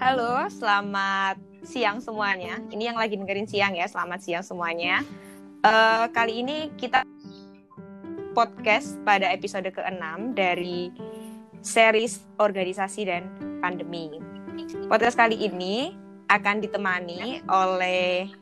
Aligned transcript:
Halo, 0.00 0.48
selamat 0.48 1.36
siang 1.60 2.00
semuanya. 2.00 2.56
Ini 2.72 2.88
yang 2.88 2.96
lagi 2.96 3.20
dengerin 3.20 3.44
siang 3.44 3.76
ya, 3.76 3.84
selamat 3.84 4.24
siang 4.24 4.40
semuanya. 4.40 5.04
Uh, 5.60 6.08
kali 6.16 6.40
ini 6.40 6.72
kita 6.80 7.04
podcast 8.32 8.96
pada 9.04 9.28
episode 9.28 9.68
ke-6 9.68 10.32
dari 10.32 10.88
series 11.60 12.24
organisasi 12.40 13.04
dan 13.04 13.28
pandemi. 13.60 14.08
Podcast 14.88 15.20
kali 15.20 15.36
ini 15.36 15.92
akan 16.32 16.64
ditemani 16.64 17.44
oleh 17.44 18.32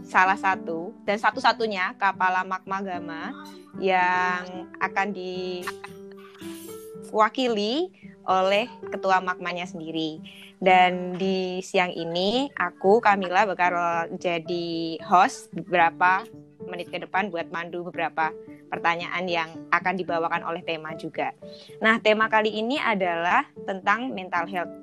salah 0.00 0.40
satu 0.40 0.96
dan 1.04 1.20
satu-satunya 1.20 1.92
Kapala 2.00 2.40
Magma 2.40 2.80
Gama 2.80 3.36
yang 3.84 4.72
akan 4.80 5.12
diwakili 7.12 7.92
oleh 8.24 8.64
ketua 8.90 9.20
magmanya 9.20 9.68
sendiri. 9.68 10.24
Dan 10.56 11.20
di 11.20 11.60
siang 11.60 11.92
ini 11.92 12.48
aku 12.56 13.04
Kamila 13.04 13.44
bakal 13.44 13.76
jadi 14.16 14.96
host 15.04 15.52
beberapa 15.52 16.24
menit 16.64 16.88
ke 16.88 16.98
depan 16.98 17.28
buat 17.28 17.52
mandu 17.52 17.84
beberapa 17.86 18.32
pertanyaan 18.72 19.24
yang 19.30 19.50
akan 19.70 19.94
dibawakan 19.94 20.42
oleh 20.42 20.64
tema 20.64 20.96
juga. 20.98 21.30
Nah, 21.78 22.02
tema 22.02 22.26
kali 22.26 22.50
ini 22.50 22.80
adalah 22.80 23.46
tentang 23.68 24.10
mental 24.10 24.48
health. 24.50 24.74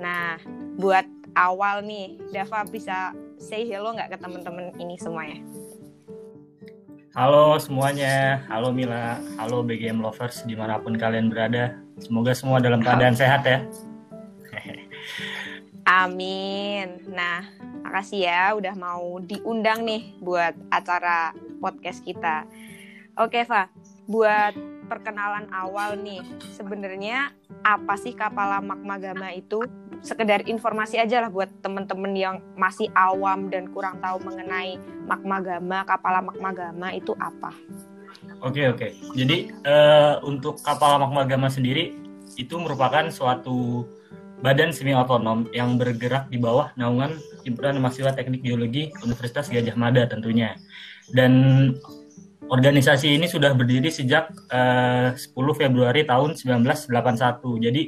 Nah, 0.00 0.40
buat 0.80 1.06
awal 1.38 1.86
nih, 1.86 2.18
Dava 2.34 2.66
bisa 2.66 3.14
say 3.38 3.62
hello 3.68 3.94
nggak 3.94 4.14
ke 4.14 4.18
teman-teman 4.18 4.74
ini 4.80 4.98
semuanya? 4.98 5.38
Halo 7.14 7.54
semuanya, 7.62 8.42
halo 8.50 8.74
Mila, 8.74 9.22
halo 9.38 9.62
BGM 9.62 10.02
lovers 10.02 10.42
di 10.42 10.58
mana 10.58 10.82
pun 10.82 10.98
kalian 10.98 11.30
berada. 11.30 11.78
Semoga 12.02 12.34
semua 12.34 12.58
dalam 12.58 12.82
keadaan 12.82 13.14
sehat 13.14 13.46
ya. 13.46 13.62
Amin. 15.84 17.04
Nah, 17.12 17.44
makasih 17.84 18.24
ya 18.24 18.56
udah 18.56 18.72
mau 18.72 19.20
diundang 19.20 19.84
nih 19.84 20.16
buat 20.20 20.56
acara 20.72 21.36
podcast 21.60 22.00
kita. 22.00 22.48
Oke, 23.20 23.44
Fa. 23.44 23.68
Buat 24.08 24.56
perkenalan 24.88 25.48
awal 25.52 25.96
nih, 26.00 26.20
sebenarnya 26.56 27.32
apa 27.64 27.96
sih 27.96 28.12
Kapala 28.12 28.60
Magmagama 28.60 29.32
itu? 29.32 29.64
Sekedar 30.04 30.44
informasi 30.44 31.00
aja 31.00 31.24
lah 31.24 31.32
buat 31.32 31.48
temen-temen 31.64 32.12
yang 32.12 32.36
masih 32.56 32.92
awam 32.92 33.48
dan 33.48 33.72
kurang 33.72 34.00
tahu 34.04 34.20
mengenai 34.20 34.76
Magmagama, 35.08 35.88
Kapala 35.88 36.20
Magmagama 36.20 36.92
itu 36.92 37.16
apa? 37.16 37.52
Oke, 38.44 38.68
oke. 38.68 38.92
Jadi 39.16 39.52
uh, 39.64 40.20
untuk 40.24 40.60
Kapala 40.60 41.00
Magmagama 41.00 41.48
sendiri 41.48 41.96
itu 42.36 42.54
merupakan 42.60 43.08
suatu 43.08 43.88
badan 44.44 44.76
semi 44.76 44.92
otonom 44.92 45.48
yang 45.56 45.80
bergerak 45.80 46.28
di 46.28 46.36
bawah 46.36 46.68
naungan 46.76 47.16
himpunan 47.48 47.80
mahasiswa 47.80 48.12
teknik 48.12 48.44
geologi 48.44 48.92
Universitas 49.00 49.48
Gajah 49.48 49.72
Mada 49.72 50.04
tentunya. 50.04 50.52
Dan 51.16 51.32
organisasi 52.52 53.16
ini 53.16 53.24
sudah 53.24 53.56
berdiri 53.56 53.88
sejak 53.88 54.28
eh, 54.52 55.16
uh, 55.16 55.16
10 55.16 55.32
Februari 55.56 56.04
tahun 56.04 56.36
1981. 56.36 57.64
Jadi 57.64 57.82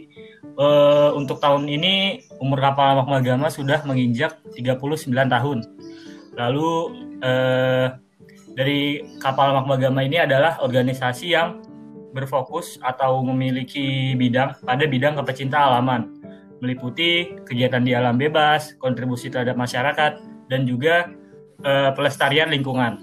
uh, 0.57 1.13
untuk 1.13 1.45
tahun 1.45 1.69
ini 1.69 2.25
umur 2.41 2.65
kapal 2.65 3.05
Magma 3.05 3.53
sudah 3.53 3.85
menginjak 3.85 4.41
39 4.57 5.13
tahun. 5.13 5.59
Lalu 6.41 6.73
uh, 7.21 8.01
dari 8.57 9.05
kapal 9.21 9.61
Magma 9.61 10.01
ini 10.09 10.25
adalah 10.25 10.57
organisasi 10.65 11.37
yang 11.37 11.61
berfokus 12.17 12.81
atau 12.81 13.21
memiliki 13.21 14.17
bidang 14.17 14.57
pada 14.65 14.89
bidang 14.89 15.21
kepecinta 15.21 15.69
alaman 15.69 16.17
meliputi 16.61 17.37
kegiatan 17.45 17.83
di 17.85 17.93
alam 17.93 18.17
bebas, 18.17 18.77
kontribusi 18.81 19.29
terhadap 19.29 19.57
masyarakat, 19.59 20.19
dan 20.49 20.65
juga 20.65 21.11
uh, 21.63 21.91
pelestarian 21.93 22.49
lingkungan. 22.49 22.99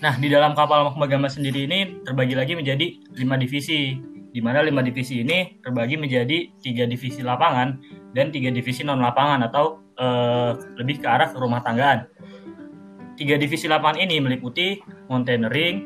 Nah, 0.00 0.16
di 0.16 0.32
dalam 0.32 0.56
kapal 0.56 0.96
Magama 0.96 1.28
sendiri 1.28 1.68
ini 1.68 2.00
terbagi 2.06 2.32
lagi 2.32 2.56
menjadi 2.56 3.00
lima 3.20 3.36
divisi, 3.36 4.00
di 4.30 4.40
mana 4.40 4.64
lima 4.64 4.80
divisi 4.80 5.20
ini 5.20 5.60
terbagi 5.60 6.00
menjadi 6.00 6.48
tiga 6.62 6.88
divisi 6.88 7.20
lapangan 7.20 7.76
dan 8.16 8.32
tiga 8.32 8.48
divisi 8.48 8.80
non 8.86 9.02
lapangan 9.02 9.44
atau 9.50 9.82
uh, 10.00 10.56
lebih 10.80 11.04
ke 11.04 11.06
arah 11.06 11.34
rumah 11.36 11.60
tanggaan. 11.60 12.08
Tiga 13.20 13.36
divisi 13.36 13.68
lapangan 13.68 14.00
ini 14.00 14.16
meliputi 14.24 14.80
mountaineering, 15.12 15.76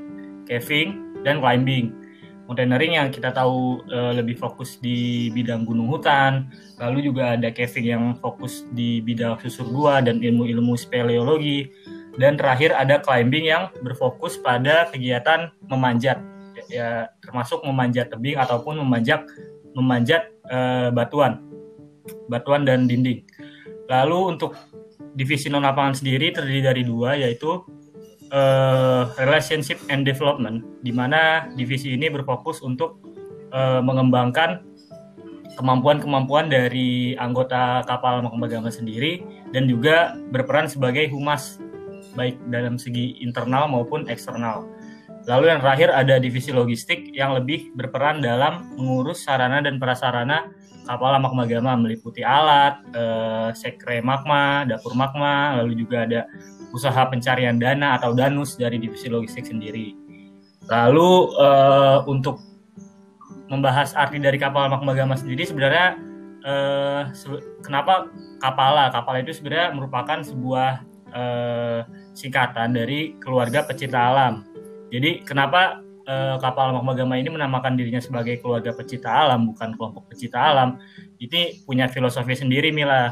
caving, 0.47 1.19
dan 1.27 1.43
climbing 1.43 2.04
mountaineering 2.45 3.01
yang 3.01 3.09
kita 3.09 3.33
tahu 3.33 3.81
uh, 3.89 4.13
lebih 4.13 4.37
fokus 4.37 4.77
di 4.81 5.33
bidang 5.33 5.65
gunung 5.65 5.89
hutan, 5.89 6.53
lalu 6.77 7.09
juga 7.09 7.37
ada 7.37 7.49
caving 7.49 7.87
yang 7.89 8.05
fokus 8.21 8.69
di 8.77 9.01
bidang 9.01 9.41
susur 9.41 9.65
gua 9.73 10.05
dan 10.05 10.21
ilmu-ilmu 10.21 10.77
speleologi, 10.77 11.73
dan 12.21 12.37
terakhir 12.37 12.77
ada 12.77 13.01
climbing 13.01 13.49
yang 13.49 13.73
berfokus 13.81 14.37
pada 14.37 14.93
kegiatan 14.93 15.51
memanjat, 15.73 16.21
ya 16.69 17.09
termasuk 17.25 17.65
memanjat 17.65 18.13
tebing 18.13 18.37
ataupun 18.37 18.77
memanjat 18.79 19.25
memanjat 19.75 20.31
uh, 20.53 20.93
batuan, 20.95 21.43
batuan 22.31 22.63
dan 22.69 22.87
dinding. 22.87 23.25
Lalu 23.91 24.37
untuk 24.37 24.55
divisi 25.15 25.49
non 25.49 25.63
lapangan 25.63 25.95
sendiri 25.95 26.35
terdiri 26.35 26.63
dari 26.63 26.83
dua 26.83 27.15
yaitu 27.15 27.63
uh, 28.35 29.15
relationship 29.23 29.79
and 29.89 30.03
development, 30.03 30.67
di 30.83 30.91
mana 30.91 31.49
divisi 31.55 31.95
ini 31.95 32.11
berfokus 32.11 32.61
untuk 32.61 32.99
uh, 33.55 33.79
mengembangkan 33.79 34.67
kemampuan-kemampuan 35.55 36.51
dari 36.51 37.15
anggota 37.15 37.87
kapal 37.87 38.27
Magma 38.27 38.51
sendiri 38.75 39.23
dan 39.55 39.71
juga 39.71 40.19
berperan 40.35 40.67
sebagai 40.67 41.07
humas 41.15 41.63
baik 42.19 42.39
dalam 42.51 42.75
segi 42.75 43.23
internal 43.23 43.71
maupun 43.71 44.11
eksternal. 44.11 44.67
Lalu 45.25 45.57
yang 45.57 45.61
terakhir 45.65 45.89
ada 45.89 46.21
divisi 46.21 46.53
logistik 46.53 47.09
yang 47.17 47.33
lebih 47.33 47.73
berperan 47.73 48.21
dalam 48.21 48.77
mengurus 48.77 49.25
sarana 49.25 49.65
dan 49.65 49.81
prasarana 49.81 50.53
kapal 50.85 51.17
magma 51.17 51.49
meliputi 51.81 52.21
alat, 52.21 52.85
eh, 52.93 53.49
sekre 53.57 54.05
magma, 54.05 54.69
dapur 54.69 54.93
magma, 54.93 55.57
lalu 55.57 55.81
juga 55.81 56.05
ada 56.05 56.29
usaha 56.77 57.09
pencarian 57.09 57.57
dana 57.57 57.97
atau 57.97 58.13
danus 58.13 58.61
dari 58.61 58.77
divisi 58.77 59.09
logistik 59.09 59.49
sendiri. 59.49 59.95
Lalu 60.65 61.37
uh, 61.37 62.01
untuk 62.09 62.41
membahas 63.53 63.93
arti 63.93 64.17
dari 64.17 64.41
kapal 64.41 64.73
magma 64.73 65.15
sendiri 65.15 65.45
sebenarnya 65.45 66.01
uh, 66.43 67.03
se 67.13 67.29
kenapa 67.61 68.09
kapala? 68.41 68.89
Kapala 68.89 69.21
itu 69.21 69.37
sebenarnya 69.37 69.77
merupakan 69.77 70.25
sebuah 70.25 70.71
uh, 71.13 71.81
singkatan 72.17 72.73
dari 72.73 73.15
keluarga 73.21 73.63
pecinta 73.69 74.09
alam. 74.09 74.54
Jadi 74.95 75.27
kenapa 75.27 75.83
uh, 76.07 76.39
kapal 76.39 76.71
magma 76.79 77.19
ini 77.19 77.35
menamakan 77.35 77.75
dirinya 77.75 77.99
sebagai 77.99 78.39
keluarga 78.39 78.71
pecinta 78.71 79.11
alam 79.11 79.51
bukan 79.51 79.75
kelompok 79.75 80.07
pecinta 80.15 80.39
alam? 80.39 80.79
Ini 81.19 81.67
punya 81.67 81.91
filosofi 81.91 82.39
sendiri 82.39 82.71
Mila. 82.71 83.11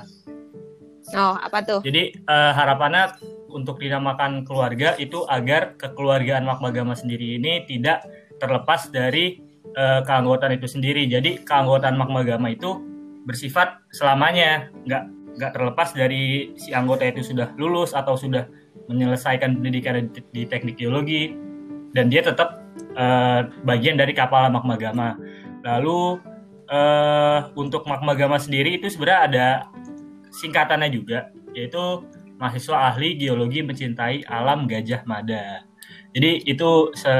Oh, 1.18 1.34
apa 1.34 1.58
tuh? 1.66 1.82
Jadi 1.82 2.14
uh, 2.30 2.54
harapannya 2.54 3.18
untuk 3.50 3.82
dinamakan 3.82 4.46
keluarga 4.46 4.94
itu 4.96 5.26
agar 5.26 5.74
kekeluargaan 5.74 6.46
Magma 6.46 6.94
sendiri 6.94 7.36
ini 7.36 7.66
tidak 7.66 8.06
terlepas 8.38 8.88
dari 8.94 9.42
uh, 9.74 10.06
keanggotaan 10.06 10.54
itu 10.54 10.70
sendiri. 10.70 11.10
Jadi 11.10 11.42
keanggotaan 11.42 11.98
Magma 11.98 12.22
itu 12.48 12.78
bersifat 13.26 13.82
selamanya, 13.90 14.70
nggak 14.86 15.02
nggak 15.32 15.52
terlepas 15.56 15.90
dari 15.96 16.54
si 16.60 16.70
anggota 16.76 17.08
itu 17.08 17.24
sudah 17.24 17.50
lulus 17.58 17.96
atau 17.96 18.14
sudah 18.14 18.46
menyelesaikan 18.86 19.58
pendidikan 19.58 20.12
di, 20.12 20.20
di 20.30 20.42
teknik 20.44 20.76
geologi 20.76 21.51
dan 21.92 22.08
dia 22.08 22.24
tetap 22.24 22.60
uh, 22.96 23.48
bagian 23.64 23.96
dari 23.96 24.12
kapal 24.16 24.48
Magma 24.48 24.76
Lalu 25.62 26.18
uh, 26.72 27.40
untuk 27.54 27.86
Magma 27.86 28.38
sendiri 28.40 28.80
itu 28.80 28.90
sebenarnya 28.90 29.20
ada 29.28 29.46
singkatannya 30.32 30.88
juga 30.90 31.28
yaitu 31.52 32.08
mahasiswa 32.40 32.90
ahli 32.90 33.14
geologi 33.20 33.60
mencintai 33.62 34.24
alam 34.26 34.64
Gajah 34.66 35.04
Mada. 35.04 35.68
Jadi 36.12 36.44
itu 36.48 36.90
se 36.96 37.12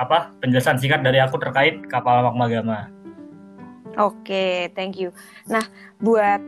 apa 0.00 0.34
penjelasan 0.40 0.80
singkat 0.80 1.04
dari 1.04 1.18
aku 1.20 1.36
terkait 1.40 1.84
kapal 1.88 2.22
Magma 2.22 2.48
Oke, 3.92 4.24
okay, 4.24 4.56
thank 4.72 4.96
you. 4.96 5.12
Nah, 5.52 5.68
buat 6.00 6.40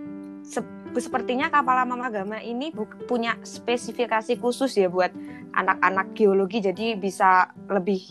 sepertinya 1.00 1.50
kapal 1.50 1.82
Magma 1.86 2.38
ini 2.42 2.70
punya 3.08 3.38
spesifikasi 3.42 4.38
khusus 4.38 4.74
ya 4.78 4.86
buat 4.90 5.10
anak-anak 5.54 6.14
geologi 6.14 6.62
jadi 6.62 6.98
bisa 6.98 7.50
lebih 7.70 8.02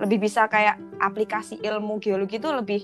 lebih 0.00 0.18
bisa 0.26 0.48
kayak 0.48 0.80
aplikasi 1.00 1.60
ilmu 1.60 2.00
geologi 2.00 2.40
itu 2.40 2.48
lebih 2.48 2.82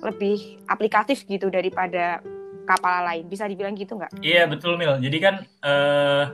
lebih 0.00 0.60
aplikatif 0.68 1.24
gitu 1.28 1.52
daripada 1.52 2.20
kapal 2.64 3.04
lain. 3.04 3.24
Bisa 3.28 3.44
dibilang 3.44 3.76
gitu 3.76 4.00
nggak? 4.00 4.24
Iya 4.24 4.48
betul 4.48 4.80
Mil. 4.80 4.96
Jadi 5.00 5.18
kan 5.20 5.44
uh, 5.64 6.24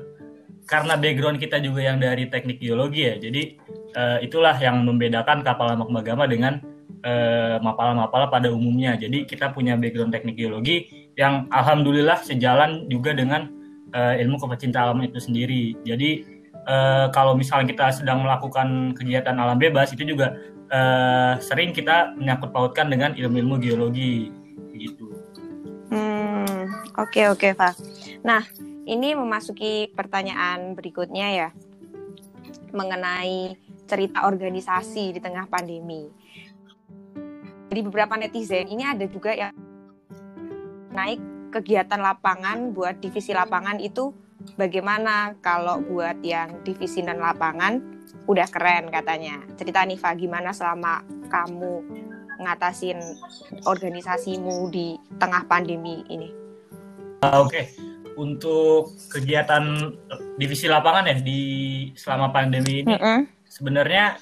karena 0.70 0.94
background 0.94 1.42
kita 1.42 1.58
juga 1.58 1.82
yang 1.82 1.98
dari 1.98 2.30
teknik 2.30 2.62
geologi 2.62 3.10
ya, 3.10 3.18
jadi 3.18 3.42
uh, 3.98 4.18
itulah 4.22 4.54
yang 4.54 4.86
membedakan 4.86 5.42
kapal 5.42 5.74
Magma 5.74 6.30
dengan 6.30 6.62
uh, 7.02 7.58
mapala-mapala 7.58 8.30
pada 8.30 8.54
umumnya. 8.54 8.94
Jadi 8.94 9.26
kita 9.26 9.50
punya 9.50 9.74
background 9.74 10.14
teknik 10.14 10.38
geologi 10.38 11.00
yang 11.20 11.44
alhamdulillah 11.52 12.25
sejalan 12.25 12.88
juga 12.88 13.12
dengan 13.12 13.52
uh, 13.93 14.17
ilmu 14.17 14.40
kepecinta 14.40 14.88
alam 14.88 15.05
itu 15.05 15.20
sendiri. 15.20 15.76
Jadi 15.84 16.25
uh, 16.64 17.12
kalau 17.12 17.37
misalnya 17.37 17.69
kita 17.69 17.93
sedang 17.93 18.25
melakukan 18.25 18.96
kegiatan 18.96 19.37
alam 19.37 19.61
bebas 19.61 19.93
itu 19.93 20.17
juga 20.17 20.32
uh, 20.72 21.37
sering 21.44 21.76
kita 21.76 22.17
menyangkut 22.17 22.56
pautkan 22.56 22.88
dengan 22.88 23.12
ilmu-ilmu 23.12 23.61
geologi 23.61 24.32
gitu. 24.72 25.12
Hmm, 25.93 26.72
oke 26.96 27.37
oke 27.37 27.52
Pak. 27.52 27.76
Nah, 28.25 28.40
ini 28.88 29.12
memasuki 29.12 29.93
pertanyaan 29.93 30.73
berikutnya 30.73 31.28
ya 31.37 31.49
mengenai 32.73 33.61
cerita 33.84 34.25
organisasi 34.25 35.19
di 35.19 35.20
tengah 35.20 35.44
pandemi. 35.52 36.08
Jadi 37.70 37.81
beberapa 37.87 38.16
netizen 38.16 38.66
ini 38.70 38.82
ada 38.88 39.05
juga 39.06 39.34
yang 39.34 39.55
naik 40.90 41.19
kegiatan 41.50 41.98
lapangan 41.98 42.70
buat 42.70 43.02
divisi 43.02 43.34
lapangan 43.34 43.82
itu 43.82 44.14
bagaimana 44.54 45.34
kalau 45.42 45.82
buat 45.82 46.22
yang 46.22 46.62
divisi 46.62 47.02
dan 47.02 47.19
lapangan 47.19 47.82
udah 48.31 48.46
keren 48.50 48.88
katanya. 48.88 49.42
Cerita 49.58 49.82
Niva 49.82 50.14
gimana 50.14 50.54
selama 50.54 51.02
kamu 51.31 51.82
ngatasin 52.40 52.98
organisasimu 53.69 54.70
di 54.72 54.96
tengah 55.20 55.44
pandemi 55.44 56.02
ini? 56.08 56.31
Uh, 57.20 57.44
Oke, 57.44 57.52
okay. 57.52 57.64
untuk 58.16 58.96
kegiatan 59.12 59.92
divisi 60.40 60.64
lapangan 60.64 61.10
ya 61.10 61.16
di 61.20 61.42
selama 61.92 62.32
pandemi 62.32 62.81
ini 62.81 62.96
mm 62.96 62.96
-hmm. 62.96 63.20
sebenarnya 63.44 64.16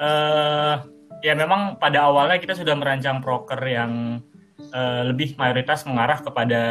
uh, 0.00 0.74
ya 1.20 1.36
memang 1.36 1.76
pada 1.76 2.08
awalnya 2.08 2.40
kita 2.40 2.56
sudah 2.56 2.72
merancang 2.72 3.20
proker 3.20 3.60
yang 3.68 4.22
uh, 4.72 5.08
lebih 5.08 5.34
mayoritas 5.38 5.84
mengarah 5.88 6.20
kepada 6.20 6.62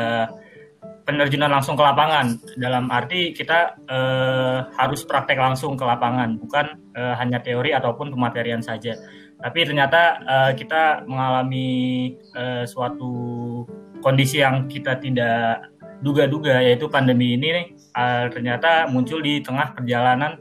penerjunan 1.08 1.48
langsung 1.48 1.80
ke 1.80 1.84
lapangan. 1.84 2.36
Dalam 2.60 2.92
arti 2.92 3.32
kita 3.32 3.80
uh, 3.88 4.68
harus 4.76 5.08
praktek 5.08 5.40
langsung 5.40 5.80
ke 5.80 5.88
lapangan 5.88 6.36
bukan 6.36 6.76
uh, 7.00 7.16
hanya 7.16 7.40
teori 7.40 7.72
ataupun 7.72 8.12
pematerian 8.12 8.60
saja. 8.60 9.00
Tapi 9.40 9.60
ternyata 9.64 10.20
uh, 10.26 10.52
kita 10.52 11.08
mengalami 11.08 12.12
uh, 12.36 12.68
suatu 12.68 13.64
kondisi 14.04 14.44
yang 14.44 14.68
kita 14.68 15.00
tidak 15.00 15.72
duga-duga 16.04 16.62
yaitu 16.62 16.86
pandemi 16.92 17.34
ini 17.34 17.74
uh, 17.96 18.30
ternyata 18.30 18.86
muncul 18.92 19.24
di 19.24 19.42
tengah 19.42 19.74
perjalanan 19.74 20.38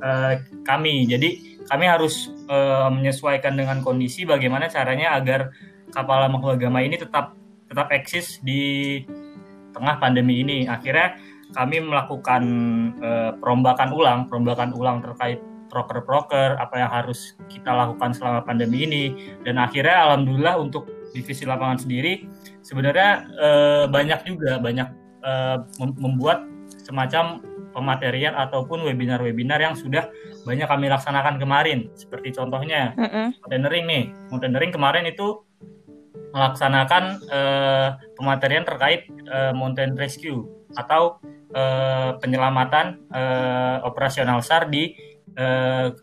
uh, 0.00 0.38
kami. 0.62 1.04
Jadi 1.10 1.60
kami 1.64 1.84
harus 1.88 2.30
uh, 2.48 2.88
menyesuaikan 2.92 3.56
dengan 3.56 3.80
kondisi 3.80 4.28
bagaimana 4.28 4.68
caranya 4.68 5.16
agar 5.16 5.52
kapal 5.94 6.26
makhluk 6.26 6.58
agama 6.58 6.82
ini 6.82 6.98
tetap 6.98 7.38
tetap 7.70 7.88
eksis 7.94 8.42
di 8.42 9.02
tengah 9.70 9.96
pandemi 10.02 10.42
ini. 10.42 10.66
Akhirnya 10.66 11.18
kami 11.54 11.82
melakukan 11.82 12.42
uh, 12.98 13.30
perombakan 13.38 13.94
ulang, 13.94 14.26
perombakan 14.26 14.74
ulang 14.74 14.98
terkait 15.00 15.38
proker-proker 15.70 16.54
apa 16.60 16.74
yang 16.78 16.90
harus 16.90 17.34
kita 17.50 17.74
lakukan 17.74 18.14
selama 18.14 18.46
pandemi 18.46 18.86
ini 18.86 19.04
dan 19.42 19.58
akhirnya 19.58 20.06
alhamdulillah 20.06 20.54
untuk 20.60 20.86
divisi 21.10 21.42
lapangan 21.42 21.82
sendiri 21.82 22.30
sebenarnya 22.62 23.26
uh, 23.42 23.84
banyak 23.90 24.22
juga 24.22 24.62
banyak 24.62 24.86
uh, 25.26 25.66
membuat 25.98 26.46
semacam 26.84 27.42
pematerian 27.74 28.38
ataupun 28.38 28.86
webinar-webinar 28.86 29.58
yang 29.58 29.74
sudah 29.74 30.06
banyak 30.46 30.70
kami 30.70 30.86
laksanakan 30.86 31.42
kemarin. 31.42 31.90
Seperti 31.98 32.30
contohnya 32.30 32.94
mm 32.94 33.08
-hmm. 33.10 33.26
mountaineering 33.42 33.84
nih. 33.90 34.04
Mountaineering 34.30 34.70
kemarin 34.70 35.04
itu 35.10 35.42
melaksanakan 36.34 37.22
uh, 37.30 37.88
pematerian 38.18 38.66
terkait 38.66 39.06
uh, 39.30 39.54
mountain 39.54 39.94
rescue 39.94 40.42
atau 40.74 41.22
uh, 41.54 42.18
penyelamatan 42.18 42.98
uh, 43.14 43.78
operasional 43.86 44.42
SAR 44.42 44.66
di 44.66 44.98
uh, 45.38 45.94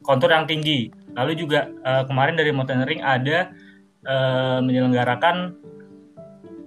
kontur 0.00 0.32
yang 0.32 0.48
tinggi. 0.48 0.88
Lalu 1.12 1.36
juga 1.36 1.68
uh, 1.84 2.08
kemarin 2.08 2.40
dari 2.40 2.56
mountaineering 2.56 3.04
ada 3.04 3.52
uh, 4.08 4.64
menyelenggarakan 4.64 5.60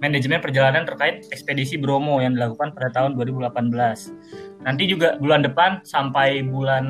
manajemen 0.00 0.40
perjalanan 0.40 0.88
terkait 0.88 1.28
ekspedisi 1.28 1.76
Bromo 1.76 2.22
yang 2.24 2.38
dilakukan 2.38 2.72
pada 2.72 2.88
tahun 2.94 3.18
2018. 3.18 4.64
Nanti 4.64 4.84
juga 4.88 5.18
bulan 5.20 5.44
depan 5.44 5.84
sampai 5.84 6.46
bulan 6.46 6.86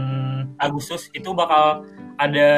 Agustus 0.63 1.11
itu 1.17 1.35
bakal 1.35 1.87
ada 2.21 2.51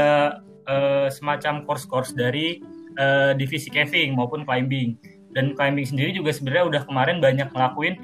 uh, 0.69 1.09
semacam 1.09 1.65
course-course 1.65 2.13
dari 2.13 2.61
uh, 2.99 3.33
divisi 3.37 3.69
caving 3.69 4.17
maupun 4.17 4.43
climbing. 4.45 4.97
Dan 5.33 5.57
climbing 5.57 5.89
sendiri 5.89 6.13
juga 6.13 6.33
sebenarnya 6.33 6.65
udah 6.69 6.83
kemarin 6.85 7.17
banyak 7.21 7.49
ngelakuin 7.53 7.95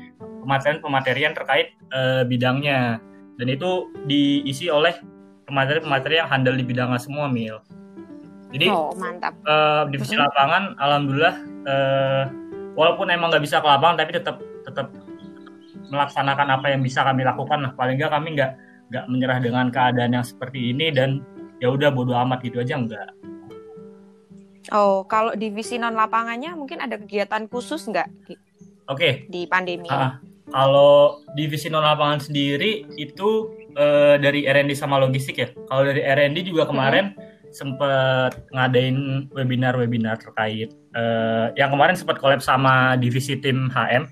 pematerian-pematerian 0.45 1.33
terkait 1.37 1.77
uh, 1.93 2.25
bidangnya. 2.25 3.03
Dan 3.37 3.47
itu 3.53 3.93
diisi 4.09 4.73
oleh 4.73 4.97
pemateri-pemateri 5.45 6.21
yang 6.21 6.29
handal 6.29 6.57
di 6.57 6.65
bidangnya 6.65 7.01
semua, 7.01 7.29
Mil. 7.29 7.61
Jadi 8.49 8.67
oh, 8.73 8.97
mantap. 8.97 9.37
Uh, 9.45 9.85
divisi 9.93 10.17
mm 10.17 10.25
-hmm. 10.25 10.29
lapangan, 10.33 10.63
alhamdulillah, 10.81 11.37
uh, 11.69 12.23
walaupun 12.73 13.13
emang 13.13 13.29
nggak 13.29 13.45
bisa 13.45 13.61
ke 13.61 13.69
lapangan, 13.69 13.97
tapi 14.01 14.17
tetap 14.17 14.37
tetap 14.65 14.89
melaksanakan 15.89 16.49
apa 16.57 16.67
yang 16.73 16.81
bisa 16.81 17.05
kami 17.05 17.29
lakukan. 17.29 17.61
Nah, 17.61 17.73
paling 17.77 18.01
nggak 18.01 18.13
kami 18.13 18.29
nggak 18.37 18.53
nggak 18.89 19.05
menyerah 19.09 19.39
dengan 19.41 19.69
keadaan 19.69 20.17
yang 20.17 20.25
seperti 20.25 20.73
ini 20.73 20.89
dan 20.89 21.21
ya 21.61 21.69
udah 21.69 21.93
bodo 21.93 22.17
amat 22.17 22.41
gitu 22.41 22.65
aja 22.65 22.81
enggak. 22.81 23.09
Oh, 24.73 25.09
kalau 25.09 25.33
divisi 25.33 25.81
non 25.81 25.97
lapangannya 25.97 26.53
mungkin 26.53 26.85
ada 26.85 27.01
kegiatan 27.01 27.49
khusus 27.49 27.89
nggak? 27.89 28.09
Oke. 28.29 28.37
Okay. 28.89 29.13
Di 29.29 29.49
pandemi. 29.49 29.89
Uh, 29.89 30.17
kalau 30.49 31.25
divisi 31.37 31.69
non 31.73 31.85
lapangan 31.85 32.25
sendiri 32.25 32.85
itu 32.97 33.53
uh, 33.77 34.17
dari 34.21 34.45
R&D 34.45 34.77
sama 34.77 35.01
logistik 35.01 35.37
ya. 35.41 35.49
Kalau 35.69 35.89
dari 35.89 36.05
R&D 36.05 36.49
juga 36.49 36.69
kemarin 36.69 37.17
hmm 37.17 37.37
sempat 37.51 38.45
ngadain 38.53 39.29
webinar-webinar 39.33 40.21
terkait 40.21 40.73
uh, 40.93 41.53
yang 41.57 41.73
kemarin 41.73 41.97
sempat 41.97 42.21
collab 42.21 42.45
sama 42.45 42.97
divisi 43.01 43.41
tim 43.41 43.73
HM 43.73 44.09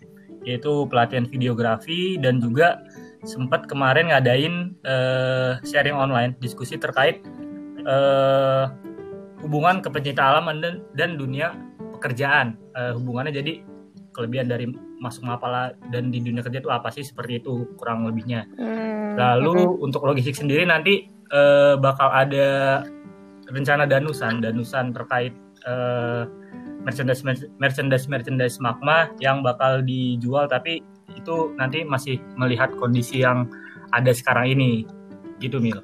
yaitu 0.46 0.86
pelatihan 0.86 1.26
videografi 1.26 2.16
dan 2.22 2.38
juga 2.38 2.80
sempat 3.26 3.66
kemarin 3.66 4.14
ngadain 4.14 4.72
uh, 4.86 5.58
sharing 5.66 5.96
online 5.96 6.38
diskusi 6.38 6.78
terkait 6.78 7.20
uh, 7.84 8.70
hubungan 9.46 9.78
kepencinta 9.78 10.26
alam 10.26 10.50
dan, 10.58 10.82
dan 10.98 11.14
dunia 11.14 11.54
pekerjaan 11.94 12.59
uh, 12.75 12.92
hubungannya 12.99 13.30
jadi 13.30 13.62
kelebihan 14.11 14.50
dari 14.50 14.66
masuk 14.99 15.28
mapala 15.28 15.76
dan 15.94 16.11
di 16.11 16.18
dunia 16.18 16.42
kerja 16.42 16.59
itu 16.59 16.73
apa 16.73 16.88
sih 16.90 17.04
seperti 17.06 17.38
itu 17.44 17.68
kurang 17.78 18.09
lebihnya 18.09 18.49
hmm. 18.59 19.14
lalu 19.14 19.78
untuk 19.78 20.02
logistik 20.02 20.35
sendiri 20.35 20.64
nanti 20.66 21.06
uh, 21.30 21.78
bakal 21.78 22.11
ada 22.11 22.82
rencana 23.52 23.87
danusan 23.87 24.42
danusan 24.42 24.90
terkait 24.90 25.37
uh, 25.68 26.26
merchandise 26.82 27.23
merchandise 27.61 28.06
merchandise 28.11 28.56
magma 28.59 29.12
yang 29.23 29.44
bakal 29.44 29.85
dijual 29.85 30.49
tapi 30.50 30.80
itu 31.12 31.52
nanti 31.61 31.85
masih 31.85 32.18
melihat 32.35 32.73
kondisi 32.76 33.23
yang 33.23 33.47
ada 33.94 34.11
sekarang 34.11 34.52
ini 34.59 34.85
gitu 35.38 35.61
Mil. 35.61 35.80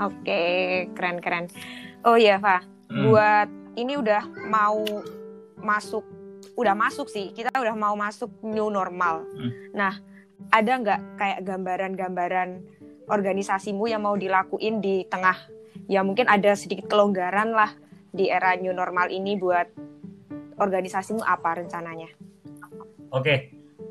Oke 0.00 0.86
keren 0.96 1.18
keren. 1.20 1.46
Oh 2.04 2.16
iya 2.16 2.40
Pak 2.40 2.64
hmm. 2.88 3.04
buat 3.08 3.48
ini 3.76 4.00
udah 4.00 4.24
mau 4.48 4.80
masuk 5.60 6.04
udah 6.56 6.72
masuk 6.72 7.08
sih 7.12 7.32
kita 7.36 7.52
udah 7.52 7.76
mau 7.76 7.92
masuk 7.96 8.32
new 8.40 8.72
normal. 8.72 9.24
Hmm. 9.36 9.52
Nah 9.76 9.94
ada 10.50 10.72
nggak 10.80 11.00
kayak 11.20 11.40
gambaran-gambaran 11.44 12.48
organisasimu 13.10 13.90
yang 13.90 14.00
mau 14.00 14.16
dilakuin 14.16 14.80
di 14.80 15.04
tengah 15.04 15.36
ya 15.90 16.00
mungkin 16.00 16.30
ada 16.30 16.56
sedikit 16.56 16.88
kelonggaran 16.88 17.52
lah 17.52 17.74
di 18.10 18.32
era 18.32 18.56
new 18.56 18.72
normal 18.72 19.12
ini 19.12 19.36
buat 19.36 19.68
organisasimu 20.60 21.24
apa 21.24 21.62
rencananya? 21.62 22.10
Oke, 23.10 23.26
okay. 23.26 23.38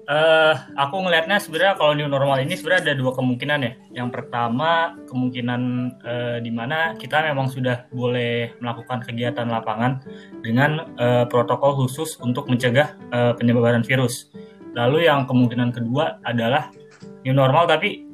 Uh, 0.10 0.54
aku 0.74 1.06
ngelihatnya 1.06 1.38
sebenarnya 1.38 1.74
kalau 1.78 1.94
new 1.94 2.10
normal 2.10 2.42
ini 2.42 2.58
sebenarnya 2.58 2.92
ada 2.92 2.96
dua 2.98 3.12
kemungkinan 3.14 3.60
ya. 3.62 3.74
Yang 4.04 4.10
pertama 4.18 4.98
kemungkinan 5.06 5.62
uh, 6.02 6.38
di 6.42 6.52
mana 6.52 6.98
kita 6.98 7.22
memang 7.22 7.48
sudah 7.48 7.86
boleh 7.94 8.58
melakukan 8.58 9.06
kegiatan 9.06 9.46
lapangan 9.46 10.02
dengan 10.42 10.90
uh, 10.98 11.30
protokol 11.30 11.78
khusus 11.86 12.18
untuk 12.20 12.50
mencegah 12.50 12.98
uh, 13.14 13.38
penyebaran 13.38 13.86
virus. 13.86 14.34
Lalu 14.74 15.06
yang 15.06 15.30
kemungkinan 15.30 15.70
kedua 15.72 16.18
adalah 16.26 16.74
new 17.22 17.34
normal 17.34 17.70
tapi 17.70 18.10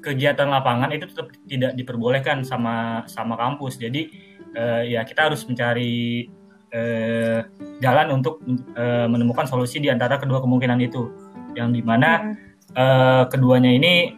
kegiatan 0.00 0.48
lapangan 0.48 0.90
itu 0.96 1.06
tetap 1.12 1.28
tidak 1.46 1.72
diperbolehkan 1.78 2.42
sama 2.42 3.06
sama 3.06 3.38
kampus. 3.38 3.78
Jadi 3.78 4.10
uh, 4.58 4.82
ya 4.82 5.06
kita 5.06 5.30
harus 5.30 5.44
mencari 5.46 6.26
uh, 6.72 7.40
jalan 7.80 8.20
untuk 8.20 8.44
uh, 8.76 9.08
menemukan 9.08 9.48
solusi 9.48 9.80
di 9.80 9.88
antara 9.88 10.20
kedua 10.20 10.40
kemungkinan 10.44 10.78
itu, 10.84 11.10
yang 11.56 11.72
di 11.72 11.80
mana 11.80 12.36
uh, 12.76 13.24
keduanya 13.26 13.72
ini 13.72 14.14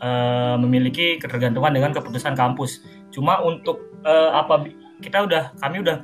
uh, 0.00 0.56
memiliki 0.56 1.18
ketergantungan 1.18 1.74
dengan 1.74 1.90
keputusan 1.92 2.38
kampus. 2.38 2.86
Cuma 3.10 3.42
untuk 3.42 3.82
uh, 4.06 4.38
apa 4.38 4.70
kita 5.02 5.26
udah 5.28 5.52
kami 5.60 5.84
udah 5.84 6.00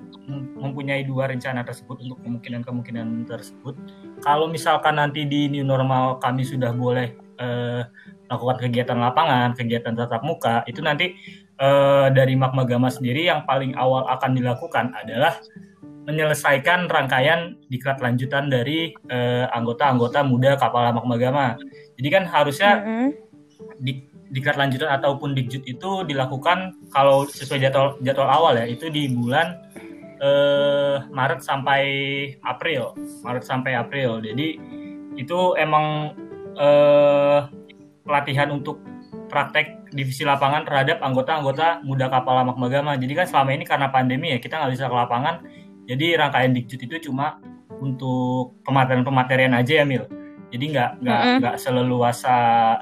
mempunyai 0.58 1.02
dua 1.02 1.26
rencana 1.26 1.66
tersebut 1.66 1.98
untuk 2.06 2.18
kemungkinan-kemungkinan 2.22 3.26
tersebut. 3.26 3.74
Kalau 4.22 4.46
misalkan 4.46 5.02
nanti 5.02 5.26
di 5.26 5.50
new 5.50 5.66
normal 5.66 6.22
kami 6.22 6.46
sudah 6.46 6.70
boleh 6.70 7.10
uh, 7.42 7.82
melakukan 8.30 8.56
kegiatan 8.68 8.96
lapangan, 8.96 9.52
kegiatan 9.58 9.92
tatap 9.92 10.22
muka, 10.22 10.62
itu 10.64 10.78
nanti 10.80 11.18
uh, 11.58 12.08
dari 12.14 12.38
Magma 12.38 12.62
Gama 12.64 12.88
sendiri 12.88 13.26
yang 13.28 13.44
paling 13.44 13.74
awal 13.74 14.06
akan 14.08 14.30
dilakukan 14.38 14.94
adalah 14.94 15.36
menyelesaikan 16.02 16.90
rangkaian 16.90 17.54
diklat 17.70 18.02
lanjutan 18.02 18.50
dari 18.50 18.90
anggota-anggota 19.54 20.20
uh, 20.22 20.26
muda 20.26 20.58
kapal 20.58 20.90
Magma 20.90 21.16
Gama. 21.18 21.46
Jadi 21.98 22.08
kan 22.10 22.24
harusnya 22.26 22.70
mm 22.82 22.86
-hmm. 22.86 23.08
di, 23.78 23.92
diklat 24.32 24.56
lanjutan 24.58 24.90
ataupun 24.90 25.36
dikjut 25.36 25.62
itu 25.68 25.90
dilakukan 26.08 26.74
kalau 26.90 27.28
sesuai 27.28 27.60
jadwal 27.68 27.94
jadwal 28.00 28.26
awal 28.26 28.56
ya 28.56 28.66
itu 28.66 28.88
di 28.88 29.12
bulan 29.12 29.60
uh, 30.22 31.06
Maret 31.12 31.44
sampai 31.44 31.82
April, 32.42 32.96
Maret 33.22 33.44
sampai 33.44 33.76
April. 33.76 34.24
Jadi 34.24 34.58
itu 35.20 35.38
emang 35.60 36.16
uh, 36.56 37.46
pelatihan 38.02 38.48
untuk 38.50 38.80
praktek 39.28 39.92
divisi 39.92 40.24
lapangan 40.24 40.64
terhadap 40.64 41.00
anggota-anggota 41.04 41.84
muda 41.84 42.08
kapal 42.08 42.36
lamak 42.36 42.56
magama. 42.56 42.96
Jadi 42.96 43.12
kan 43.12 43.26
selama 43.28 43.50
ini 43.52 43.64
karena 43.68 43.88
pandemi 43.92 44.32
ya 44.32 44.38
kita 44.40 44.56
nggak 44.60 44.72
bisa 44.72 44.88
ke 44.88 44.96
lapangan. 44.96 45.44
Jadi 45.92 46.16
rangkaian 46.16 46.56
dikjut 46.56 46.80
itu 46.88 47.12
cuma 47.12 47.36
untuk 47.76 48.56
pematerian-pematerian 48.64 49.52
aja 49.52 49.82
ya 49.82 49.84
Mil. 49.84 50.08
Jadi 50.48 50.64
nggak 50.72 50.90
nggak 51.04 51.20
mm 51.20 51.28
-hmm. 51.28 51.38
nggak 51.44 51.56
seleluasa 51.60 52.36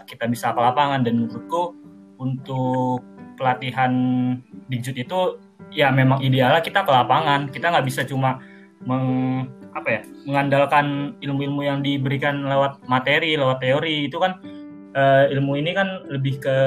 kita 0.06 0.30
bisa 0.30 0.54
ke 0.54 0.60
lapangan 0.62 1.02
dan 1.02 1.26
menurutku 1.26 1.74
untuk 2.22 3.02
pelatihan 3.34 3.92
dikjut 4.70 4.94
itu 4.94 5.20
ya 5.74 5.90
memang 5.90 6.22
idealnya 6.22 6.62
kita 6.62 6.86
ke 6.86 6.90
lapangan. 6.90 7.50
Kita 7.50 7.74
nggak 7.74 7.86
bisa 7.86 8.06
cuma 8.06 8.38
meng 8.86 9.46
apa 9.70 9.88
ya 9.88 10.02
mengandalkan 10.26 11.14
ilmu-ilmu 11.22 11.62
yang 11.62 11.78
diberikan 11.82 12.46
lewat 12.46 12.82
materi, 12.90 13.38
lewat 13.38 13.62
teori 13.62 14.10
itu 14.10 14.18
kan 14.18 14.38
uh, 14.94 15.30
ilmu 15.30 15.58
ini 15.58 15.70
kan 15.74 16.06
lebih 16.10 16.42
ke 16.42 16.58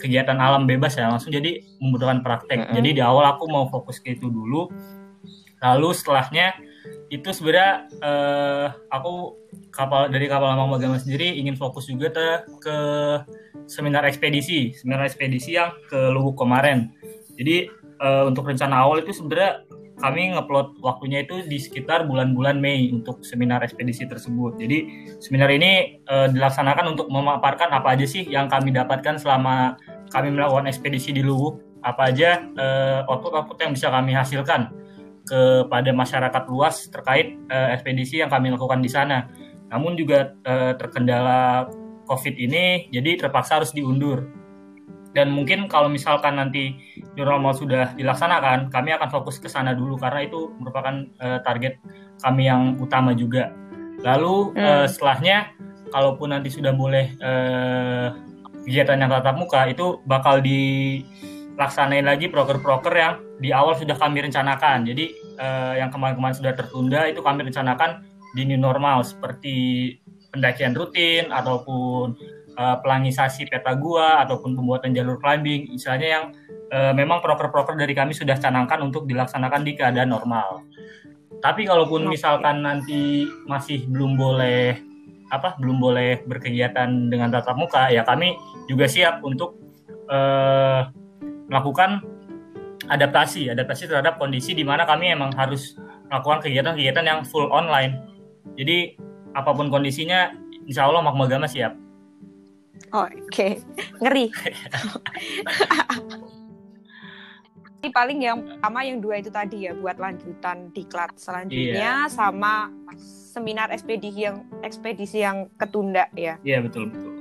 kegiatan 0.00 0.40
alam 0.40 0.64
bebas 0.64 0.96
ya 0.96 1.12
langsung 1.12 1.32
jadi 1.32 1.60
membutuhkan 1.80 2.24
praktek. 2.24 2.56
Mm 2.60 2.64
-hmm. 2.68 2.76
Jadi 2.80 2.88
di 3.00 3.02
awal 3.04 3.24
aku 3.36 3.44
mau 3.48 3.68
fokus 3.68 4.00
ke 4.00 4.16
itu 4.16 4.28
dulu. 4.28 4.68
Lalu 5.60 5.88
setelahnya 5.92 6.56
itu 7.12 7.28
sebenarnya 7.36 7.90
uh, 8.00 8.66
aku 8.88 9.36
kapal 9.74 10.08
dari 10.08 10.26
kapal 10.26 10.56
Lambang 10.56 10.80
Magama 10.80 10.96
sendiri 10.96 11.36
ingin 11.36 11.58
fokus 11.58 11.90
juga 11.90 12.10
te, 12.10 12.26
ke 12.62 12.76
seminar 13.68 14.06
ekspedisi, 14.08 14.72
seminar 14.74 15.04
ekspedisi 15.04 15.58
yang 15.58 15.74
ke 15.90 16.10
Lubuk 16.10 16.40
kemarin. 16.40 16.90
Jadi 17.36 17.68
uh, 18.00 18.24
untuk 18.30 18.48
rencana 18.48 18.86
awal 18.86 19.04
itu 19.04 19.12
sebenarnya 19.12 19.66
kami 20.00 20.32
ngupload 20.32 20.80
waktunya 20.80 21.28
itu 21.28 21.44
di 21.44 21.60
sekitar 21.60 22.08
bulan-bulan 22.08 22.56
Mei 22.56 22.88
untuk 22.88 23.20
seminar 23.20 23.60
ekspedisi 23.60 24.08
tersebut. 24.08 24.56
Jadi 24.56 25.12
seminar 25.20 25.52
ini 25.52 26.00
e, 26.00 26.14
dilaksanakan 26.32 26.96
untuk 26.96 27.12
memaparkan 27.12 27.68
apa 27.68 27.92
aja 27.92 28.08
sih 28.08 28.24
yang 28.24 28.48
kami 28.48 28.72
dapatkan 28.72 29.20
selama 29.20 29.76
kami 30.08 30.32
melakukan 30.32 30.72
ekspedisi 30.72 31.12
di 31.12 31.20
Luwuk, 31.20 31.60
apa 31.84 32.12
aja 32.12 32.44
eh, 32.44 33.00
output-output 33.08 33.56
yang 33.60 33.72
bisa 33.72 33.88
kami 33.88 34.12
hasilkan 34.12 34.72
kepada 35.26 35.90
masyarakat 35.92 36.42
luas 36.48 36.88
terkait 36.88 37.36
e, 37.48 37.56
ekspedisi 37.76 38.20
yang 38.20 38.30
kami 38.32 38.52
lakukan 38.52 38.80
di 38.80 38.90
sana. 38.90 39.28
Namun 39.70 39.94
juga 39.94 40.34
e, 40.42 40.74
terkendala 40.78 41.70
COVID 42.10 42.34
ini, 42.38 42.90
jadi 42.90 43.20
terpaksa 43.20 43.62
harus 43.62 43.70
diundur 43.70 44.40
dan 45.10 45.34
mungkin 45.34 45.66
kalau 45.66 45.90
misalkan 45.90 46.38
nanti 46.38 46.78
new 47.18 47.26
normal 47.26 47.50
sudah 47.50 47.98
dilaksanakan, 47.98 48.70
kami 48.70 48.94
akan 48.94 49.10
fokus 49.10 49.42
ke 49.42 49.50
sana 49.50 49.74
dulu 49.74 49.98
karena 49.98 50.22
itu 50.22 50.54
merupakan 50.62 51.02
uh, 51.18 51.42
target 51.42 51.82
kami 52.22 52.46
yang 52.46 52.78
utama 52.78 53.10
juga. 53.10 53.50
Lalu 54.06 54.54
hmm. 54.54 54.62
uh, 54.62 54.86
setelahnya, 54.86 55.50
kalaupun 55.90 56.30
nanti 56.30 56.54
sudah 56.54 56.70
boleh 56.70 57.10
uh, 57.18 58.14
kegiatan 58.62 59.02
yang 59.02 59.10
tatap 59.10 59.34
muka 59.34 59.66
itu 59.66 59.98
bakal 60.06 60.38
dilaksanain 61.60 62.08
lagi 62.08 62.32
proker-proker 62.32 62.94
yang 62.96 63.20
di 63.36 63.52
awal 63.52 63.76
sudah 63.76 63.92
kami 63.92 64.24
rencanakan. 64.24 64.88
Jadi 64.88 65.12
uh, 65.36 65.76
yang 65.76 65.92
kemarin-kemarin 65.92 66.32
sudah 66.32 66.56
tertunda 66.56 67.04
itu 67.04 67.20
kami 67.20 67.44
rencanakan 67.44 68.00
di 68.32 68.48
new 68.48 68.56
normal 68.56 69.04
seperti 69.04 69.92
pendakian 70.32 70.72
rutin 70.72 71.28
ataupun 71.28 72.16
uh, 72.56 72.80
pelangisasi 72.80 73.44
peta 73.52 73.76
gua 73.76 74.24
ataupun 74.24 74.56
pembuatan 74.56 74.96
jalur 74.96 75.20
climbing, 75.20 75.68
misalnya 75.68 76.08
yang 76.08 76.24
uh, 76.72 76.96
memang 76.96 77.20
proker-proker 77.20 77.76
dari 77.76 77.92
kami 77.92 78.16
sudah 78.16 78.40
canangkan 78.40 78.80
untuk 78.80 79.04
dilaksanakan 79.04 79.60
di 79.60 79.76
keadaan 79.76 80.16
normal. 80.16 80.64
Tapi 81.44 81.68
kalaupun 81.68 82.08
misalkan 82.08 82.64
nanti 82.64 83.28
masih 83.44 83.84
belum 83.84 84.16
boleh 84.16 84.80
apa 85.28 85.60
belum 85.60 85.76
boleh 85.76 86.24
berkegiatan 86.24 86.88
dengan 87.12 87.28
tatap 87.28 87.60
muka, 87.60 87.92
ya 87.92 88.00
kami 88.00 88.32
juga 88.64 88.88
siap 88.88 89.20
untuk 89.20 89.60
uh, 90.08 90.88
melakukan 91.50 92.00
adaptasi, 92.86 93.50
adaptasi 93.50 93.90
terhadap 93.90 94.16
kondisi 94.16 94.54
di 94.54 94.62
mana 94.62 94.86
kami 94.86 95.12
emang 95.12 95.34
harus 95.34 95.76
melakukan 96.08 96.46
kegiatan-kegiatan 96.46 97.04
yang 97.04 97.20
full 97.26 97.50
online. 97.50 98.06
Jadi 98.54 98.96
apa 99.34 99.50
pun 99.54 99.70
kondisinya, 99.70 100.34
insya 100.66 100.86
Allah 100.86 101.02
Magmagama 101.02 101.50
siap. 101.50 101.74
Oh, 102.90 103.06
Oke, 103.06 103.30
okay. 103.30 103.52
ngeri. 104.02 104.26
Ini 107.80 107.88
paling 107.96 108.20
yang 108.20 108.44
pertama 108.44 108.84
yang 108.84 109.00
dua 109.00 109.24
itu 109.24 109.32
tadi 109.32 109.64
ya 109.64 109.72
buat 109.72 109.96
lanjutan 109.96 110.68
diklat 110.76 111.16
selanjutnya 111.16 112.04
iya. 112.04 112.12
sama 112.12 112.68
seminar 113.32 113.72
ekspedisi 113.72 114.20
yang 114.20 114.44
ekspedisi 114.60 115.24
yang 115.24 115.48
ketunda 115.56 116.04
ya. 116.12 116.36
Iya 116.44 116.60
betul 116.60 116.92
betul. 116.92 117.12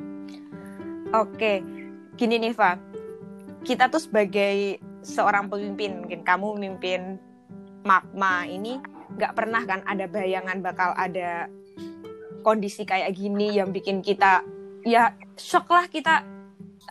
Oke, 1.15 1.63
gini 2.19 2.43
nih 2.43 2.51
Fa, 2.51 2.75
kita 3.63 3.91
tuh 3.91 4.01
sebagai 4.01 4.79
seorang 5.03 5.47
pemimpin 5.47 6.03
mungkin 6.03 6.21
kamu 6.23 6.59
memimpin 6.59 7.19
magma 7.83 8.43
ini 8.47 8.79
nggak 9.15 9.33
pernah 9.35 9.63
kan 9.65 9.81
ada 9.87 10.05
bayangan 10.05 10.59
bakal 10.61 10.93
ada 10.95 11.47
kondisi 12.43 12.87
kayak 12.87 13.15
gini 13.15 13.57
yang 13.59 13.71
bikin 13.75 13.99
kita 13.99 14.43
ya 14.87 15.15
shock 15.35 15.67
lah 15.71 15.87
kita 15.91 16.23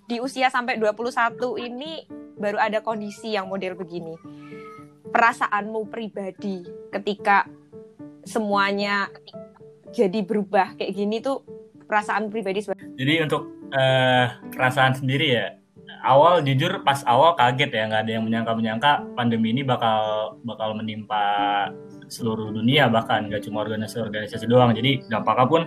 di 0.08 0.20
usia 0.20 0.52
sampai 0.52 0.76
21 0.76 1.36
ini 1.68 2.04
baru 2.38 2.60
ada 2.60 2.80
kondisi 2.80 3.34
yang 3.34 3.50
model 3.50 3.74
begini. 3.74 4.14
Perasaanmu 5.08 5.88
pribadi 5.88 6.62
ketika 6.92 7.48
semuanya 8.28 9.08
jadi 9.92 10.20
berubah 10.20 10.76
kayak 10.76 10.92
gini 10.92 11.24
tuh 11.24 11.42
perasaan 11.88 12.28
pribadi 12.28 12.60
Jadi 13.00 13.14
untuk 13.24 13.48
uh, 13.72 14.26
perasaan 14.52 15.00
sendiri 15.00 15.26
ya 15.32 15.46
awal 16.04 16.40
jujur 16.44 16.82
pas 16.86 17.02
awal 17.06 17.34
kaget 17.34 17.70
ya 17.74 17.82
nggak 17.90 18.02
ada 18.06 18.12
yang 18.18 18.24
menyangka-menyangka 18.24 19.06
pandemi 19.18 19.50
ini 19.54 19.62
bakal 19.66 20.34
bakal 20.46 20.74
menimpa 20.74 21.66
seluruh 22.08 22.54
dunia 22.54 22.88
bahkan 22.88 23.28
nggak 23.28 23.44
cuma 23.44 23.62
organisasi-organisasi 23.64 24.48
doang 24.48 24.72
jadi 24.72 25.04
dampaknya 25.10 25.46
pun 25.46 25.62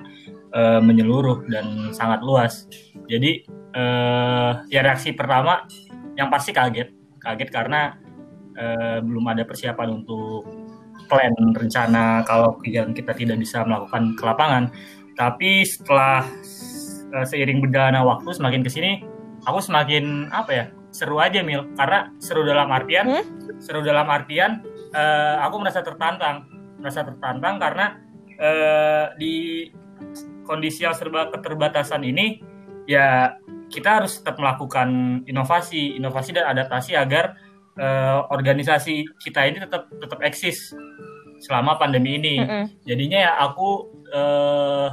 uh, 0.55 0.79
menyeluruh 0.83 1.47
dan 1.47 1.91
sangat 1.95 2.21
luas. 2.23 2.67
Jadi 3.07 3.43
uh, 3.75 4.63
ya 4.67 4.81
reaksi 4.83 5.15
pertama 5.15 5.65
yang 6.15 6.27
pasti 6.27 6.51
kaget, 6.51 6.91
kaget 7.19 7.49
karena 7.49 7.95
uh, 8.55 8.99
belum 9.03 9.25
ada 9.31 9.43
persiapan 9.47 10.03
untuk 10.03 10.47
plan 11.07 11.33
rencana 11.35 12.23
kalau 12.23 12.55
kita 12.63 13.11
tidak 13.15 13.37
bisa 13.39 13.63
melakukan 13.67 14.15
ke 14.15 14.23
lapangan. 14.23 14.71
Tapi 15.15 15.67
setelah 15.67 16.23
uh, 17.15 17.25
seiring 17.27 17.59
berjalannya 17.63 18.03
waktu 18.03 18.29
semakin 18.31 18.61
ke 18.63 18.71
sini, 18.71 19.03
aku 19.45 19.59
semakin 19.59 20.29
apa 20.29 20.51
ya 20.51 20.65
seru 20.91 21.17
aja 21.23 21.39
mil 21.41 21.71
karena 21.79 22.11
seru 22.19 22.43
dalam 22.43 22.67
artian 22.67 23.05
hmm? 23.07 23.25
seru 23.63 23.79
dalam 23.79 24.05
artian 24.11 24.61
uh, 24.91 25.39
aku 25.47 25.55
merasa 25.63 25.79
tertantang 25.81 26.45
merasa 26.81 27.05
tertantang 27.07 27.61
karena 27.61 27.85
uh, 28.41 29.05
di 29.15 29.67
kondisi 30.43 30.83
yang 30.83 30.97
serba 30.97 31.31
keterbatasan 31.31 32.03
ini 32.03 32.41
ya 32.89 33.37
kita 33.71 34.03
harus 34.03 34.19
tetap 34.19 34.35
melakukan 34.35 35.21
inovasi, 35.23 35.95
inovasi 35.95 36.35
dan 36.35 36.51
adaptasi 36.51 36.99
agar 36.99 37.39
uh, 37.79 38.27
organisasi 38.27 39.07
kita 39.23 39.47
ini 39.47 39.63
tetap 39.63 39.87
tetap 39.95 40.19
eksis 40.19 40.75
selama 41.39 41.79
pandemi 41.79 42.19
ini. 42.19 42.43
Mm 42.43 42.45
-hmm. 42.45 42.63
Jadinya 42.83 43.19
ya 43.23 43.31
aku 43.39 43.87
uh, 44.11 44.91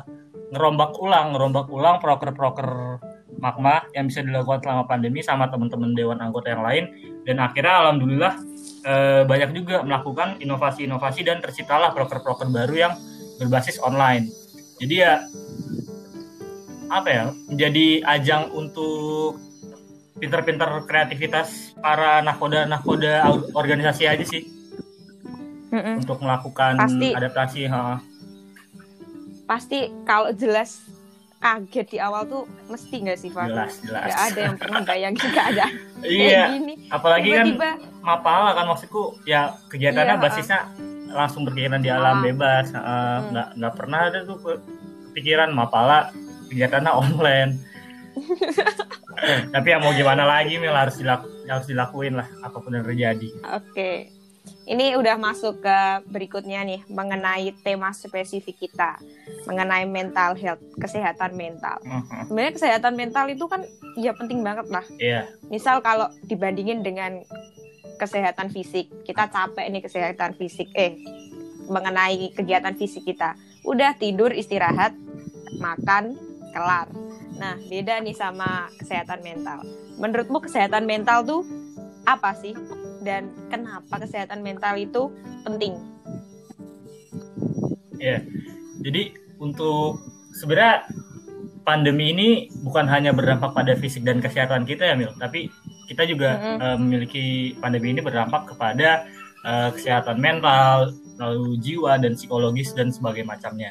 ngerombak 0.54 0.94
ulang, 1.02 1.34
ngerombak 1.34 1.66
ulang 1.68 1.98
proker-proker 1.98 3.02
magma 3.38 3.86
yang 3.94 4.10
bisa 4.10 4.20
dilakukan 4.22 4.62
selama 4.66 4.84
pandemi 4.86 5.22
sama 5.22 5.46
teman-teman 5.48 5.94
dewan 5.94 6.18
anggota 6.18 6.50
yang 6.50 6.62
lain 6.62 6.84
dan 7.22 7.38
akhirnya 7.38 7.74
alhamdulillah 7.86 8.34
uh, 8.86 9.22
banyak 9.24 9.50
juga 9.54 9.82
melakukan 9.86 10.38
inovasi-inovasi 10.42 11.26
dan 11.26 11.38
terciptalah 11.38 11.94
proker-proker 11.94 12.50
baru 12.50 12.74
yang 12.74 12.92
berbasis 13.38 13.78
online. 13.80 14.26
Jadi 14.78 14.94
ya 14.98 15.22
apa 16.88 17.08
ya 17.08 17.24
menjadi 17.46 18.00
ajang 18.08 18.48
untuk 18.56 19.36
pinter-pinter 20.18 20.82
kreativitas 20.88 21.76
para 21.78 22.24
nakoda 22.24 22.66
nakoda 22.66 23.28
organisasi 23.54 24.08
aja 24.08 24.24
sih 24.24 24.42
Mm-mm. 25.70 26.02
untuk 26.02 26.18
melakukan 26.24 26.80
Pasti. 26.80 27.08
adaptasi 27.14 27.60
ha. 27.70 28.02
Pasti 29.44 29.88
kalau 30.04 30.32
jelas 30.32 30.84
kaget 31.38 31.86
di 31.88 31.98
awal 31.98 32.22
tuh 32.24 32.42
mesti 32.66 32.94
nggak 32.98 33.14
sih, 33.16 33.30
Pak? 33.30 33.46
jelas 33.46 33.72
jelas 33.80 34.02
Nggak 34.04 34.20
ada 34.24 34.40
yang 34.40 34.56
pernah 34.56 34.80
bayangin 34.82 35.28
keadaan 35.28 35.72
kayak 36.02 36.10
iya 36.10 36.42
gini. 36.50 36.74
apalagi 36.88 37.28
kan 37.30 37.46
Tiba-tiba, 37.48 37.70
mapala 38.00 38.50
kan 38.52 38.64
maksudku 38.66 39.02
ya 39.24 39.40
kegiatannya 39.66 40.14
Iya, 40.14 40.20
basisnya 40.20 40.60
langsung 41.08 41.42
berkegiatan 41.42 41.78
di 41.78 41.88
alam 41.88 42.16
Ah. 42.16 42.22
bebas 42.22 42.66
Ha, 42.70 42.80
Hmm. 42.80 43.22
nggak 43.30 43.48
nggak 43.54 43.74
pernah 43.74 44.00
ada 44.04 44.18
tuh 44.22 44.36
ke- 44.36 44.62
kepikiran 45.08 45.50
mapala 45.50 46.10
kegiatannya 46.46 46.92
online 46.92 47.50
tapi 49.50 49.66
ya 49.68 49.78
mau 49.78 49.90
gimana 49.90 50.22
lagi 50.22 50.56
Mil 50.56 50.70
harus 50.70 50.96
dilaku, 50.96 51.26
harus 51.44 51.66
dilakuin 51.66 52.14
lah 52.14 52.28
apa 52.40 52.56
pun 52.56 52.70
yang 52.70 52.82
terjadi 52.82 53.28
Oke. 53.52 54.10
Ini 54.68 55.00
udah 55.00 55.16
masuk 55.16 55.64
ke 55.64 55.78
berikutnya 56.12 56.60
nih 56.60 56.84
mengenai 56.92 57.56
tema 57.64 57.88
spesifik 57.96 58.68
kita, 58.68 59.00
mengenai 59.48 59.88
mental 59.88 60.36
health, 60.36 60.60
kesehatan 60.76 61.32
mental. 61.40 61.80
Mhm. 61.80 62.28
Sebenarnya 62.28 62.52
kesehatan 62.52 62.92
mental 62.92 63.24
itu 63.32 63.48
kan 63.48 63.64
ya 63.96 64.12
penting 64.12 64.44
banget 64.44 64.68
lah. 64.68 64.84
iya 65.00 65.24
Misal 65.48 65.80
kalau 65.80 66.12
dibandingin 66.28 66.84
dengan 66.84 67.24
kesehatan 67.96 68.52
fisik, 68.52 68.92
kita 69.08 69.32
capek 69.32 69.72
nih 69.72 69.80
kesehatan 69.80 70.36
fisik, 70.36 70.68
eh 70.76 71.00
mengenai 71.72 72.36
kegiatan 72.36 72.76
fisik 72.76 73.08
kita. 73.08 73.40
Udah 73.64 73.96
tidur, 73.96 74.36
istirahat, 74.36 74.92
makan, 75.56 76.12
kelar. 76.52 76.92
Nah, 77.40 77.56
beda 77.70 78.04
nih 78.04 78.16
sama 78.16 78.68
kesehatan 78.76 79.24
mental. 79.24 79.64
Menurutmu 79.96 80.44
kesehatan 80.44 80.84
mental 80.84 81.24
tuh 81.24 81.42
apa 82.04 82.36
sih? 82.36 82.52
Dan 83.02 83.30
kenapa 83.48 84.02
kesehatan 84.02 84.42
mental 84.42 84.74
itu 84.78 85.12
penting? 85.46 85.78
Jadi 88.82 89.12
untuk 89.42 90.00
sebenarnya 90.32 90.86
pandemi 91.66 92.14
ini 92.14 92.28
bukan 92.64 92.88
hanya 92.88 93.12
berdampak 93.12 93.52
pada 93.52 93.76
fisik 93.76 94.06
dan 94.06 94.22
kesehatan 94.22 94.64
kita 94.64 94.88
ya 94.88 94.94
Mil, 94.96 95.12
tapi 95.20 95.52
kita 95.90 96.08
juga 96.08 96.40
Mm-mm. 96.40 96.58
eh, 96.62 96.76
memiliki 96.80 97.26
pandemi 97.60 97.92
ini 97.92 98.00
berdampak 98.00 98.54
kepada 98.54 99.04
eh, 99.44 99.68
kesehatan 99.76 100.16
mental, 100.16 100.94
lalu 101.20 101.58
jiwa 101.60 102.00
dan 102.00 102.16
psikologis 102.16 102.72
dan 102.72 102.88
sebagainya 102.94 103.28
macamnya. 103.28 103.70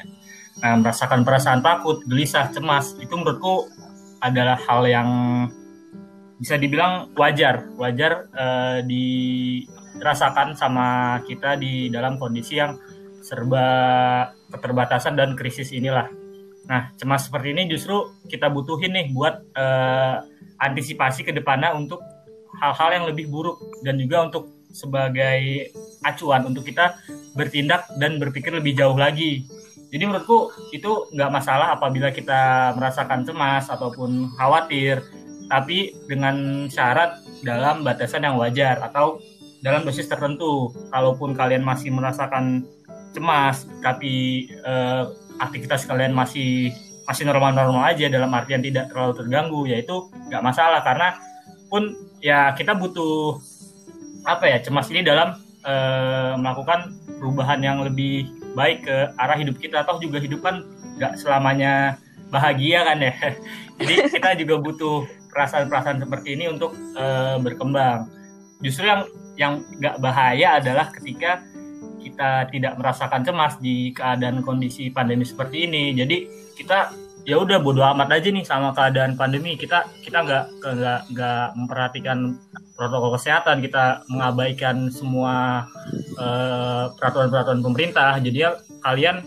Nah, 0.58 0.74
merasakan 0.78 1.22
perasaan 1.22 1.62
takut, 1.62 2.02
gelisah, 2.06 2.50
cemas 2.50 2.94
itu 2.98 3.14
menurutku 3.14 3.70
adalah 4.18 4.58
hal 4.58 4.82
yang 4.90 5.08
bisa 6.38 6.54
dibilang 6.54 7.10
wajar, 7.18 7.66
wajar 7.74 8.30
eh, 8.30 8.78
dirasakan 8.86 10.54
sama 10.54 11.18
kita 11.26 11.58
di 11.58 11.90
dalam 11.90 12.16
kondisi 12.16 12.62
yang 12.62 12.78
serba 13.20 13.66
keterbatasan 14.48 15.18
dan 15.18 15.34
krisis 15.34 15.74
inilah. 15.74 16.08
Nah, 16.70 16.94
cemas 16.94 17.26
seperti 17.26 17.52
ini 17.52 17.66
justru 17.66 18.14
kita 18.30 18.48
butuhin 18.48 18.94
nih 18.94 19.06
buat 19.10 19.42
eh, 19.52 20.16
antisipasi 20.62 21.26
ke 21.26 21.34
depannya 21.34 21.74
untuk 21.74 21.98
hal-hal 22.62 22.90
yang 23.02 23.04
lebih 23.10 23.30
buruk 23.30 23.58
dan 23.82 23.98
juga 23.98 24.30
untuk 24.30 24.44
sebagai 24.70 25.72
acuan 26.04 26.44
untuk 26.44 26.62
kita 26.66 26.98
bertindak 27.34 27.88
dan 27.96 28.20
berpikir 28.20 28.52
lebih 28.54 28.76
jauh 28.76 28.96
lagi. 28.96 29.48
Jadi 29.88 30.04
menurutku 30.04 30.52
itu 30.76 31.08
nggak 31.16 31.32
masalah 31.32 31.72
apabila 31.72 32.12
kita 32.12 32.72
merasakan 32.76 33.24
cemas 33.24 33.72
ataupun 33.72 34.36
khawatir, 34.36 35.00
tapi 35.48 35.96
dengan 36.06 36.68
syarat 36.68 37.24
dalam 37.42 37.82
batasan 37.82 38.24
yang 38.24 38.36
wajar 38.36 38.78
atau 38.84 39.18
dalam 39.64 39.82
dosis 39.82 40.06
tertentu. 40.06 40.70
Kalaupun 40.92 41.34
kalian 41.34 41.64
masih 41.64 41.90
merasakan 41.90 42.62
cemas, 43.16 43.66
tapi 43.82 44.46
eh, 44.52 45.02
aktivitas 45.40 45.88
kalian 45.88 46.14
masih 46.14 46.70
masih 47.08 47.24
normal-normal 47.24 47.88
aja 47.88 48.06
dalam 48.12 48.28
artian 48.36 48.60
tidak 48.60 48.92
terlalu 48.92 49.12
terganggu, 49.16 49.60
yaitu 49.64 50.12
nggak 50.28 50.44
masalah 50.44 50.84
karena 50.84 51.16
pun 51.68 51.96
ya 52.20 52.52
kita 52.52 52.76
butuh 52.76 53.40
apa 54.28 54.44
ya 54.44 54.58
cemas 54.60 54.92
ini 54.92 55.00
dalam 55.00 55.36
eh, 55.64 56.32
melakukan 56.36 56.92
perubahan 57.18 57.60
yang 57.64 57.80
lebih 57.80 58.28
baik 58.52 58.84
ke 58.84 58.96
arah 59.16 59.36
hidup 59.36 59.56
kita 59.56 59.84
atau 59.84 60.00
juga 60.00 60.20
hidup 60.20 60.44
kan 60.44 60.64
nggak 60.98 61.16
selamanya 61.20 61.96
bahagia 62.28 62.84
kan 62.84 62.98
ya 63.00 63.14
jadi 63.78 64.10
kita 64.10 64.30
juga 64.42 64.54
butuh 64.58 65.06
perasaan-perasaan 65.30 66.02
seperti 66.02 66.34
ini 66.34 66.50
untuk 66.50 66.74
eh, 66.74 67.36
berkembang. 67.38 68.10
Justru 68.58 68.90
yang 68.90 69.06
yang 69.38 69.52
nggak 69.78 70.02
bahaya 70.02 70.58
adalah 70.58 70.90
ketika 70.90 71.38
kita 72.02 72.50
tidak 72.50 72.74
merasakan 72.74 73.22
cemas 73.22 73.54
di 73.62 73.94
keadaan 73.94 74.42
kondisi 74.42 74.90
pandemi 74.90 75.22
seperti 75.22 75.70
ini. 75.70 75.94
Jadi 75.94 76.16
kita 76.58 76.90
ya 77.22 77.36
udah 77.38 77.60
bodo 77.60 77.84
amat 77.84 78.18
aja 78.18 78.28
nih 78.34 78.42
sama 78.42 78.74
keadaan 78.74 79.14
pandemi. 79.14 79.54
Kita 79.54 79.86
kita 80.02 80.26
nggak 80.26 80.44
nggak 80.64 81.00
nggak 81.14 81.46
memperhatikan 81.54 82.18
protokol 82.74 83.14
kesehatan. 83.14 83.62
Kita 83.62 84.02
mengabaikan 84.10 84.90
semua 84.90 85.66
eh, 86.18 86.84
peraturan-peraturan 86.98 87.62
pemerintah. 87.62 88.18
Jadi 88.18 88.38
ya 88.42 88.58
kalian 88.82 89.22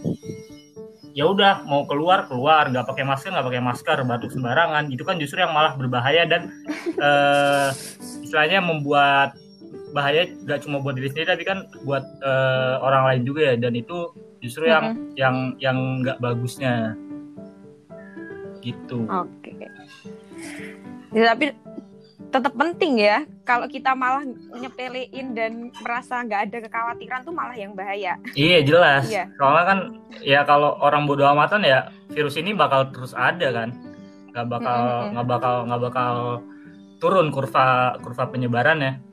ya 1.12 1.28
udah 1.28 1.64
mau 1.68 1.84
keluar 1.88 2.26
keluar. 2.28 2.68
Nggak 2.70 2.88
pakai 2.88 3.04
masker 3.06 3.30
nggak 3.32 3.48
pakai 3.48 3.64
masker. 3.64 3.98
Batuk 4.08 4.32
sembarangan. 4.32 4.90
Itu 4.92 5.04
kan 5.04 5.20
justru 5.20 5.44
yang 5.44 5.54
malah 5.56 5.76
berbahaya 5.76 6.28
dan 6.28 6.52
eh, 7.08 7.70
istilahnya 8.24 8.64
membuat 8.64 9.36
bahaya 9.92 10.24
gak 10.48 10.64
cuma 10.64 10.80
buat 10.80 10.96
diri 10.96 11.12
sendiri 11.12 11.36
tapi 11.36 11.44
kan 11.44 11.68
buat 11.84 12.04
eh, 12.24 12.76
orang 12.80 13.04
lain 13.12 13.22
juga 13.28 13.54
ya. 13.54 13.56
Dan 13.60 13.76
itu 13.76 14.12
justru 14.42 14.68
yang 14.68 14.98
yang 15.16 15.56
yang 15.60 15.78
nggak 16.04 16.18
bagusnya. 16.24 16.96
Gitu. 18.62 19.10
Oke. 19.10 19.58
Ya, 21.12 21.34
tapi 21.34 21.52
tetap 22.32 22.56
penting 22.56 23.04
ya. 23.04 23.28
Kalau 23.44 23.68
kita 23.68 23.92
malah 23.92 24.24
nyepelein 24.56 25.36
dan 25.36 25.70
merasa 25.84 26.24
nggak 26.24 26.42
ada 26.48 26.58
kekhawatiran 26.64 27.22
tuh 27.28 27.36
malah 27.36 27.54
yang 27.54 27.76
bahaya. 27.76 28.16
Iya 28.34 28.64
jelas. 28.64 29.12
Iya. 29.12 29.28
Soalnya 29.36 29.66
kan 29.68 29.80
ya 30.24 30.40
kalau 30.48 30.80
orang 30.80 31.04
bodoh 31.06 31.28
amatan 31.28 31.68
ya 31.68 31.92
virus 32.10 32.40
ini 32.40 32.56
bakal 32.56 32.88
terus 32.96 33.12
ada 33.12 33.52
kan. 33.52 33.76
Nggak 34.32 34.48
bakal 34.48 34.80
nggak 35.12 35.28
bakal 35.28 35.56
nggak 35.68 35.82
bakal 35.92 36.14
turun 37.04 37.28
kurva 37.36 38.00
kurva 38.00 38.24
penyebarannya. 38.32 39.04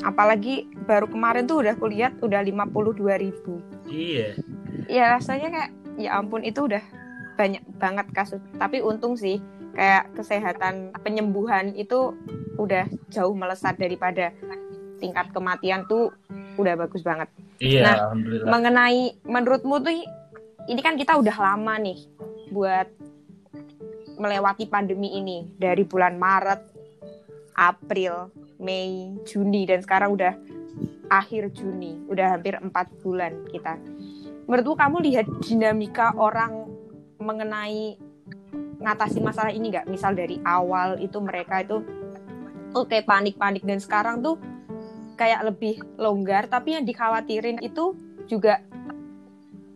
Apalagi 0.00 0.64
baru 0.88 1.12
kemarin 1.12 1.44
tuh 1.44 1.60
udah 1.60 1.76
kulihat 1.76 2.16
udah 2.24 2.40
52 2.40 3.20
ribu. 3.20 3.60
Iya. 3.84 4.40
Ya 4.88 5.12
rasanya 5.12 5.48
kayak 5.52 5.70
ya 6.00 6.16
ampun 6.16 6.40
itu 6.40 6.64
udah 6.64 6.80
banyak 7.36 7.60
banget 7.76 8.08
kasus. 8.16 8.40
Tapi 8.56 8.80
untung 8.80 9.20
sih 9.20 9.44
kayak 9.74 10.10
kesehatan 10.18 10.90
penyembuhan 11.00 11.72
itu 11.78 12.14
udah 12.58 12.86
jauh 13.08 13.32
melesat 13.32 13.78
daripada 13.78 14.34
tingkat 15.00 15.32
kematian 15.32 15.88
tuh 15.88 16.12
udah 16.60 16.76
bagus 16.76 17.00
banget. 17.00 17.28
Iya, 17.60 17.82
Nah, 17.84 17.94
alhamdulillah. 18.08 18.48
mengenai 18.48 19.02
menurutmu 19.24 19.74
tuh 19.80 19.94
ini 20.68 20.80
kan 20.84 20.96
kita 20.96 21.16
udah 21.16 21.36
lama 21.36 21.74
nih 21.80 21.98
buat 22.52 22.88
melewati 24.20 24.68
pandemi 24.68 25.16
ini 25.16 25.48
dari 25.56 25.80
bulan 25.88 26.20
Maret, 26.20 26.60
April, 27.56 28.28
Mei, 28.60 29.16
Juni 29.24 29.64
dan 29.64 29.80
sekarang 29.80 30.12
udah 30.12 30.36
akhir 31.08 31.56
Juni, 31.56 31.96
udah 32.06 32.36
hampir 32.36 32.60
empat 32.60 32.92
bulan 33.00 33.48
kita. 33.48 33.80
Menurutmu 34.44 34.76
kamu 34.76 34.96
lihat 35.08 35.26
dinamika 35.42 36.12
orang 36.16 36.68
mengenai 37.20 37.96
ngatasi 38.80 39.20
masalah 39.20 39.52
ini 39.52 39.70
nggak? 39.70 39.86
Misal 39.86 40.16
dari 40.16 40.40
awal 40.42 40.98
itu 40.98 41.20
mereka 41.20 41.60
itu 41.62 41.84
oke 42.72 42.96
panik-panik 43.04 43.62
dan 43.62 43.78
sekarang 43.78 44.24
tuh 44.24 44.40
kayak 45.20 45.44
lebih 45.52 45.84
longgar 46.00 46.48
tapi 46.48 46.80
yang 46.80 46.88
dikhawatirin 46.88 47.60
itu 47.60 47.92
juga 48.24 48.64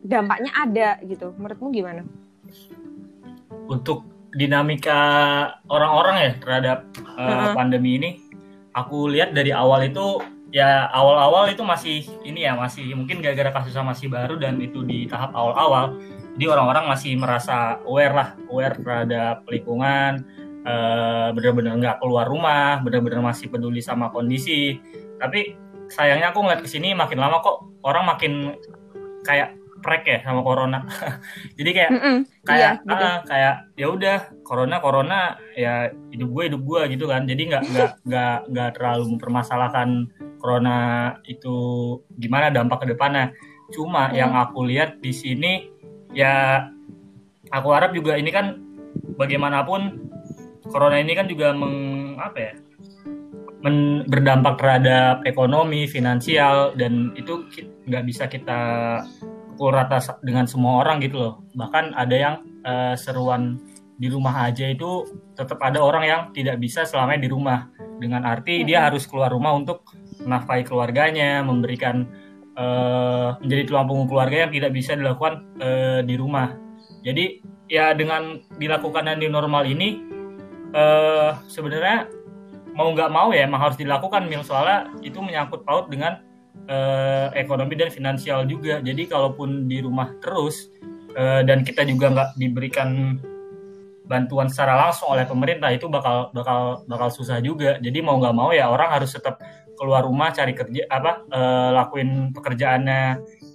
dampaknya 0.04 0.52
ada 0.56 0.88
gitu. 1.04 1.32
Menurutmu 1.36 1.68
gimana? 1.72 2.02
Untuk 3.68 4.04
dinamika 4.36 5.00
orang-orang 5.70 6.16
ya 6.20 6.32
terhadap 6.42 6.78
uh, 7.16 7.20
Mm-mm. 7.20 7.54
pandemi 7.56 7.96
ini, 7.96 8.10
aku 8.76 9.08
lihat 9.08 9.32
dari 9.32 9.54
awal 9.54 9.86
itu 9.88 10.20
ya 10.54 10.86
awal-awal 10.92 11.50
itu 11.50 11.66
masih 11.66 12.06
ini 12.22 12.46
ya 12.46 12.54
masih 12.54 12.94
mungkin 12.94 13.18
gara-gara 13.18 13.50
kasusnya 13.50 13.82
masih 13.82 14.06
baru 14.06 14.38
dan 14.38 14.60
itu 14.60 14.84
di 14.84 15.08
tahap 15.08 15.32
awal-awal. 15.32 15.96
Jadi 16.35 16.44
orang-orang 16.51 16.85
masih 16.90 17.14
merasa 17.14 17.79
aware 17.87 18.14
lah, 18.14 18.29
aware 18.51 18.75
terhadap 18.75 19.47
lingkungan, 19.47 20.27
eh, 20.66 21.29
benar-benar 21.31 21.75
nggak 21.79 21.97
keluar 22.03 22.27
rumah, 22.27 22.83
benar-benar 22.83 23.23
masih 23.23 23.47
peduli 23.47 23.79
sama 23.79 24.11
kondisi. 24.11 24.79
Tapi 25.23 25.55
sayangnya 25.88 26.35
aku 26.35 26.42
ngeliat 26.42 26.62
ke 26.64 26.68
sini 26.68 26.90
makin 26.90 27.23
lama 27.23 27.38
kok 27.38 27.62
orang 27.87 28.05
makin 28.09 28.33
kayak 29.23 29.55
prek 29.85 30.09
ya 30.09 30.18
sama 30.25 30.40
corona. 30.40 30.81
Jadi 31.61 31.70
kayak 31.77 31.90
Mm-mm, 31.92 32.16
iya, 32.25 32.40
kayak 32.49 32.73
gitu. 32.88 33.05
ah, 33.05 33.18
kayak 33.29 33.55
ya 33.77 33.87
udah 33.92 34.18
corona 34.40 34.77
corona 34.81 35.18
ya 35.53 35.92
hidup 36.09 36.33
gue 36.33 36.42
hidup 36.49 36.62
gue 36.64 36.81
gitu 36.97 37.05
kan. 37.05 37.29
Jadi 37.29 37.42
nggak 37.53 37.62
nggak 37.68 37.90
nggak 38.09 38.37
nggak 38.49 38.70
terlalu 38.81 39.05
mempermasalahkan 39.14 40.09
corona 40.40 40.77
itu 41.29 41.57
gimana 42.16 42.49
dampak 42.49 42.88
ke 42.88 42.97
depannya. 42.97 43.31
Cuma 43.70 44.09
Hmm. 44.09 44.16
yang 44.16 44.33
aku 44.33 44.64
lihat 44.64 45.05
di 45.05 45.12
sini 45.12 45.68
ya 46.14 46.66
aku 47.50 47.68
harap 47.74 47.90
juga 47.92 48.16
ini 48.16 48.31
kan 48.31 48.59
bagaimanapun 49.18 50.11
corona 50.70 50.98
ini 51.03 51.12
kan 51.12 51.27
juga 51.29 51.53
meng 51.53 52.16
apa 52.16 52.38
ya 52.38 52.53
men- 53.64 54.05
berdampak 54.05 54.61
terhadap 54.61 55.24
ekonomi, 55.24 55.88
finansial 55.88 56.77
dan 56.77 57.16
itu 57.16 57.48
nggak 57.88 58.05
bisa 58.05 58.29
kita 58.29 58.61
pukul 59.57 59.72
rata 59.72 59.98
dengan 60.20 60.44
semua 60.44 60.85
orang 60.85 61.00
gitu 61.00 61.16
loh. 61.16 61.35
Bahkan 61.57 61.96
ada 61.96 62.16
yang 62.16 62.35
eh, 62.61 62.94
seruan 63.00 63.57
di 63.94 64.11
rumah 64.11 64.50
aja 64.50 64.66
itu 64.68 65.07
tetap 65.38 65.62
ada 65.62 65.79
orang 65.81 66.05
yang 66.05 66.20
tidak 66.37 66.61
bisa 66.61 66.85
selamanya 66.85 67.24
di 67.24 67.31
rumah. 67.33 67.72
Dengan 67.96 68.27
arti 68.29 68.66
dia 68.68 68.85
harus 68.85 69.09
keluar 69.09 69.33
rumah 69.33 69.57
untuk 69.57 69.87
menafkahi 70.20 70.66
keluarganya, 70.66 71.40
memberikan 71.40 72.05
eh, 72.54 73.28
menjadi 73.42 73.62
tulang 73.68 73.86
punggung 73.86 74.08
keluarga 74.10 74.46
yang 74.46 74.52
tidak 74.54 74.70
bisa 74.74 74.94
dilakukan 74.94 75.44
eh, 75.58 76.00
di 76.06 76.14
rumah. 76.14 76.54
Jadi 77.04 77.44
ya 77.68 77.92
dengan 77.96 78.40
dilakukan 78.56 79.08
new 79.18 79.30
normal 79.30 79.66
ini 79.66 80.00
eh, 80.72 81.30
sebenarnya 81.50 82.08
mau 82.74 82.90
nggak 82.90 83.10
mau 83.10 83.30
ya 83.30 83.46
emang 83.46 83.62
harus 83.62 83.78
dilakukan 83.78 84.26
mil. 84.26 84.42
Soalnya 84.42 84.90
itu 85.02 85.18
menyangkut 85.22 85.62
paut 85.62 85.90
dengan 85.90 86.22
eh, 86.66 87.28
ekonomi 87.38 87.74
dan 87.78 87.90
finansial 87.90 88.46
juga. 88.46 88.80
Jadi 88.82 89.06
kalaupun 89.06 89.66
di 89.70 89.82
rumah 89.82 90.14
terus 90.22 90.70
eh, 91.14 91.42
dan 91.46 91.62
kita 91.62 91.86
juga 91.86 92.10
nggak 92.10 92.28
diberikan 92.38 93.18
bantuan 94.04 94.52
secara 94.52 94.76
langsung 94.76 95.16
oleh 95.16 95.24
pemerintah 95.24 95.72
itu 95.72 95.88
bakal 95.88 96.28
bakal 96.36 96.84
bakal 96.84 97.08
susah 97.08 97.40
juga. 97.40 97.80
Jadi 97.80 98.04
mau 98.04 98.20
nggak 98.20 98.36
mau 98.36 98.52
ya 98.52 98.68
orang 98.68 98.92
harus 98.92 99.16
tetap 99.16 99.40
keluar 99.74 100.06
rumah 100.06 100.30
cari 100.30 100.54
kerja 100.54 100.87
apa 100.90 101.26
eh, 101.28 101.70
lakuin 101.74 102.30
pekerjaannya 102.34 103.02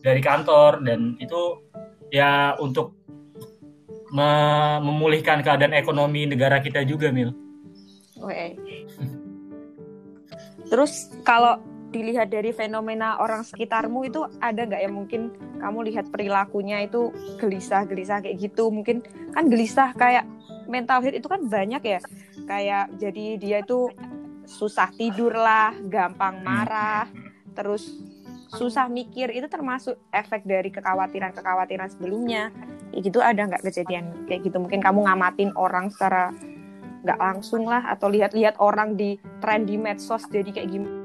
dari 0.03 0.21
kantor. 0.21 0.83
Dan 0.83 1.15
itu 1.19 1.65
ya 2.09 2.55
untuk 2.59 2.99
me- 4.13 4.81
memulihkan 4.81 5.41
keadaan 5.45 5.73
ekonomi 5.77 6.25
negara 6.25 6.59
kita 6.61 6.83
juga 6.85 7.13
mil. 7.13 7.33
Oke. 8.19 8.57
Terus 10.69 11.09
kalau 11.25 11.57
dilihat 11.89 12.29
dari 12.29 12.53
fenomena 12.53 13.17
orang 13.17 13.41
sekitarmu 13.41 14.05
itu 14.05 14.21
ada 14.37 14.61
nggak 14.61 14.81
ya 14.85 14.89
mungkin 14.93 15.33
kamu 15.57 15.89
lihat 15.89 16.13
perilakunya 16.13 16.85
itu 16.85 17.09
gelisah-gelisah 17.41 18.21
kayak 18.21 18.37
gitu? 18.37 18.69
Mungkin 18.69 19.01
kan 19.33 19.49
gelisah 19.49 19.97
kayak 19.97 20.29
mental 20.69 21.01
health 21.01 21.17
itu 21.17 21.25
kan 21.25 21.41
banyak 21.49 21.81
ya. 21.81 21.99
Kayak 22.45 22.93
jadi 23.01 23.25
dia 23.41 23.57
itu 23.65 23.89
susah 24.49 24.89
tidur 24.97 25.37
lah 25.37 25.77
gampang 25.77 26.41
marah 26.41 27.05
terus 27.53 27.93
susah 28.49 28.89
mikir. 28.89 29.29
Itu 29.29 29.45
termasuk 29.45 30.01
efek 30.09 30.49
dari 30.49 30.73
kekhawatiran-kekhawatiran 30.73 31.93
sebelumnya. 31.93 32.49
Kayak 32.89 33.01
gitu 33.05 33.19
ada 33.21 33.41
nggak 33.45 33.63
kejadian 33.69 34.25
kayak 34.25 34.49
gitu? 34.49 34.57
Mungkin 34.57 34.81
kamu 34.81 35.05
ngamatin 35.05 35.53
orang 35.53 35.93
secara 35.93 36.33
nggak 37.05 37.19
langsung 37.21 37.69
lah 37.69 37.85
atau 37.85 38.09
lihat-lihat 38.09 38.57
orang 38.59 38.97
di 38.99 39.15
tren 39.39 39.63
di 39.63 39.79
medsos 39.79 40.27
jadi 40.27 40.51
kayak 40.51 40.67
gimana 40.67 40.99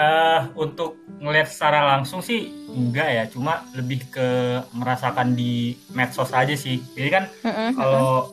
eh 0.00 0.40
untuk 0.56 0.96
ngelihat 1.20 1.52
secara 1.52 1.84
langsung 1.96 2.24
sih 2.24 2.48
enggak 2.72 3.08
ya. 3.12 3.24
Cuma 3.28 3.66
lebih 3.76 4.08
ke 4.08 4.60
merasakan 4.72 5.36
di 5.36 5.76
medsos 5.92 6.32
aja 6.32 6.54
sih. 6.56 6.80
Jadi 6.96 7.08
kan 7.12 7.24
kalau 7.76 8.32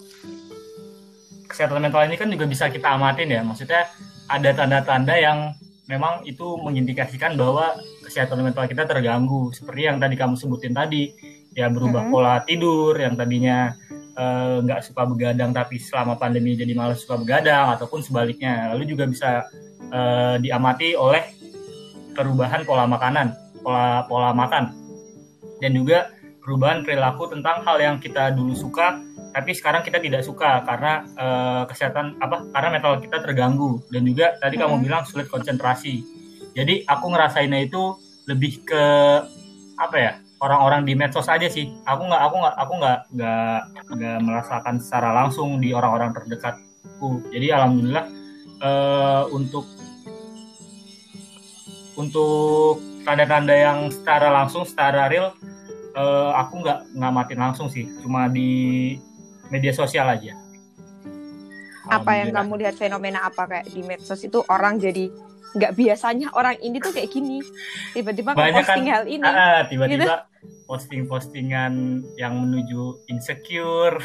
kesehatan 1.57 1.81
mental 1.81 2.05
ini 2.05 2.21
kan 2.21 2.29
juga 2.29 2.45
bisa 2.45 2.69
kita 2.69 2.93
amatin 2.93 3.33
ya. 3.33 3.41
Maksudnya 3.41 3.89
ada 4.29 4.49
tanda-tanda 4.53 5.17
yang 5.17 5.57
memang 5.89 6.21
itu 6.29 6.53
mengindikasikan 6.61 7.33
bahwa 7.33 7.73
kesehatan 8.05 8.45
mental 8.45 8.69
kita 8.69 8.85
terganggu. 8.85 9.49
Seperti 9.49 9.89
yang 9.89 9.97
tadi 9.97 10.13
kamu 10.13 10.37
sebutin 10.37 10.77
tadi 10.77 11.09
ya 11.57 11.73
berubah 11.73 12.05
Mhm. 12.05 12.11
pola 12.13 12.45
tidur 12.45 12.93
yang 12.93 13.17
tadinya 13.17 13.73
eh, 14.17 14.57
nggak 14.61 14.81
suka 14.85 15.09
begadang 15.09 15.49
tapi 15.49 15.81
selama 15.81 16.17
pandemi 16.17 16.53
jadi 16.53 16.73
malas 16.77 17.01
suka 17.01 17.17
begadang 17.17 17.73
ataupun 17.73 18.05
sebaliknya. 18.05 18.69
Lalu 18.77 18.93
juga 18.93 19.09
bisa 19.09 19.49
eh, 19.89 20.35
diamati 20.37 20.93
oleh 20.93 21.25
perubahan 22.13 22.69
pola 22.69 22.85
makanan 22.85 23.33
pola 23.65 24.05
pola 24.05 24.29
makan. 24.29 24.77
Dan 25.57 25.73
juga 25.73 26.13
perubahan 26.45 26.85
perilaku 26.85 27.33
tentang 27.33 27.65
hal 27.65 27.81
yang 27.81 27.97
kita 27.97 28.29
dulu 28.29 28.53
suka 28.53 29.01
tapi 29.37 29.53
sekarang 29.53 29.85
kita 29.85 30.01
tidak 30.01 30.25
suka 30.25 30.65
karena 30.65 31.05
eh, 31.13 31.63
kesehatan 31.69 32.17
apa 32.17 32.49
karena 32.49 32.69
mental 32.73 32.97
kita 32.97 33.21
terganggu. 33.21 33.85
Dan 33.93 34.09
juga 34.09 34.33
tadi 34.41 34.57
kamu 34.57 34.81
Mhm. 34.81 34.83
bilang 34.89 35.05
sulit 35.05 35.29
konsentrasi. 35.29 36.01
Jadi 36.57 36.81
aku 36.89 37.05
ngerasainnya 37.13 37.69
itu 37.69 38.01
lebih 38.25 38.65
ke 38.65 38.83
apa 39.77 39.93
ya 39.93 40.11
orang-orang 40.41 40.89
di 40.89 40.97
medsos 40.97 41.29
aja 41.29 41.45
sih. 41.45 41.69
Aku 41.85 42.09
nggak 42.09 42.17
aku 42.17 42.35
nggak 42.41 42.55
aku 42.57 42.73
nggak 42.81 42.99
nggak 43.13 43.59
nggak 43.93 44.17
merasakan 44.25 44.75
secara 44.81 45.13
langsung 45.13 45.61
di 45.61 45.69
orang-orang 45.69 46.17
terdekatku. 46.17 47.29
Jadi 47.29 47.53
alhamdulillah 47.53 48.05
eh, 48.57 49.23
untuk 49.37 49.69
untuk 51.93 52.81
tanda-tanda 53.05 53.53
yang 53.53 53.93
secara 53.93 54.33
langsung 54.33 54.65
secara 54.65 55.05
real 55.13 55.37
eh, 55.93 56.31
aku 56.41 56.65
nggak 56.65 56.79
ngamatin 56.97 57.37
langsung 57.37 57.69
sih. 57.69 57.85
Cuma 58.01 58.25
di 58.25 58.97
media 59.49 59.71
sosial 59.71 60.07
aja. 60.07 60.33
Apa 61.87 62.19
yang 62.19 62.35
kamu 62.35 62.59
lihat 62.59 62.75
fenomena 62.75 63.23
apa? 63.23 63.47
Kayak 63.47 63.71
di 63.71 63.81
medsos 63.81 64.19
itu 64.19 64.43
orang 64.47 64.75
jadi 64.75 65.07
nggak 65.55 65.73
biasanya 65.73 66.27
orang 66.35 66.59
ini 66.59 66.77
tuh 66.77 66.91
kayak 66.91 67.07
gini. 67.07 67.39
Tiba-tiba 67.95 68.35
Banyak 68.35 68.61
posting 68.61 68.85
kan, 68.85 68.93
hal 68.93 69.03
ini. 69.07 69.23
Ah, 69.23 69.33
ah, 69.33 69.59
tiba-tiba 69.65 70.03
Gitu. 70.03 70.15
posting-postingan 70.67 71.73
yang 72.19 72.33
menuju 72.35 73.07
insecure. 73.07 73.95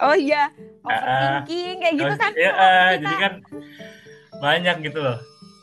Oh 0.00 0.16
iya 0.16 0.48
Ah, 0.80 1.44
overthinking 1.44 1.76
kayak 1.76 1.94
gitu 2.00 2.14
kan? 2.16 2.32
Ya, 2.32 2.50
ah, 2.50 2.56
kita- 2.56 3.00
jadi 3.04 3.16
kan 3.20 3.32
banyak 4.40 4.76
gitu 4.88 4.98
loh. 5.04 5.18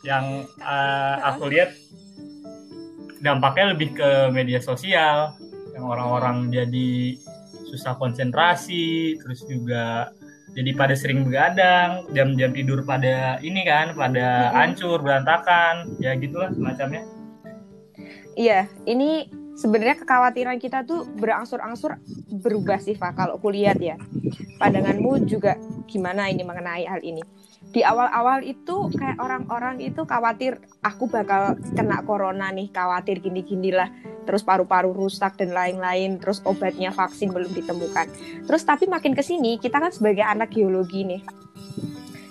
Yang 0.06 0.26
ah, 0.62 1.34
aku 1.34 1.50
lihat 1.50 1.74
dampaknya 3.18 3.74
lebih 3.74 3.98
ke 3.98 4.30
media 4.30 4.62
sosial 4.62 5.34
yang 5.74 5.84
orang-orang 5.84 6.54
jadi 6.54 7.18
susah 7.68 8.00
konsentrasi 8.00 9.20
terus 9.20 9.44
juga 9.44 10.12
jadi 10.56 10.74
pada 10.74 10.96
sering 10.96 11.28
begadang 11.28 12.08
jam-jam 12.16 12.56
tidur 12.56 12.82
pada 12.88 13.38
ini 13.44 13.68
kan 13.68 13.94
pada 13.94 14.56
hancur 14.56 15.04
berantakan 15.04 15.92
ya 16.00 16.16
gitulah 16.16 16.50
semacamnya 16.56 17.06
Iya, 18.38 18.70
ini 18.86 19.26
sebenarnya 19.58 19.98
kekhawatiran 20.06 20.62
kita 20.62 20.86
tuh 20.86 21.10
berangsur-angsur 21.18 21.98
berubah 22.30 22.78
sih, 22.78 22.94
Pak. 22.94 23.18
Kalau 23.18 23.42
aku 23.42 23.50
lihat 23.50 23.82
ya, 23.82 23.98
pandanganmu 24.62 25.26
juga 25.26 25.58
gimana 25.90 26.30
ini 26.30 26.46
mengenai 26.46 26.86
hal 26.86 27.02
ini? 27.02 27.26
Di 27.68 27.84
awal-awal 27.84 28.48
itu 28.48 28.88
kayak 28.96 29.20
orang-orang 29.20 29.84
itu 29.84 30.08
khawatir 30.08 30.58
aku 30.82 31.12
bakal 31.12 31.60
kena 31.76 32.02
corona 32.08 32.48
nih, 32.50 32.72
khawatir 32.72 33.20
gini-gini 33.20 33.76
lah. 33.76 33.92
Terus 34.24 34.44
paru-paru 34.44 34.96
rusak 34.96 35.36
dan 35.36 35.52
lain-lain, 35.52 36.20
terus 36.20 36.40
obatnya 36.48 36.96
vaksin 36.96 37.32
belum 37.32 37.52
ditemukan. 37.52 38.08
Terus 38.48 38.64
tapi 38.64 38.88
makin 38.88 39.12
ke 39.12 39.24
sini 39.24 39.60
kita 39.60 39.84
kan 39.84 39.92
sebagai 39.92 40.24
anak 40.24 40.56
geologi 40.56 41.04
nih, 41.04 41.22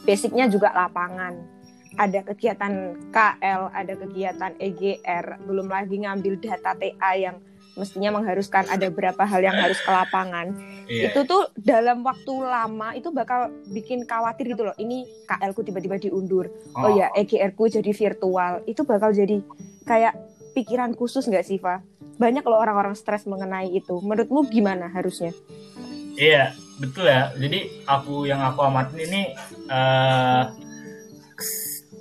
basicnya 0.04 0.48
juga 0.48 0.72
lapangan 0.72 1.56
ada 1.96 2.20
kegiatan 2.22 2.96
KL, 3.08 3.72
ada 3.72 3.94
kegiatan 3.96 4.52
EGR, 4.60 5.40
belum 5.48 5.66
lagi 5.72 5.96
ngambil 6.04 6.36
data 6.38 6.76
TA 6.76 7.12
yang 7.16 7.40
mestinya 7.76 8.16
mengharuskan 8.16 8.66
ada 8.72 8.88
berapa 8.88 9.20
hal 9.22 9.44
yang 9.44 9.54
harus 9.54 9.76
ke 9.78 9.90
lapangan. 9.92 10.56
Iya. 10.88 11.12
Itu 11.12 11.28
tuh 11.28 11.52
dalam 11.60 12.00
waktu 12.02 12.32
lama 12.40 12.96
itu 12.96 13.12
bakal 13.12 13.52
bikin 13.68 14.08
khawatir 14.08 14.56
gitu 14.56 14.66
loh. 14.66 14.76
Ini 14.80 15.04
KL 15.28 15.52
ku 15.52 15.60
tiba-tiba 15.62 16.00
diundur. 16.00 16.48
Oh, 16.72 16.90
ya, 16.90 17.12
EGR 17.12 17.52
ku 17.52 17.68
jadi 17.68 17.92
virtual. 17.92 18.64
Itu 18.64 18.88
bakal 18.88 19.12
jadi 19.12 19.44
kayak 19.84 20.16
pikiran 20.56 20.96
khusus 20.96 21.28
nggak 21.28 21.44
sih, 21.44 21.60
Fa? 21.60 21.84
Banyak 22.16 22.48
loh 22.48 22.58
orang-orang 22.58 22.96
stres 22.96 23.28
mengenai 23.28 23.68
itu. 23.70 24.00
Menurutmu 24.00 24.48
gimana 24.48 24.88
harusnya? 24.88 25.36
Iya, 26.16 26.56
betul 26.80 27.04
ya. 27.04 27.28
Jadi 27.36 27.84
aku 27.84 28.24
yang 28.24 28.40
aku 28.40 28.64
amatin 28.64 28.98
ini 29.04 29.22
eh 29.68 30.44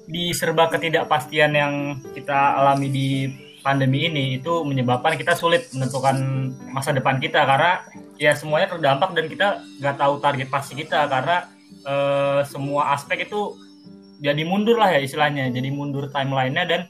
di 0.06 0.32
serba 0.38 0.70
ketidakpastian 0.70 1.52
yang 1.58 1.74
kita 2.14 2.62
alami 2.62 2.88
di 2.94 3.10
pandemi 3.66 4.06
ini 4.06 4.38
itu 4.38 4.62
menyebabkan 4.62 5.18
kita 5.18 5.34
sulit 5.34 5.66
menentukan 5.74 6.16
masa 6.70 6.94
depan 6.94 7.18
kita. 7.18 7.42
Karena 7.42 7.82
ya 8.22 8.38
semuanya 8.38 8.78
terdampak 8.78 9.18
dan 9.18 9.26
kita 9.26 9.48
nggak 9.82 9.98
tahu 9.98 10.22
target 10.22 10.48
pasti 10.54 10.78
kita. 10.78 11.10
Karena 11.10 11.50
eh, 11.82 12.46
semua 12.46 12.94
aspek 12.94 13.26
itu 13.26 13.58
jadi 14.24 14.42
mundur 14.48 14.80
lah 14.80 14.96
ya 14.96 15.00
istilahnya 15.04 15.52
jadi 15.52 15.70
mundur 15.74 16.08
timelinenya 16.08 16.64
dan 16.64 16.82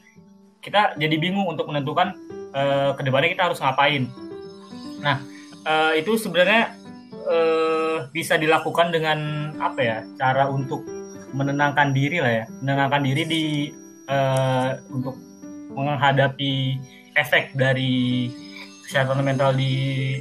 kita 0.62 0.94
jadi 0.98 1.16
bingung 1.18 1.46
untuk 1.46 1.70
menentukan 1.70 2.14
uh, 2.50 2.90
ke 2.98 3.06
depannya 3.06 3.30
kita 3.30 3.44
harus 3.50 3.62
ngapain. 3.62 4.10
Nah 4.98 5.22
uh, 5.62 5.92
itu 5.94 6.18
sebenarnya 6.18 6.74
uh, 7.26 8.10
bisa 8.10 8.34
dilakukan 8.34 8.90
dengan 8.90 9.50
apa 9.62 9.80
ya 9.82 9.98
cara 10.18 10.50
untuk 10.50 10.82
menenangkan 11.34 11.94
diri 11.94 12.18
lah 12.22 12.32
ya, 12.42 12.44
menenangkan 12.62 13.02
diri 13.02 13.22
di 13.26 13.44
uh, 14.10 14.78
untuk 14.90 15.14
menghadapi 15.72 16.78
efek 17.16 17.56
dari 17.56 18.30
kesehatan 18.86 19.24
mental 19.24 19.56
di 19.56 20.16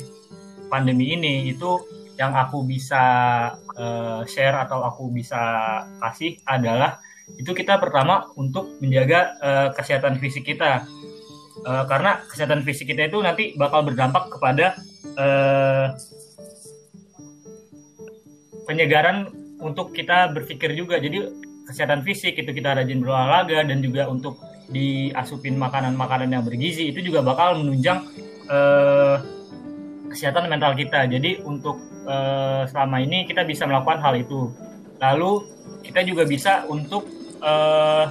pandemi 0.72 1.14
ini 1.14 1.52
itu 1.52 1.78
yang 2.16 2.32
aku 2.34 2.64
bisa 2.64 3.04
uh, 3.76 4.24
share 4.26 4.56
atau 4.66 4.88
aku 4.88 5.12
bisa 5.12 5.38
kasih 6.00 6.40
adalah 6.48 6.98
itu 7.36 7.52
kita 7.52 7.82
pertama 7.82 8.30
untuk 8.38 8.78
menjaga 8.80 9.34
uh, 9.42 9.70
kesehatan 9.74 10.22
fisik 10.22 10.46
kita. 10.46 10.86
Uh, 11.66 11.84
karena 11.90 12.22
kesehatan 12.30 12.62
fisik 12.62 12.94
kita 12.94 13.10
itu 13.10 13.18
nanti 13.26 13.58
bakal 13.58 13.82
berdampak 13.82 14.30
kepada 14.30 14.78
uh, 15.18 15.90
penyegaran 18.70 19.34
untuk 19.58 19.92
kita 19.92 20.30
berpikir 20.30 20.78
juga. 20.78 21.02
Jadi 21.02 21.26
kesehatan 21.66 22.06
fisik 22.06 22.38
itu 22.38 22.52
kita 22.54 22.78
rajin 22.78 23.02
berolahraga 23.02 23.66
dan 23.66 23.82
juga 23.82 24.06
untuk 24.06 24.38
diasupin 24.70 25.56
makanan-makanan 25.58 26.30
yang 26.34 26.44
bergizi 26.46 26.90
itu 26.90 27.06
juga 27.06 27.22
bakal 27.22 27.62
menunjang 27.62 28.02
uh, 28.50 29.22
kesehatan 30.10 30.48
mental 30.48 30.74
kita 30.74 31.06
jadi 31.12 31.44
untuk 31.44 31.78
uh, 32.08 32.64
selama 32.70 33.04
ini 33.04 33.28
kita 33.28 33.44
bisa 33.44 33.68
melakukan 33.68 34.00
hal 34.02 34.16
itu. 34.16 34.50
Lalu 35.02 35.44
kita 35.84 36.02
juga 36.08 36.24
bisa 36.26 36.64
untuk 36.66 37.06
uh, 37.44 38.10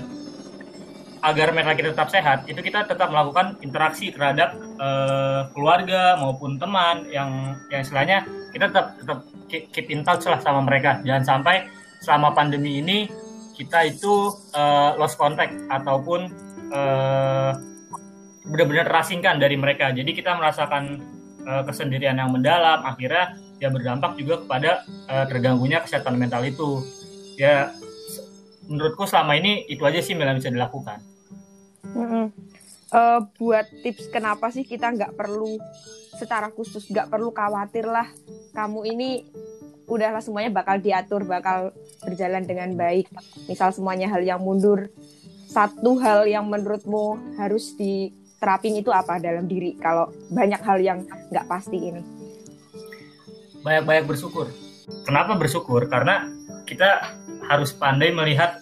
agar 1.25 1.57
mental 1.57 1.73
kita 1.73 1.97
tetap 1.97 2.13
sehat, 2.13 2.45
itu 2.45 2.61
kita 2.61 2.85
tetap 2.85 3.09
melakukan 3.09 3.57
interaksi 3.65 4.13
terhadap 4.13 4.53
uh, 4.77 5.49
keluarga 5.57 6.21
maupun 6.21 6.61
teman 6.61 7.09
yang 7.09 7.57
yang 7.73 7.81
istilahnya 7.81 8.29
kita 8.53 8.69
tetap 8.69 8.87
tetap 9.01 9.19
keep 9.49 9.89
in 9.89 10.05
touch 10.05 10.29
lah 10.29 10.37
sama 10.45 10.61
mereka. 10.61 11.01
Jangan 11.01 11.25
sampai 11.25 11.65
selama 12.05 12.37
pandemi 12.37 12.85
ini 12.85 13.09
kita 13.57 13.89
itu 13.89 14.37
uh, 14.53 14.93
lost 15.01 15.17
contact 15.17 15.57
ataupun 15.73 16.29
uh, 16.73 17.53
benar-benar 18.45 18.87
terasingkan 18.89 19.41
dari 19.41 19.57
mereka. 19.57 19.91
Jadi 19.91 20.15
kita 20.15 20.37
merasakan 20.37 21.01
uh, 21.45 21.63
kesendirian 21.65 22.17
yang 22.17 22.31
mendalam. 22.31 22.85
Akhirnya 22.85 23.37
ya 23.63 23.71
berdampak 23.71 24.19
juga 24.19 24.43
kepada 24.43 24.85
uh, 25.09 25.25
terganggunya 25.31 25.81
kesehatan 25.81 26.21
mental 26.21 26.45
itu 26.45 26.85
ya 27.39 27.71
menurutku 28.69 29.05
selama 29.05 29.37
ini 29.39 29.65
itu 29.69 29.85
aja 29.85 30.01
sih 30.01 30.17
yang 30.17 30.37
bisa 30.37 30.51
dilakukan 30.51 30.99
mm 31.95 32.07
-hmm. 32.07 32.27
uh, 32.93 33.21
buat 33.39 33.67
tips 33.85 34.11
kenapa 34.11 34.51
sih 34.51 34.69
kita 34.69 34.91
nggak 34.93 35.15
perlu 35.15 35.57
secara 36.15 36.51
khusus 36.53 36.87
nggak 36.91 37.11
perlu 37.11 37.35
khawatir 37.35 37.87
lah 37.87 38.07
kamu 38.55 38.81
ini 38.95 39.11
udahlah 39.85 40.25
semuanya 40.25 40.49
bakal 40.49 40.81
diatur 40.81 41.29
bakal 41.29 41.73
berjalan 42.05 42.45
dengan 42.49 42.73
baik 42.73 43.09
misal 43.49 43.69
semuanya 43.73 44.09
hal 44.09 44.25
yang 44.25 44.41
mundur 44.41 44.89
satu 45.55 45.95
hal 46.03 46.27
yang 46.27 46.51
menurutmu 46.51 47.39
harus 47.39 47.79
diterapin 47.79 48.75
itu 48.75 48.91
apa 48.91 49.23
dalam 49.23 49.47
diri 49.47 49.79
kalau 49.79 50.11
banyak 50.35 50.59
hal 50.59 50.83
yang 50.83 51.07
nggak 51.31 51.47
pasti 51.47 51.79
ini 51.79 52.03
banyak-banyak 53.65 54.05
bersyukur. 54.05 54.53
Kenapa 55.09 55.33
bersyukur? 55.41 55.89
Karena 55.89 56.29
kita 56.69 57.17
harus 57.49 57.73
pandai 57.73 58.13
melihat 58.13 58.61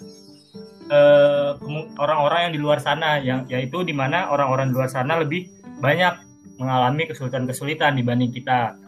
uh, 0.87 1.59
orang-orang 1.99 2.49
yang 2.49 2.53
di 2.55 2.61
luar 2.63 2.79
sana, 2.79 3.19
yang 3.19 3.43
yaitu 3.51 3.83
di 3.83 3.91
mana 3.91 4.31
orang-orang 4.31 4.71
di 4.71 4.75
luar 4.79 4.87
sana 4.87 5.19
lebih 5.19 5.51
banyak 5.83 6.23
mengalami 6.63 7.11
kesulitan-kesulitan 7.11 7.99
dibanding 7.99 8.31
kita. 8.31 8.79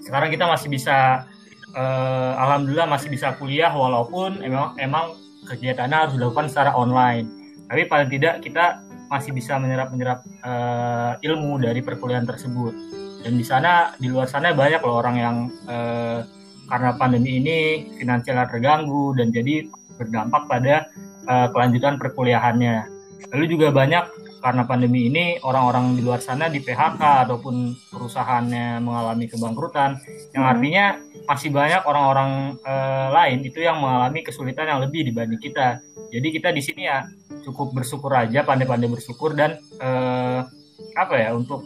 Sekarang 0.00 0.32
kita 0.32 0.48
masih 0.48 0.72
bisa, 0.72 1.28
uh, 1.76 2.32
alhamdulillah 2.40 2.88
masih 2.88 3.12
bisa 3.12 3.36
kuliah 3.36 3.68
walaupun 3.68 4.40
emang 4.40 4.72
emang 4.80 5.12
kegiatannya 5.48 5.96
harus 5.96 6.14
dilakukan 6.16 6.48
secara 6.50 6.76
online. 6.76 7.28
Tapi 7.68 7.88
paling 7.88 8.08
tidak 8.12 8.44
kita 8.44 8.84
masih 9.08 9.36
bisa 9.36 9.56
menyerap-menyerap 9.60 10.24
uh, 10.42 11.16
ilmu 11.20 11.60
dari 11.60 11.84
perkuliahan 11.84 12.24
tersebut 12.26 12.72
dan 13.24 13.40
di 13.40 13.44
sana 13.44 13.96
di 13.96 14.12
luar 14.12 14.28
sana 14.28 14.52
banyak 14.52 14.84
loh 14.84 15.00
orang 15.00 15.16
yang 15.16 15.36
eh, 15.64 16.20
karena 16.68 16.90
pandemi 17.00 17.40
ini 17.40 17.58
finansialnya 17.96 18.52
terganggu 18.52 19.16
dan 19.16 19.32
jadi 19.32 19.64
berdampak 19.96 20.44
pada 20.44 20.84
eh, 21.24 21.48
kelanjutan 21.56 21.96
perkuliahannya 21.96 22.84
lalu 23.32 23.44
juga 23.48 23.72
banyak 23.72 24.04
karena 24.44 24.68
pandemi 24.68 25.08
ini 25.08 25.40
orang-orang 25.40 25.96
di 25.96 26.04
luar 26.04 26.20
sana 26.20 26.52
di 26.52 26.60
PHK 26.60 27.00
ataupun 27.24 27.72
perusahaannya 27.88 28.84
mengalami 28.84 29.24
kebangkrutan 29.24 29.96
yang 30.36 30.44
hmm. 30.44 30.52
artinya 30.52 30.84
masih 31.24 31.48
banyak 31.48 31.80
orang-orang 31.88 32.60
eh, 32.60 33.08
lain 33.08 33.38
itu 33.40 33.64
yang 33.64 33.80
mengalami 33.80 34.20
kesulitan 34.20 34.68
yang 34.68 34.84
lebih 34.84 35.08
dibanding 35.08 35.40
kita 35.40 35.80
jadi 36.12 36.28
kita 36.28 36.48
di 36.52 36.60
sini 36.60 36.84
ya 36.84 37.08
cukup 37.40 37.72
bersyukur 37.72 38.12
aja 38.12 38.44
pandai-pandai 38.44 38.92
bersyukur 38.92 39.32
dan 39.32 39.56
eh, 39.80 40.40
apa 40.92 41.14
ya 41.16 41.32
untuk 41.32 41.64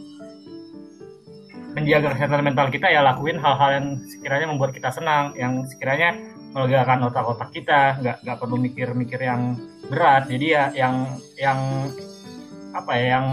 menjaga 1.74 2.14
kesehatan 2.14 2.46
mental 2.46 2.70
kita 2.70 2.94
ya 2.94 3.02
lakuin 3.02 3.42
hal-hal 3.42 3.70
yang 3.74 3.86
sekiranya 4.06 4.46
membuat 4.54 4.70
kita 4.70 4.94
senang 4.94 5.34
yang 5.34 5.66
sekiranya 5.66 6.14
melegakan 6.54 7.10
otak-otak 7.10 7.50
kita 7.50 7.98
nggak 8.00 8.16
nggak 8.22 8.38
perlu 8.38 8.56
mikir-mikir 8.56 9.20
yang 9.20 9.58
berat 9.90 10.30
jadi 10.30 10.46
ya 10.46 10.64
yang 10.86 10.94
yang 11.36 11.58
apa 12.76 12.92
ya 12.96 13.18
yang 13.18 13.26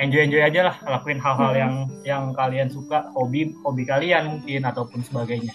enjoy 0.00 0.22
enjoy 0.24 0.42
aja 0.42 0.60
lah 0.72 0.76
lakuin 0.86 1.20
hal-hal 1.20 1.52
hmm. 1.52 1.60
yang 1.60 1.74
yang 2.06 2.24
kalian 2.32 2.68
suka 2.72 3.10
hobi 3.12 3.52
hobi 3.62 3.84
kalian 3.84 4.38
mungkin 4.38 4.64
ataupun 4.64 5.04
sebagainya. 5.04 5.52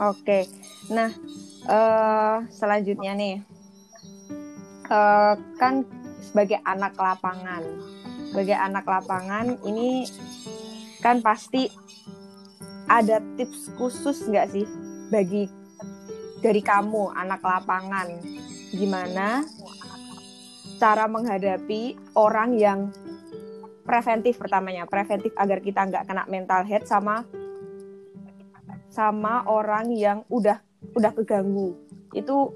Oke. 0.00 0.48
Nah 0.90 1.10
uh, 1.68 2.44
selanjutnya 2.48 3.12
nih. 3.14 3.36
Uh, 4.84 5.32
kan 5.56 5.80
sebagai 6.20 6.60
anak 6.68 6.92
lapangan 7.00 7.64
sebagai 8.28 8.52
anak 8.52 8.84
lapangan 8.84 9.56
ini 9.64 10.04
kan 11.00 11.24
pasti 11.24 11.72
ada 12.84 13.22
tips 13.40 13.72
khusus 13.80 14.28
nggak 14.28 14.52
sih 14.52 14.66
bagi 15.08 15.48
dari 16.42 16.60
kamu 16.60 17.14
anak 17.16 17.40
lapangan? 17.40 18.10
Gimana 18.74 19.46
cara 20.78 21.06
menghadapi 21.06 21.96
orang 22.18 22.56
yang 22.58 22.90
preventif 23.84 24.40
pertamanya 24.40 24.88
preventif 24.88 25.30
agar 25.36 25.60
kita 25.60 25.84
nggak 25.84 26.04
kena 26.08 26.24
mental 26.26 26.64
health 26.64 26.88
sama 26.88 27.22
sama 28.88 29.44
orang 29.50 29.92
yang 29.92 30.22
udah 30.30 30.58
udah 30.94 31.12
keganggu 31.12 31.76
itu 32.16 32.54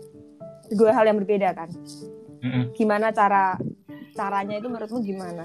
dua 0.73 0.95
hal 0.95 1.11
yang 1.11 1.19
berbeda 1.21 1.53
kan 1.53 1.69
gimana 2.73 3.13
cara 3.13 3.59
caranya 4.15 4.57
itu 4.57 4.69
menurutmu 4.71 5.01
gimana 5.05 5.45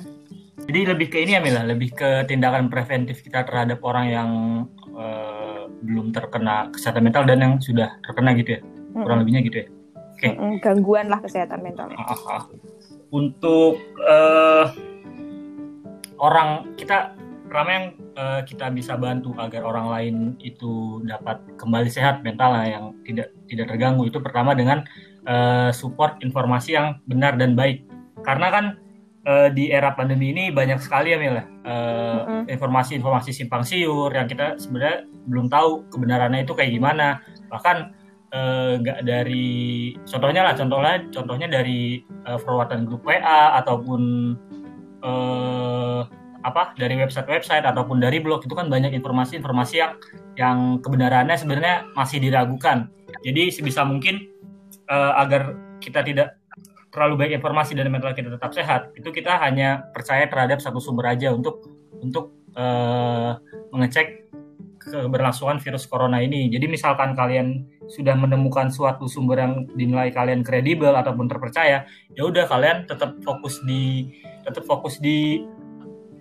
jadi 0.63 0.95
lebih 0.95 1.07
ke 1.11 1.17
ini 1.19 1.35
ya 1.35 1.41
Mila, 1.43 1.61
lebih 1.67 1.91
ke 1.91 2.23
tindakan 2.23 2.71
preventif 2.71 3.19
kita 3.19 3.43
terhadap 3.43 3.83
orang 3.83 4.05
yang 4.07 4.29
uh, 4.95 5.67
belum 5.83 6.15
terkena 6.15 6.71
kesehatan 6.71 7.03
mental 7.03 7.27
dan 7.27 7.39
yang 7.43 7.53
sudah 7.59 7.99
terkena 7.99 8.31
gitu 8.39 8.55
ya, 8.55 8.61
mm-hmm. 8.63 9.03
kurang 9.03 9.19
lebihnya 9.25 9.41
gitu 9.43 9.57
ya. 9.59 9.67
Okay. 10.23 10.39
Gangguan 10.63 11.11
lah 11.11 11.19
kesehatan 11.19 11.59
mental. 11.59 11.91
Ah, 11.99 12.15
ah, 12.15 12.21
ah. 12.39 12.43
Untuk 13.11 13.75
uh, 13.99 14.71
orang 16.23 16.71
kita 16.79 17.11
pertama 17.51 17.69
yang 17.75 17.87
uh, 18.15 18.41
kita 18.47 18.71
bisa 18.71 18.95
bantu 18.95 19.35
agar 19.35 19.67
orang 19.67 19.87
lain 19.91 20.15
itu 20.39 21.03
dapat 21.03 21.43
kembali 21.59 21.91
sehat 21.91 22.23
mental 22.23 22.55
yang 22.63 22.95
tidak 23.03 23.35
tidak 23.51 23.67
terganggu 23.75 24.07
itu 24.07 24.17
pertama 24.23 24.55
dengan 24.55 24.87
uh, 25.27 25.69
support 25.75 26.17
informasi 26.23 26.79
yang 26.79 26.97
benar 27.05 27.35
dan 27.35 27.53
baik. 27.53 27.83
Karena 28.23 28.47
kan 28.47 28.65
uh, 29.27 29.49
di 29.51 29.71
era 29.71 29.91
pandemi 29.95 30.31
ini 30.31 30.51
banyak 30.51 30.79
sekali 30.79 31.15
ya 31.15 31.17
Mila 31.19 31.39
uh, 31.39 31.43
mm-hmm. 31.43 32.43
informasi-informasi 32.51 33.31
simpang 33.31 33.63
siur 33.63 34.11
yang 34.11 34.27
kita 34.27 34.59
sebenarnya 34.59 35.07
belum 35.27 35.47
tahu 35.47 35.87
kebenarannya 35.91 36.43
itu 36.43 36.53
kayak 36.55 36.71
gimana 36.75 37.23
bahkan 37.47 37.95
nggak 38.33 38.99
uh, 39.01 39.05
dari 39.05 39.93
contohnya 40.09 40.41
lah 40.41 40.53
contohnya 40.57 41.05
contohnya 41.13 41.47
dari 41.53 42.01
uh, 42.25 42.41
forwardan 42.41 42.89
grup 42.89 43.05
WA 43.05 43.61
ataupun 43.61 44.33
uh, 45.05 46.01
apa 46.43 46.75
dari 46.75 46.99
website-website 46.99 47.63
ataupun 47.63 48.03
dari 48.03 48.19
blog 48.19 48.43
itu 48.43 48.51
kan 48.57 48.67
banyak 48.67 48.91
informasi-informasi 48.99 49.75
yang 49.79 49.93
yang 50.35 50.57
kebenarannya 50.83 51.39
sebenarnya 51.39 51.87
masih 51.95 52.19
diragukan. 52.19 52.91
Jadi 53.23 53.53
sebisa 53.53 53.87
mungkin 53.87 54.27
uh, 54.91 55.15
agar 55.23 55.55
kita 55.79 56.03
tidak 56.03 56.35
terlalu 56.91 57.25
baik 57.25 57.41
informasi 57.41 57.73
dan 57.73 57.89
mental 57.89 58.13
kita 58.13 58.29
tetap 58.29 58.51
sehat, 58.53 58.93
itu 58.93 59.09
kita 59.09 59.39
hanya 59.41 59.87
percaya 59.95 60.29
terhadap 60.29 60.61
satu 60.61 60.77
sumber 60.77 61.09
aja 61.09 61.33
untuk 61.33 61.63
untuk 62.03 62.35
uh, 62.59 63.39
mengecek 63.71 64.27
keberlangsungan 64.83 65.59
virus 65.63 65.87
corona 65.87 66.19
ini. 66.19 66.51
Jadi 66.51 66.67
misalkan 66.67 67.15
kalian 67.15 67.63
sudah 67.87 68.15
menemukan 68.15 68.67
suatu 68.71 69.07
sumber 69.07 69.43
yang 69.43 69.53
dinilai 69.75 70.11
kalian 70.11 70.43
kredibel 70.43 70.91
ataupun 70.91 71.27
terpercaya, 71.27 71.87
ya 72.15 72.21
udah 72.23 72.47
kalian 72.47 72.87
tetap 72.87 73.19
fokus 73.23 73.59
di 73.63 74.11
tetap 74.43 74.63
fokus 74.67 74.99
di 74.99 75.43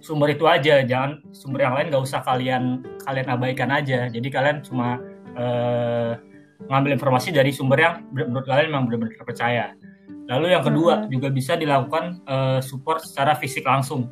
sumber 0.03 0.35
itu 0.35 0.47
aja, 0.51 0.83
jangan 0.83 1.23
sumber 1.31 1.67
yang 1.67 1.75
lain 1.79 1.91
nggak 1.91 2.03
usah 2.03 2.21
kalian 2.27 2.83
kalian 3.07 3.29
abaikan 3.31 3.71
aja. 3.71 4.11
Jadi 4.11 4.29
kalian 4.31 4.63
cuma 4.67 4.99
uh, 5.39 6.19
ngambil 6.67 6.99
informasi 6.99 7.35
dari 7.35 7.51
sumber 7.55 7.79
yang 7.79 7.95
menurut 8.11 8.47
kalian 8.47 8.71
memang 8.71 8.91
benar-benar 8.91 9.15
terpercaya. 9.19 9.67
Lalu 10.31 10.55
yang 10.55 10.63
kedua 10.63 10.95
hmm. 11.03 11.09
juga 11.11 11.29
bisa 11.31 11.59
dilakukan 11.59 12.23
uh, 12.27 12.59
support 12.63 13.03
secara 13.03 13.35
fisik 13.35 13.67
langsung. 13.67 14.11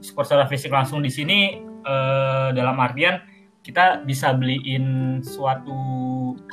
Support 0.00 0.26
secara 0.30 0.46
fisik 0.46 0.70
langsung 0.70 1.02
di 1.02 1.10
sini 1.10 1.60
uh, 1.84 2.54
dalam 2.54 2.78
artian 2.78 3.20
kita 3.60 4.00
bisa 4.08 4.32
beliin 4.32 5.20
suatu 5.20 5.76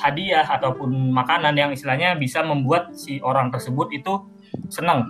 hadiah 0.04 0.44
ataupun 0.44 1.12
makanan 1.16 1.56
yang 1.56 1.72
istilahnya 1.72 2.20
bisa 2.20 2.44
membuat 2.44 2.92
si 2.94 3.24
orang 3.24 3.48
tersebut 3.50 3.88
itu 3.96 4.28
senang. 4.68 5.08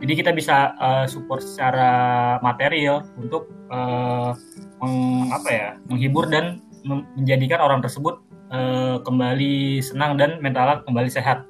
Jadi 0.00 0.12
kita 0.16 0.30
bisa 0.32 0.72
uh, 0.80 1.04
support 1.04 1.44
secara 1.44 2.38
material 2.40 3.04
untuk 3.20 3.52
uh, 3.68 4.32
meng, 4.80 5.28
apa 5.28 5.48
ya, 5.52 5.68
menghibur 5.92 6.24
dan 6.30 6.64
menjadikan 6.88 7.60
orang 7.60 7.84
tersebut 7.84 8.24
uh, 8.48 8.96
kembali 9.04 9.84
senang 9.84 10.16
dan 10.16 10.40
mentalnya 10.40 10.80
kembali 10.88 11.10
sehat. 11.12 11.44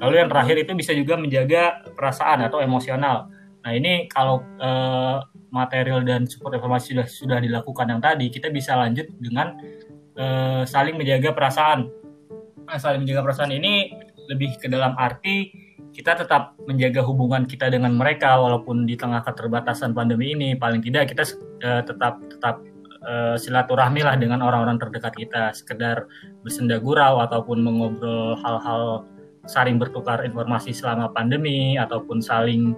Lalu 0.00 0.24
yang 0.24 0.32
terakhir 0.32 0.56
itu 0.56 0.72
bisa 0.72 0.96
juga 0.96 1.20
menjaga 1.20 1.84
perasaan 1.92 2.40
atau 2.48 2.64
emosional. 2.64 3.28
Nah 3.60 3.72
ini 3.76 4.08
kalau 4.08 4.40
uh, 4.56 5.20
material 5.52 6.00
dan 6.02 6.24
support 6.24 6.56
informasi 6.56 6.96
sudah 6.96 7.06
sudah 7.06 7.38
dilakukan 7.38 7.86
yang 7.86 8.00
tadi, 8.00 8.32
kita 8.32 8.48
bisa 8.48 8.74
lanjut 8.74 9.06
dengan 9.20 9.54
uh, 10.16 10.64
saling 10.64 10.96
menjaga 10.96 11.36
perasaan. 11.36 11.92
Nah, 12.64 12.78
saling 12.80 13.04
menjaga 13.04 13.20
perasaan 13.20 13.52
ini 13.52 13.92
lebih 14.32 14.56
ke 14.56 14.66
dalam 14.72 14.96
arti 14.96 15.52
kita 15.92 16.16
tetap 16.16 16.56
menjaga 16.64 17.04
hubungan 17.04 17.44
kita 17.44 17.68
dengan 17.68 17.92
mereka 17.92 18.40
walaupun 18.40 18.88
di 18.88 18.96
tengah 18.96 19.20
keterbatasan 19.20 19.92
pandemi 19.92 20.32
ini 20.32 20.56
paling 20.56 20.80
tidak 20.80 21.12
kita 21.12 21.28
uh, 21.62 21.84
tetap 21.84 22.16
tetap 22.32 22.64
uh, 23.04 23.36
silaturahmi 23.36 24.00
lah 24.00 24.16
dengan 24.16 24.40
orang-orang 24.40 24.80
terdekat 24.80 25.12
kita 25.14 25.52
sekedar 25.52 26.08
bersenda 26.40 26.80
gurau 26.80 27.20
ataupun 27.20 27.60
mengobrol 27.60 28.40
hal-hal 28.40 29.04
saling 29.44 29.76
bertukar 29.76 30.24
informasi 30.24 30.72
selama 30.72 31.12
pandemi 31.12 31.76
ataupun 31.76 32.24
saling 32.24 32.72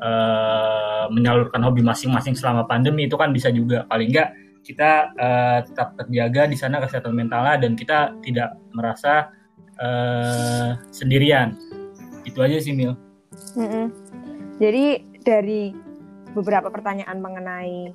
uh, 0.00 1.06
menyalurkan 1.12 1.62
hobi 1.62 1.80
masing-masing 1.84 2.34
selama 2.34 2.64
pandemi 2.68 3.06
itu 3.06 3.14
kan 3.14 3.30
bisa 3.30 3.48
juga 3.52 3.84
paling 3.86 4.10
enggak 4.12 4.34
kita 4.66 5.14
uh, 5.14 5.58
tetap 5.62 5.94
terjaga 5.94 6.50
di 6.50 6.56
sana 6.58 6.82
kesehatan 6.82 7.14
mentalnya 7.14 7.54
dan 7.62 7.78
kita 7.78 8.18
tidak 8.18 8.58
merasa 8.74 9.30
uh, 9.78 10.74
sendirian 10.90 11.54
itu 12.26 12.38
aja 12.42 12.58
sih 12.58 12.74
Mil. 12.74 12.98
Mm 13.54 13.68
-mm. 13.70 13.86
Jadi 14.58 14.86
dari 15.22 15.70
beberapa 16.34 16.68
pertanyaan 16.68 17.22
mengenai 17.22 17.94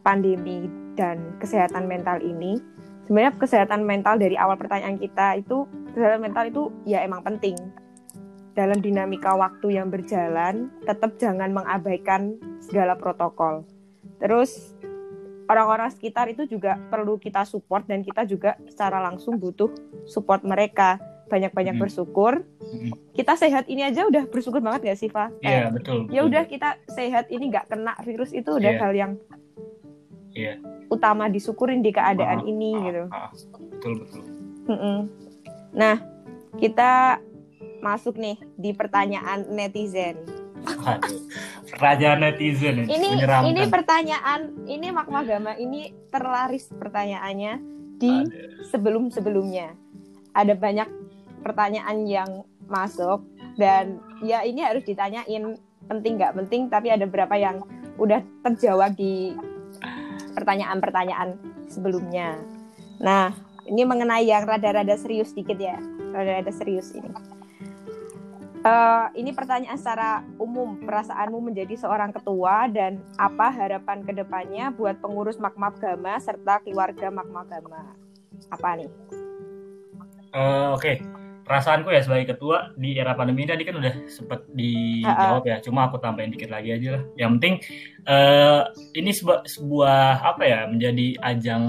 pandemi 0.00 0.66
dan 0.96 1.36
kesehatan 1.36 1.84
mental 1.84 2.18
ini 2.24 2.56
sebenarnya 3.06 3.36
kesehatan 3.38 3.84
mental 3.84 4.16
dari 4.16 4.34
awal 4.34 4.56
pertanyaan 4.56 4.96
kita 4.96 5.38
itu 5.38 5.68
kesehatan 5.92 6.20
mental 6.24 6.44
itu 6.48 6.62
ya 6.88 7.04
emang 7.04 7.20
penting 7.24 7.54
dalam 8.58 8.82
dinamika 8.82 9.38
waktu 9.38 9.78
yang 9.78 9.86
berjalan, 9.86 10.66
tetap 10.82 11.14
jangan 11.22 11.54
mengabaikan 11.54 12.34
segala 12.58 12.98
protokol. 12.98 13.62
Terus 14.18 14.74
orang-orang 15.46 15.94
sekitar 15.94 16.26
itu 16.26 16.42
juga 16.50 16.74
perlu 16.90 17.22
kita 17.22 17.46
support 17.46 17.86
dan 17.86 18.02
kita 18.02 18.26
juga 18.26 18.58
secara 18.66 18.98
langsung 18.98 19.38
butuh 19.38 19.70
support 20.10 20.42
mereka. 20.42 20.98
Banyak-banyak 21.28 21.76
hmm. 21.76 21.82
bersyukur. 21.86 22.42
Hmm. 22.42 22.90
Kita 23.14 23.38
sehat 23.38 23.70
ini 23.70 23.86
aja 23.86 24.08
udah 24.08 24.26
bersyukur 24.26 24.58
banget 24.58 24.90
gak 24.90 24.98
sih, 24.98 25.12
Pak? 25.12 25.38
Iya, 25.44 25.52
yeah, 25.52 25.66
betul. 25.70 25.98
Ya 26.10 26.20
udah 26.26 26.42
kita 26.48 26.80
sehat 26.90 27.30
ini 27.30 27.52
gak 27.52 27.70
kena 27.70 27.94
virus 28.02 28.34
itu 28.34 28.58
udah 28.58 28.72
yeah. 28.74 28.80
hal 28.80 28.92
yang 28.96 29.12
yeah. 30.34 30.56
utama 30.88 31.28
disyukurin 31.30 31.84
di 31.84 31.92
keadaan 31.94 32.42
uh, 32.42 32.48
ini 32.48 32.74
uh, 32.74 32.80
gitu. 32.80 33.02
Uh, 33.12 33.30
betul, 33.76 33.92
betul. 34.02 34.22
Mm 34.72 34.78
-mm. 34.80 34.98
Nah, 35.76 35.96
kita 36.56 37.20
masuk 37.80 38.18
nih 38.18 38.36
di 38.58 38.70
pertanyaan 38.74 39.46
netizen. 39.50 40.18
pertanyaan 41.70 42.18
netizen 42.28 42.84
ini 42.84 43.24
ini 43.24 43.62
pertanyaan 43.70 44.52
ini 44.68 44.88
makma 44.92 45.24
gama 45.24 45.52
ini 45.56 45.94
terlaris 46.12 46.68
pertanyaannya 46.76 47.62
di 47.96 48.12
sebelum 48.68 49.08
sebelumnya 49.08 49.72
ada 50.34 50.52
banyak 50.52 50.86
pertanyaan 51.40 52.04
yang 52.04 52.30
masuk 52.68 53.24
dan 53.56 54.02
ya 54.22 54.44
ini 54.44 54.60
harus 54.60 54.84
ditanyain 54.84 55.56
penting 55.88 56.20
nggak 56.20 56.36
penting 56.36 56.68
tapi 56.68 56.92
ada 56.92 57.08
beberapa 57.08 57.34
yang 57.34 57.64
udah 57.98 58.22
terjawab 58.46 58.94
di 58.94 59.34
pertanyaan-pertanyaan 60.36 61.34
sebelumnya. 61.66 62.38
Nah 63.02 63.34
ini 63.66 63.82
mengenai 63.82 64.24
yang 64.24 64.46
rada-rada 64.46 64.94
serius 64.94 65.34
dikit 65.34 65.58
ya 65.60 65.76
rada-rada 66.14 66.48
serius 66.50 66.94
ini 66.96 67.37
Uh, 68.68 69.08
ini 69.16 69.32
pertanyaan 69.32 69.80
secara 69.80 70.20
umum, 70.36 70.76
perasaanmu 70.84 71.40
menjadi 71.40 71.72
seorang 71.72 72.12
ketua 72.12 72.68
dan 72.68 73.00
apa 73.16 73.48
harapan 73.48 74.04
ke 74.04 74.12
depannya 74.12 74.68
buat 74.76 75.00
pengurus 75.00 75.40
Makmab 75.40 75.80
Gama 75.80 76.20
serta 76.20 76.60
keluarga 76.60 77.08
Makmab 77.08 77.48
Gama? 77.48 77.96
Apa 78.52 78.76
nih? 78.76 78.92
Uh, 80.36 80.76
Oke, 80.76 80.84
okay. 80.84 80.96
perasaanku 81.48 81.88
ya 81.88 82.04
sebagai 82.04 82.36
ketua 82.36 82.76
di 82.76 83.00
era 83.00 83.16
pandemi 83.16 83.48
tadi 83.48 83.64
kan 83.64 83.80
udah 83.80 84.04
sempat 84.04 84.44
dijawab 84.52 85.40
uh 85.40 85.48
-uh. 85.48 85.48
ya, 85.48 85.56
cuma 85.64 85.88
aku 85.88 85.96
tambahin 85.96 86.28
dikit 86.28 86.52
lagi 86.52 86.76
aja 86.76 87.00
lah. 87.00 87.02
Yang 87.16 87.30
penting 87.40 87.54
uh, 88.04 88.62
ini 88.92 89.10
sebuah, 89.16 89.48
sebuah 89.48 90.28
apa 90.28 90.42
ya 90.44 90.60
menjadi 90.68 91.16
ajang 91.24 91.64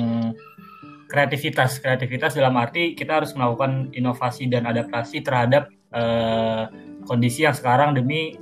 kreativitas, 1.08 1.80
kreativitas 1.80 2.36
dalam 2.36 2.60
arti 2.60 2.92
kita 2.92 3.24
harus 3.24 3.32
melakukan 3.40 3.88
inovasi 3.96 4.52
dan 4.52 4.68
adaptasi 4.68 5.24
terhadap 5.24 5.72
uh, 5.96 6.89
kondisi 7.10 7.50
yang 7.50 7.58
sekarang 7.58 7.98
demi 7.98 8.38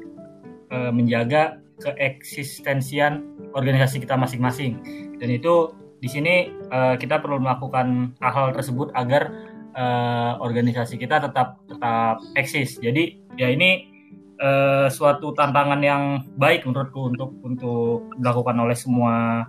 uh, 0.75 0.91
menjaga 0.91 1.63
keeksistensian 1.80 3.23
organisasi 3.56 4.03
kita 4.03 4.19
masing-masing. 4.19 4.84
Dan 5.17 5.32
itu 5.32 5.71
di 6.03 6.10
sini 6.12 6.51
uh, 6.69 6.99
kita 6.99 7.23
perlu 7.23 7.39
melakukan 7.39 8.13
hal-hal 8.19 8.53
tersebut 8.53 8.91
agar 8.93 9.32
uh, 9.73 10.38
organisasi 10.43 10.99
kita 10.99 11.23
tetap 11.23 11.63
tetap 11.65 12.21
eksis. 12.36 12.77
Jadi 12.77 13.17
ya 13.39 13.49
ini 13.49 13.88
uh, 14.41 14.89
suatu 14.89 15.34
tantangan 15.34 15.82
yang 15.82 16.03
baik 16.38 16.65
menurutku 16.65 17.13
untuk 17.13 17.32
untuk 17.41 18.12
dilakukan 18.17 18.58
oleh 18.58 18.77
semua 18.77 19.45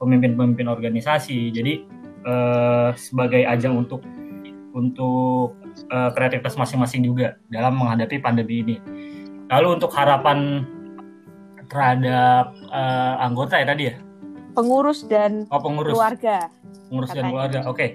pemimpin-pemimpin 0.00 0.68
organisasi. 0.68 1.52
Jadi 1.52 1.84
uh, 2.24 2.96
sebagai 2.96 3.44
ajang 3.44 3.76
untuk 3.84 4.00
untuk 4.72 5.59
uh, 5.90 6.10
kreativitas 6.14 6.54
masing-masing 6.56 7.06
juga 7.06 7.38
dalam 7.50 7.76
menghadapi 7.78 8.20
pandemi 8.22 8.62
ini. 8.62 8.76
Lalu 9.50 9.80
untuk 9.80 9.90
harapan 9.94 10.62
terhadap 11.70 12.54
uh, 12.70 13.14
anggota 13.22 13.58
ya 13.58 13.66
tadi 13.66 13.82
ya? 13.90 13.96
Pengurus 14.54 15.06
dan 15.06 15.46
oh, 15.50 15.62
pengurus. 15.62 15.94
keluarga. 15.94 16.50
Pengurus 16.90 17.10
katanya. 17.10 17.22
dan 17.22 17.32
keluarga. 17.32 17.60
Oke. 17.66 17.76
Okay. 17.76 17.90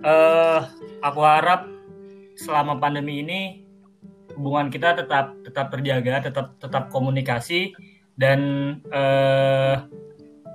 Uh, 0.00 0.08
eh, 0.08 0.60
aku 1.04 1.20
harap 1.20 1.68
selama 2.40 2.80
pandemi 2.80 3.20
ini 3.20 3.40
hubungan 4.32 4.72
kita 4.72 4.96
tetap 4.96 5.36
tetap 5.44 5.68
terjaga, 5.68 6.24
tetap 6.24 6.56
tetap 6.56 6.88
komunikasi 6.88 7.76
dan 8.16 8.40
uh, 8.88 9.84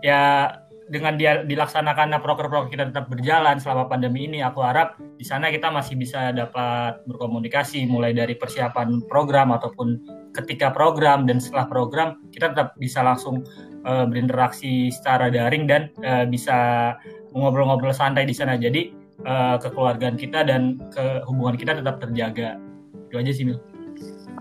ya 0.01 0.49
dengan 0.86 1.17
dia 1.17 1.41
dilaksanakannya 1.41 2.21
proker-proker 2.21 2.69
kita 2.69 2.93
tetap 2.93 3.10
berjalan 3.10 3.58
selama 3.58 3.89
pandemi 3.89 4.30
ini, 4.30 4.45
aku 4.45 4.62
harap 4.62 4.98
di 5.17 5.26
sana 5.26 5.50
kita 5.50 5.74
masih 5.74 5.98
bisa 5.98 6.30
dapat 6.30 7.02
berkomunikasi 7.10 7.89
mulai 7.89 8.13
dari 8.13 8.38
persiapan 8.38 9.02
program 9.10 9.50
ataupun 9.50 9.98
ketika 10.38 10.69
program 10.69 11.26
dan 11.26 11.41
setelah 11.41 11.65
program 11.65 12.21
kita 12.30 12.54
tetap 12.54 12.78
bisa 12.78 13.02
langsung 13.02 13.41
uh, 13.88 14.06
berinteraksi 14.06 14.93
secara 14.93 15.34
daring 15.34 15.65
dan 15.65 15.89
uh, 16.06 16.30
bisa 16.30 16.93
ngobrol-ngobrol 17.34 17.95
santai 17.95 18.30
di 18.30 18.36
sana. 18.38 18.53
Jadi 18.53 18.93
uh, 19.26 19.57
kekeluargaan 19.57 20.22
kita 20.22 20.45
dan 20.45 20.78
ke 20.93 21.26
hubungan 21.26 21.57
kita 21.57 21.82
tetap 21.82 21.97
terjaga. 21.97 22.62
Itu 23.10 23.18
aja 23.18 23.32
sih 23.34 23.49
Mil. 23.49 23.57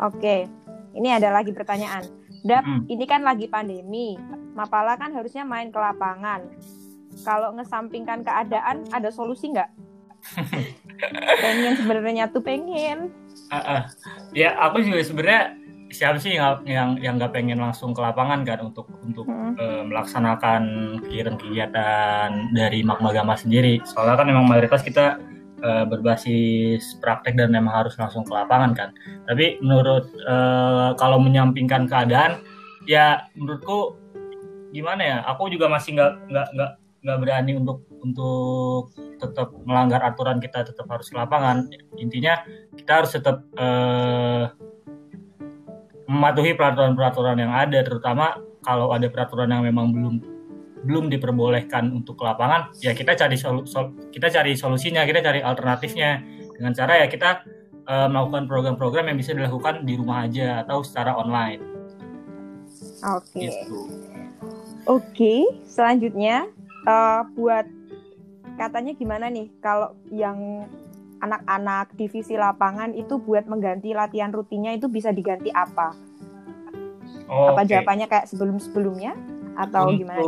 Oke, 0.03 0.45
ini 0.93 1.09
ada 1.09 1.31
lagi 1.31 1.55
pertanyaan 1.55 2.25
Dap, 2.45 2.61
hmm. 2.61 2.93
ini 2.93 3.05
kan 3.09 3.25
lagi 3.25 3.49
pandemi. 3.49 4.21
Mapala 4.55 4.95
kan 4.95 5.11
harusnya 5.11 5.43
main 5.43 5.75
ke 5.75 5.79
lapangan. 5.79 6.47
Kalau 7.27 7.55
ngesampingkan 7.55 8.23
keadaan, 8.23 8.87
ada 8.91 9.11
solusi 9.11 9.51
nggak? 9.51 9.71
pengen 11.43 11.75
sebenarnya 11.77 12.25
tuh 12.33 12.43
pengen. 12.43 13.13
Uh, 13.53 13.57
uh. 13.59 13.83
Ya, 14.33 14.57
aku 14.57 14.81
juga 14.81 15.05
sebenarnya 15.05 15.59
siapa 15.95 16.19
sih 16.19 16.35
yang 16.35 16.59
yang 16.67 16.91
yang 16.99 17.15
nggak 17.21 17.31
pengen 17.31 17.63
langsung 17.63 17.95
ke 17.95 18.03
lapangan 18.03 18.43
kan 18.43 18.59
untuk 18.67 18.91
untuk 19.05 19.31
hmm. 19.31 19.55
uh, 19.55 19.83
melaksanakan 19.87 20.63
kegiatan-kegiatan 21.07 22.29
dari 22.51 22.83
Magmagama 22.83 23.39
sendiri. 23.39 23.79
Soalnya 23.87 24.19
kan 24.19 24.27
memang 24.27 24.47
mayoritas 24.49 24.83
kita 24.83 25.23
uh, 25.63 25.85
berbasis 25.87 26.99
praktek 26.99 27.39
dan 27.39 27.55
memang 27.55 27.85
harus 27.85 27.95
langsung 27.95 28.27
ke 28.27 28.33
lapangan 28.35 28.75
kan. 28.75 28.91
Tapi 29.31 29.63
menurut 29.63 30.11
uh, 30.27 30.99
kalau 30.99 31.23
menyampingkan 31.23 31.87
keadaan, 31.87 32.43
ya 32.91 33.29
menurutku 33.39 34.04
gimana 34.75 35.03
ya? 35.07 35.19
Aku 35.31 35.47
juga 35.47 35.71
masih 35.71 35.95
nggak 35.95 36.13
nggak 36.27 36.47
nggak 36.59 36.73
nggak 37.05 37.19
berani 37.23 37.53
untuk 37.55 37.79
untuk 38.03 38.91
tetap 39.23 39.55
melanggar 39.63 40.03
aturan 40.03 40.43
kita 40.43 40.67
tetap 40.67 40.91
harus 40.91 41.07
ke 41.07 41.15
lapangan. 41.15 41.71
Intinya 41.95 42.43
kita 42.75 42.91
harus 42.99 43.15
tetap 43.15 43.47
uh, 43.55 44.51
mematuhi 46.11 46.59
peraturan-peraturan 46.59 47.39
yang 47.39 47.55
ada 47.55 47.81
terutama 47.87 48.43
kalau 48.65 48.91
ada 48.91 49.07
peraturan 49.09 49.49
yang 49.49 49.63
memang 49.63 49.95
belum 49.95 50.15
belum 50.85 51.09
diperbolehkan 51.09 51.97
untuk 51.97 52.21
ke 52.21 52.25
lapangan 52.29 52.69
ya 52.85 52.93
kita 52.93 53.17
cari 53.17 53.41
solu, 53.41 53.65
sol, 53.65 53.97
kita 54.13 54.29
cari 54.29 54.53
solusinya 54.53 55.09
kita 55.09 55.25
cari 55.25 55.41
alternatifnya 55.41 56.21
dengan 56.53 56.77
cara 56.77 57.01
ya 57.01 57.07
kita 57.09 57.41
uh, 57.89 58.09
melakukan 58.13 58.45
program-program 58.45 59.13
yang 59.13 59.19
bisa 59.19 59.33
dilakukan 59.33 59.89
di 59.89 59.97
rumah 59.97 60.29
aja 60.29 60.61
atau 60.61 60.85
secara 60.85 61.17
online. 61.17 61.61
Oke. 63.05 63.33
Okay. 63.33 63.49
Gitu. 63.49 64.14
Oke, 64.85 65.17
okay, 65.17 65.41
selanjutnya 65.65 66.45
uh, 66.85 67.25
buat 67.33 67.65
katanya 68.61 68.93
gimana 68.95 69.33
nih 69.33 69.49
kalau 69.65 69.97
yang 70.13 70.69
anak-anak 71.25 71.97
divisi 71.97 72.37
lapangan 72.37 72.93
itu 72.93 73.17
buat 73.17 73.49
mengganti 73.49 73.97
latihan 73.97 74.29
rutinnya 74.29 74.77
itu 74.77 74.93
bisa 74.93 75.09
diganti 75.09 75.49
apa? 75.49 75.97
Oh, 77.33 77.57
apa 77.57 77.65
okay. 77.65 77.81
jawabannya 77.81 78.07
kayak 78.13 78.29
sebelum-sebelumnya 78.29 79.17
atau 79.57 79.89
Untuk, 79.89 80.01
gimana? 80.05 80.21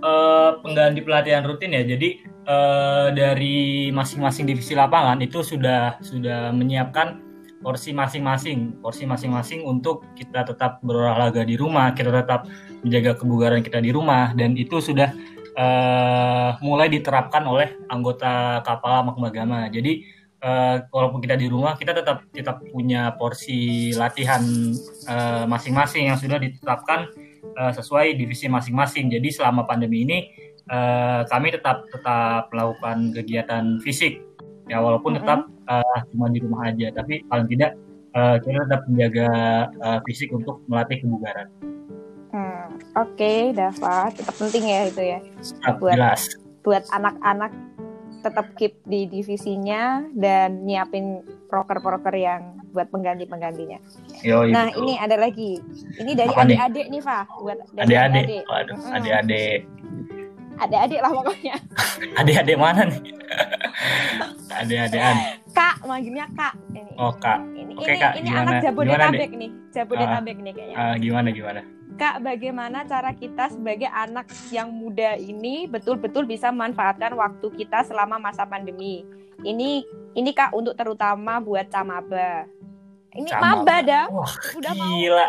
Uh, 0.00 0.50
pengganti 0.64 1.00
pelatihan 1.04 1.44
rutin 1.44 1.76
ya. 1.76 1.84
Jadi 1.84 2.24
uh, 2.48 3.12
dari 3.12 3.92
masing-masing 3.92 4.48
divisi 4.48 4.72
lapangan 4.72 5.20
itu 5.20 5.44
sudah 5.44 6.00
sudah 6.00 6.48
menyiapkan 6.56 7.20
porsi 7.60 7.92
masing-masing, 7.94 8.80
porsi 8.82 9.04
masing-masing 9.06 9.62
untuk 9.68 10.02
kita 10.18 10.48
tetap 10.48 10.82
berolahraga 10.82 11.46
di 11.46 11.54
rumah, 11.54 11.94
kita 11.94 12.10
tetap 12.10 12.48
menjaga 12.82 13.14
kebugaran 13.16 13.62
kita 13.62 13.78
di 13.78 13.94
rumah 13.94 14.34
dan 14.34 14.58
itu 14.58 14.82
sudah 14.82 15.14
uh, 15.56 16.58
mulai 16.60 16.90
diterapkan 16.90 17.42
oleh 17.46 17.78
anggota 17.88 18.60
kapal 18.66 19.06
Magmagama. 19.06 19.70
Jadi 19.70 20.02
uh, 20.42 20.82
walaupun 20.90 21.22
kita 21.22 21.38
di 21.38 21.46
rumah 21.46 21.78
kita 21.78 21.94
tetap 21.94 22.26
tetap 22.34 22.60
punya 22.68 23.14
porsi 23.14 23.90
latihan 23.94 24.42
masing 24.42 25.08
eh, 25.08 25.44
masing-masing 25.46 26.04
yang 26.10 26.18
sudah 26.18 26.38
ditetapkan 26.42 27.06
uh, 27.56 27.72
sesuai 27.72 28.18
divisi 28.18 28.50
masing-masing. 28.50 29.08
Jadi 29.08 29.30
selama 29.30 29.64
pandemi 29.64 30.02
ini 30.02 30.18
uh, 30.68 31.22
kami 31.30 31.54
tetap 31.54 31.86
tetap 31.88 32.50
melakukan 32.50 33.14
kegiatan 33.14 33.78
fisik 33.80 34.20
ya 34.70 34.78
walaupun 34.78 35.18
tetap 35.18 35.46
uh, 35.66 35.98
cuma 36.14 36.30
di 36.30 36.38
rumah 36.38 36.70
aja 36.70 36.94
tapi 36.94 37.26
paling 37.26 37.50
tidak 37.50 37.74
uh, 38.14 38.38
kita 38.38 38.62
tetap 38.66 38.80
menjaga 38.86 39.28
uh, 39.82 39.98
fisik 40.06 40.30
untuk 40.30 40.62
melatih 40.70 41.02
kebugaran. 41.02 41.48
Hmm, 42.32 42.80
Oke, 42.96 43.12
okay, 43.20 43.40
Dava, 43.52 44.08
tetap 44.08 44.34
penting 44.40 44.64
ya 44.64 44.80
itu 44.88 45.02
ya. 45.04 45.20
buat, 45.76 45.96
jelas. 46.00 46.32
Buat 46.64 46.88
anak-anak 46.88 47.52
tetap 48.22 48.46
keep 48.56 48.80
di 48.88 49.04
divisinya 49.04 50.06
dan 50.16 50.64
nyiapin 50.64 51.20
proker-proker 51.50 52.14
yang 52.16 52.62
buat 52.72 52.88
pengganti-penggantinya. 52.88 53.76
nah, 54.48 54.72
itu. 54.72 54.80
ini 54.80 54.94
ada 54.96 55.16
lagi. 55.20 55.60
Ini 56.00 56.12
dari 56.16 56.32
adik-adik 56.32 56.86
nih, 56.88 57.02
Fa. 57.04 57.28
Buat 57.28 57.68
adik-adik. 57.76 58.48
Waduh, 58.48 58.76
hmm. 58.80 58.96
adik-adik. 58.96 59.60
Adik-adik 60.56 61.00
lah 61.04 61.10
pokoknya. 61.12 61.56
adik-adik 62.20 62.56
mana 62.56 62.82
nih? 62.88 63.00
adik-adikan. 64.62 65.16
Kak, 65.52 65.76
manggilnya 65.84 66.26
Kak. 66.32 66.54
Ini. 66.72 66.92
Oh, 66.96 67.12
Kak. 67.20 67.44
Ini, 67.52 67.72
Oke, 67.76 67.92
ini, 67.92 68.00
Kak. 68.00 68.12
ini 68.16 68.28
gimana? 68.32 68.48
anak 68.48 68.62
Jabodetabek 68.64 69.30
nih. 69.36 69.50
Jabodetabek 69.76 70.36
uh, 70.36 70.42
nih 70.42 70.52
kayaknya. 70.56 70.76
Uh, 70.80 70.94
gimana, 70.96 71.28
gimana? 71.28 71.60
Kak, 71.98 72.24
bagaimana 72.24 72.88
cara 72.88 73.12
kita 73.12 73.52
sebagai 73.52 73.88
anak 73.90 74.30
yang 74.48 74.72
muda 74.72 75.14
ini 75.20 75.68
betul-betul 75.68 76.24
bisa 76.24 76.48
memanfaatkan 76.48 77.12
waktu 77.12 77.46
kita 77.52 77.84
selama 77.84 78.16
masa 78.16 78.48
pandemi? 78.48 79.04
Ini 79.42 79.84
ini 80.16 80.30
Kak 80.32 80.56
untuk 80.56 80.72
terutama 80.78 81.42
buat 81.42 81.68
camaba. 81.68 82.48
Ini 83.12 83.28
Camaba. 83.28 83.60
maba 83.60 83.76
dah. 83.84 84.04
Wah, 84.08 84.32
Udah 84.56 84.72
gila. 84.72 85.28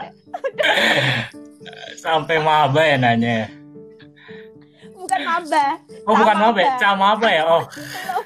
Sampai 2.04 2.40
maba 2.40 2.82
ya 2.84 2.96
nanya. 2.96 3.52
Bukan 4.96 5.20
maba. 5.20 5.66
Oh, 6.08 6.16
bukan 6.16 6.38
maba, 6.40 6.62
ya? 6.64 6.80
camaba 6.80 7.28
ya. 7.28 7.44
Oh. 7.44 7.64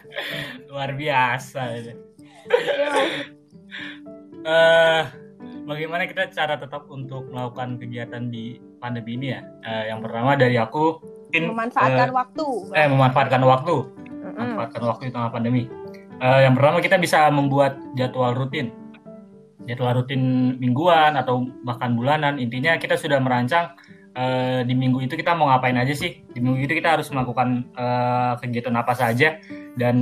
Luar 0.70 0.94
biasa. 0.94 1.62
Eh, 1.74 1.96
uh, 4.46 5.02
bagaimana 5.68 6.08
kita 6.08 6.32
cara 6.32 6.56
tetap 6.56 6.88
untuk 6.88 7.28
melakukan 7.28 7.76
kegiatan 7.76 8.32
di 8.32 8.58
pandemi 8.80 9.20
ini 9.20 9.28
ya? 9.36 9.42
Uh, 9.68 9.84
yang 9.92 10.00
pertama 10.00 10.40
dari 10.40 10.56
aku 10.56 11.04
mungkin 11.04 11.44
memanfaatkan 11.52 12.10
uh, 12.10 12.16
waktu. 12.16 12.48
Eh, 12.72 12.88
memanfaatkan 12.88 13.42
waktu. 13.44 13.76
Mm-hmm. 13.76 14.32
Memanfaatkan 14.40 14.82
waktu 14.88 15.04
di 15.04 15.12
tengah 15.12 15.30
pandemi. 15.30 15.64
Uh, 16.18 16.40
yang 16.42 16.56
pertama 16.56 16.80
kita 16.80 16.96
bisa 16.96 17.28
membuat 17.28 17.76
jadwal 18.00 18.32
rutin. 18.34 18.72
Jadwal 19.68 20.02
rutin 20.02 20.56
mingguan 20.58 21.20
atau 21.20 21.44
bahkan 21.68 21.94
bulanan. 22.00 22.40
Intinya 22.40 22.80
kita 22.80 22.96
sudah 22.96 23.20
merancang 23.20 23.76
uh, 24.16 24.64
di 24.64 24.72
minggu 24.72 25.04
itu 25.04 25.20
kita 25.20 25.36
mau 25.36 25.52
ngapain 25.52 25.76
aja 25.76 25.92
sih? 25.92 26.24
Di 26.32 26.40
minggu 26.40 26.64
itu 26.64 26.74
kita 26.80 26.96
harus 26.96 27.12
melakukan 27.12 27.68
uh, 27.76 28.40
kegiatan 28.40 28.74
apa 28.80 28.96
saja 28.96 29.38
dan 29.76 29.96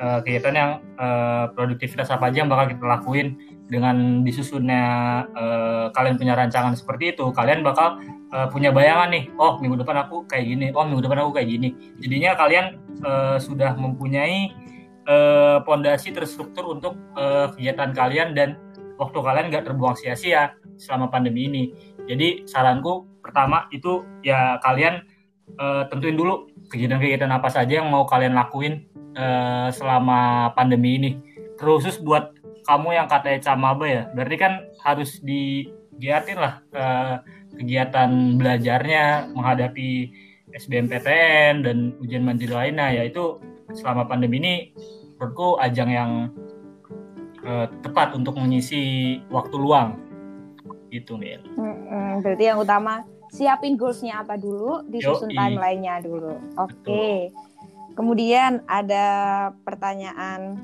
uh, 0.00 0.24
kegiatan 0.24 0.54
yang 0.56 0.70
uh, 0.96 1.52
produktivitas 1.52 2.08
apa 2.08 2.32
aja 2.32 2.42
yang 2.42 2.50
bakal 2.50 2.72
kita 2.72 2.82
lakuin 2.88 3.36
dengan 3.72 4.20
disusunnya 4.20 4.84
uh, 5.32 5.86
kalian 5.96 6.20
punya 6.20 6.36
rancangan 6.36 6.76
seperti 6.76 7.16
itu, 7.16 7.32
kalian 7.32 7.64
bakal 7.64 7.96
uh, 8.36 8.44
punya 8.52 8.68
bayangan 8.68 9.08
nih, 9.08 9.32
oh 9.40 9.56
minggu 9.64 9.80
depan 9.80 10.04
aku 10.04 10.28
kayak 10.28 10.44
gini, 10.44 10.68
oh 10.76 10.84
minggu 10.84 11.00
depan 11.00 11.24
aku 11.24 11.40
kayak 11.40 11.48
gini. 11.48 11.72
Jadinya 12.04 12.36
kalian 12.36 12.76
uh, 13.00 13.40
sudah 13.40 13.72
mempunyai 13.72 14.52
pondasi 15.64 16.12
uh, 16.12 16.22
terstruktur 16.22 16.78
untuk 16.78 16.94
uh, 17.16 17.50
kegiatan 17.56 17.90
kalian 17.96 18.36
dan 18.36 18.60
waktu 19.00 19.18
kalian 19.18 19.48
nggak 19.48 19.64
terbuang 19.66 19.96
sia-sia 19.96 20.52
selama 20.76 21.08
pandemi 21.08 21.48
ini. 21.48 21.64
Jadi 22.04 22.44
saranku 22.44 23.08
pertama 23.24 23.66
itu 23.72 24.04
ya 24.20 24.60
kalian 24.60 25.02
uh, 25.56 25.88
tentuin 25.88 26.14
dulu 26.14 26.52
kegiatan-kegiatan 26.68 27.30
apa 27.32 27.48
saja 27.48 27.80
yang 27.82 27.88
mau 27.88 28.04
kalian 28.04 28.36
lakuin 28.36 28.84
uh, 29.16 29.72
selama 29.72 30.52
pandemi 30.54 31.00
ini. 31.00 31.10
Terus 31.58 31.98
buat 31.98 32.41
kamu 32.62 32.88
yang 32.94 33.06
katanya 33.10 33.40
camaba 33.52 33.86
ya, 33.86 34.02
berarti 34.14 34.36
kan 34.38 34.52
harus 34.82 35.18
digiatin 35.22 36.38
lah 36.38 36.54
uh, 36.74 37.14
kegiatan 37.58 38.38
belajarnya 38.38 39.34
menghadapi 39.34 40.12
SBMPTN 40.52 41.64
dan 41.64 41.96
ujian 41.98 42.22
mandiri 42.22 42.52
lainnya, 42.52 42.92
yaitu 43.02 43.40
selama 43.72 44.04
pandemi 44.04 44.36
ini 44.38 44.54
menurutku 45.16 45.56
ajang 45.62 45.90
yang 45.90 46.10
uh, 47.46 47.66
tepat 47.80 48.12
untuk 48.12 48.36
mengisi 48.36 49.16
waktu 49.32 49.56
luang 49.56 49.96
gitu 50.92 51.16
nih. 51.16 51.40
Berarti 52.20 52.44
yang 52.52 52.60
utama 52.60 53.02
siapin 53.32 53.80
goalsnya 53.80 54.20
apa 54.20 54.36
dulu, 54.36 54.84
disusun 54.92 55.32
timelinenya 55.32 56.04
dulu. 56.04 56.36
Oke. 56.60 56.76
Okay. 56.84 57.18
Kemudian 57.96 58.64
ada 58.68 59.06
pertanyaan 59.64 60.60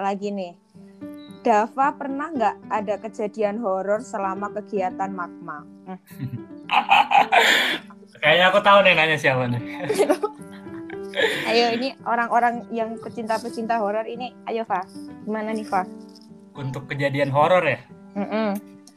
lagi 0.00 0.32
nih. 0.32 0.52
Dava 1.40 1.96
pernah 1.96 2.28
nggak 2.28 2.56
ada 2.68 2.94
kejadian 3.00 3.60
horor 3.64 4.04
selama 4.04 4.52
kegiatan 4.60 5.08
magma? 5.08 5.64
Kayaknya 8.20 8.44
aku 8.52 8.60
tahu 8.60 8.78
nih 8.84 8.92
nanya 8.92 9.16
siapa 9.16 9.48
nih. 9.48 9.62
ayo 11.50 11.66
ini 11.74 11.96
orang-orang 12.04 12.68
yang 12.70 13.00
pecinta-pecinta 13.00 13.80
horor 13.80 14.04
ini, 14.04 14.36
ayo 14.46 14.68
Fa, 14.68 14.84
gimana 15.24 15.56
nih 15.56 15.64
Fa? 15.64 15.88
Untuk 16.56 16.84
kejadian 16.92 17.32
horor 17.32 17.64
ya? 17.64 17.80
Mm 18.16 18.28
-mm. 18.28 18.48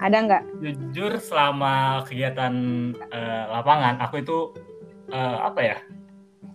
Ada 0.04 0.18
nggak? 0.28 0.44
Jujur 0.60 1.16
selama 1.24 2.04
kegiatan 2.04 2.54
uh, 3.08 3.44
lapangan, 3.56 4.04
aku 4.04 4.20
itu 4.20 4.52
uh, 5.16 5.48
apa 5.48 5.62
ya? 5.64 5.78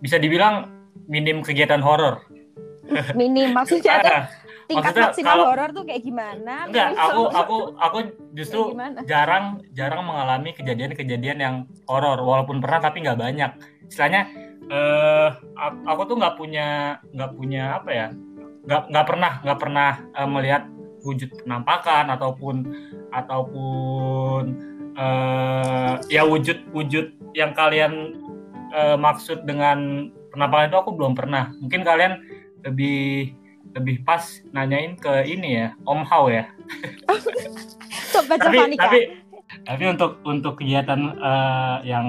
Bisa 0.05 0.21
dibilang 0.21 0.69
minim 1.09 1.41
kegiatan 1.41 1.81
horor 1.81 2.21
minim 3.19 3.53
maksudnya 3.53 4.01
tuh 4.01 4.19
tingkat 4.69 4.93
maksudnya, 4.93 5.05
maksimal 5.09 5.33
kalau, 5.33 5.45
horor 5.49 5.69
tuh 5.73 5.83
kayak 5.89 6.01
gimana? 6.05 6.55
Enggak, 6.69 6.87
aku 6.93 7.21
aku 7.33 7.57
aku 7.81 7.97
justru 8.37 8.61
jarang 9.09 9.65
jarang 9.73 10.05
mengalami 10.05 10.53
kejadian-kejadian 10.53 11.37
yang 11.41 11.55
horor 11.89 12.21
walaupun 12.21 12.61
pernah 12.61 12.77
tapi 12.77 13.01
nggak 13.01 13.17
banyak. 13.17 13.51
Istilahnya 13.89 14.29
eh 14.69 15.29
aku 15.89 16.01
tuh 16.05 16.15
nggak 16.21 16.37
punya 16.37 17.01
nggak 17.09 17.31
punya 17.33 17.81
apa 17.81 17.89
ya? 17.89 18.07
nggak 18.69 18.81
nggak 18.93 19.05
pernah 19.09 19.31
nggak 19.41 19.59
pernah 19.59 19.91
uh, 20.13 20.29
melihat 20.29 20.63
wujud 21.01 21.29
penampakan 21.41 22.05
ataupun 22.13 22.55
ataupun 23.09 24.43
uh, 24.93 25.97
ya 26.11 26.21
wujud 26.27 26.69
wujud 26.75 27.09
yang 27.33 27.55
kalian 27.57 28.19
uh, 28.75 28.93
maksud 28.93 29.47
dengan 29.49 30.11
penampakan 30.29 30.69
itu 30.69 30.77
aku 30.77 30.91
belum 30.93 31.17
pernah 31.17 31.49
mungkin 31.57 31.81
kalian 31.81 32.21
lebih 32.65 33.33
lebih 33.77 34.01
pas 34.01 34.25
nanyain 34.49 34.97
ke 34.97 35.29
ini 35.29 35.49
ya 35.61 35.67
Om 35.85 36.01
Hao 36.07 36.27
ya. 36.33 36.49
Tapi 38.09 38.75
tapi 38.75 38.99
tapi 39.65 39.83
untuk 39.89 40.21
untuk 40.25 40.61
kegiatan 40.61 41.17
uh, 41.17 41.81
yang 41.81 42.05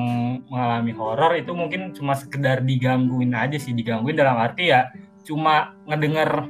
mengalami 0.53 0.93
horor 0.93 1.33
itu 1.37 1.53
mungkin 1.57 1.97
cuma 1.97 2.13
sekedar 2.13 2.61
digangguin 2.65 3.33
aja 3.33 3.57
sih 3.57 3.73
digangguin 3.73 4.17
dalam 4.17 4.37
arti 4.37 4.73
ya 4.73 4.93
cuma 5.25 5.73
ngedenger 5.89 6.49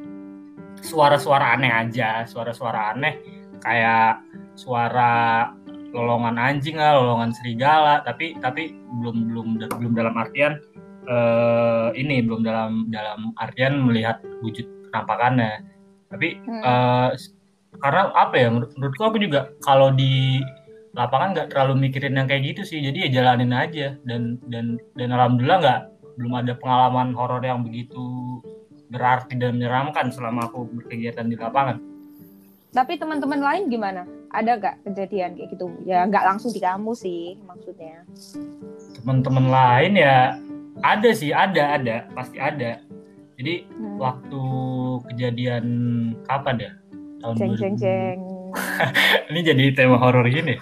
suara-suara 0.83 1.55
aneh 1.59 1.71
aja 1.71 2.27
suara-suara 2.27 2.95
aneh 2.95 3.23
kayak 3.63 4.23
suara 4.59 5.47
lolongan 5.91 6.39
anjing 6.39 6.79
lah 6.79 6.99
lolongan 6.99 7.35
serigala 7.35 8.03
tapi 8.07 8.39
tapi 8.39 8.75
belum 9.03 9.31
belum 9.31 9.47
belum 9.59 9.93
dalam 9.95 10.15
artian 10.15 10.59
uh, 11.11 11.89
ini 11.99 12.23
belum 12.23 12.47
dalam 12.47 12.89
dalam 12.89 13.35
artian 13.37 13.83
melihat 13.83 14.23
wujud 14.47 14.65
penampakannya. 14.89 15.67
Tapi 16.11 16.39
hmm. 16.39 16.63
uh, 16.63 17.11
karena 17.83 18.11
apa 18.15 18.35
ya 18.39 18.49
menurutku 18.51 19.03
aku 19.03 19.19
juga 19.19 19.51
kalau 19.63 19.91
di 19.95 20.43
lapangan 20.95 21.39
nggak 21.39 21.49
terlalu 21.55 21.91
mikirin 21.91 22.19
yang 22.19 22.31
kayak 22.31 22.55
gitu 22.55 22.63
sih. 22.63 22.79
Jadi 22.81 23.11
ya 23.11 23.23
jalanin 23.23 23.55
aja. 23.55 23.99
Dan 24.07 24.39
dan 24.47 24.79
dan 24.95 25.11
alhamdulillah 25.11 25.59
nggak 25.61 25.81
belum 26.19 26.33
ada 26.37 26.53
pengalaman 26.59 27.15
horor 27.15 27.43
yang 27.43 27.63
begitu 27.67 28.03
berarti 28.91 29.39
dan 29.39 29.55
menyeramkan 29.55 30.11
selama 30.11 30.51
aku 30.51 30.67
berkegiatan 30.67 31.31
di 31.31 31.39
lapangan. 31.39 31.79
Tapi 32.71 32.99
teman-teman 32.99 33.43
lain 33.43 33.67
gimana? 33.67 34.07
Ada 34.31 34.59
nggak 34.59 34.77
kejadian 34.87 35.35
kayak 35.39 35.49
gitu? 35.55 35.67
Ya 35.87 36.07
nggak 36.07 36.23
langsung 36.23 36.55
di 36.55 36.63
kamu 36.63 36.95
sih 36.95 37.39
maksudnya. 37.47 38.07
Teman-teman 38.99 39.47
lain 39.51 39.93
ya 39.99 40.39
ada 40.81 41.11
sih 41.13 41.31
ada 41.31 41.77
ada 41.77 41.97
pasti 42.13 42.37
ada 42.41 42.81
jadi 43.41 43.65
hmm. 43.65 43.97
waktu 43.97 44.43
kejadian 45.13 45.67
kapan 46.29 46.57
ya 46.61 46.73
tahun 47.21 47.35
jeng, 47.37 47.55
jeng, 47.57 47.77
jeng. 47.77 48.19
ini 49.31 49.41
jadi 49.45 49.65
tema 49.77 50.01
horor 50.01 50.27
gini. 50.27 50.59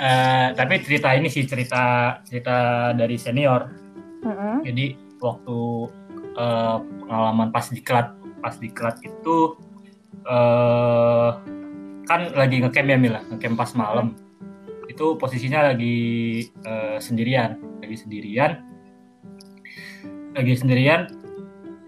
Uh, 0.00 0.56
tapi 0.56 0.80
cerita 0.80 1.12
ini 1.12 1.28
sih 1.28 1.44
cerita 1.44 2.16
cerita 2.24 2.90
dari 2.96 3.20
senior. 3.20 3.68
Mm-hmm. 4.24 4.54
Jadi 4.64 4.86
waktu 5.20 5.58
uh, 6.40 6.76
pengalaman 6.80 7.48
pas 7.52 7.66
diklat 7.68 8.16
pas 8.40 8.54
diklat 8.56 8.96
itu 9.04 9.60
uh, 10.24 11.36
kan 12.08 12.20
lagi 12.32 12.64
ngecamp 12.64 12.88
ya 12.88 12.96
Mila, 12.96 13.20
ngecamp 13.28 13.56
pas 13.60 13.70
malam. 13.76 14.16
Itu 14.90 15.14
posisinya 15.14 15.70
lagi 15.70 16.42
uh, 16.66 16.98
sendirian, 16.98 17.78
lagi 17.78 17.94
sendirian. 17.94 18.52
Lagi 20.34 20.54
sendirian 20.58 21.20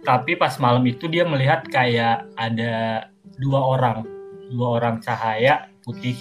tapi 0.02 0.34
pas 0.34 0.58
malam 0.58 0.82
itu 0.86 1.06
dia 1.06 1.22
melihat 1.22 1.62
kayak 1.70 2.26
ada 2.34 3.06
dua 3.38 3.60
orang 3.62 4.02
dua 4.50 4.82
orang 4.82 4.98
cahaya 4.98 5.70
putih 5.86 6.18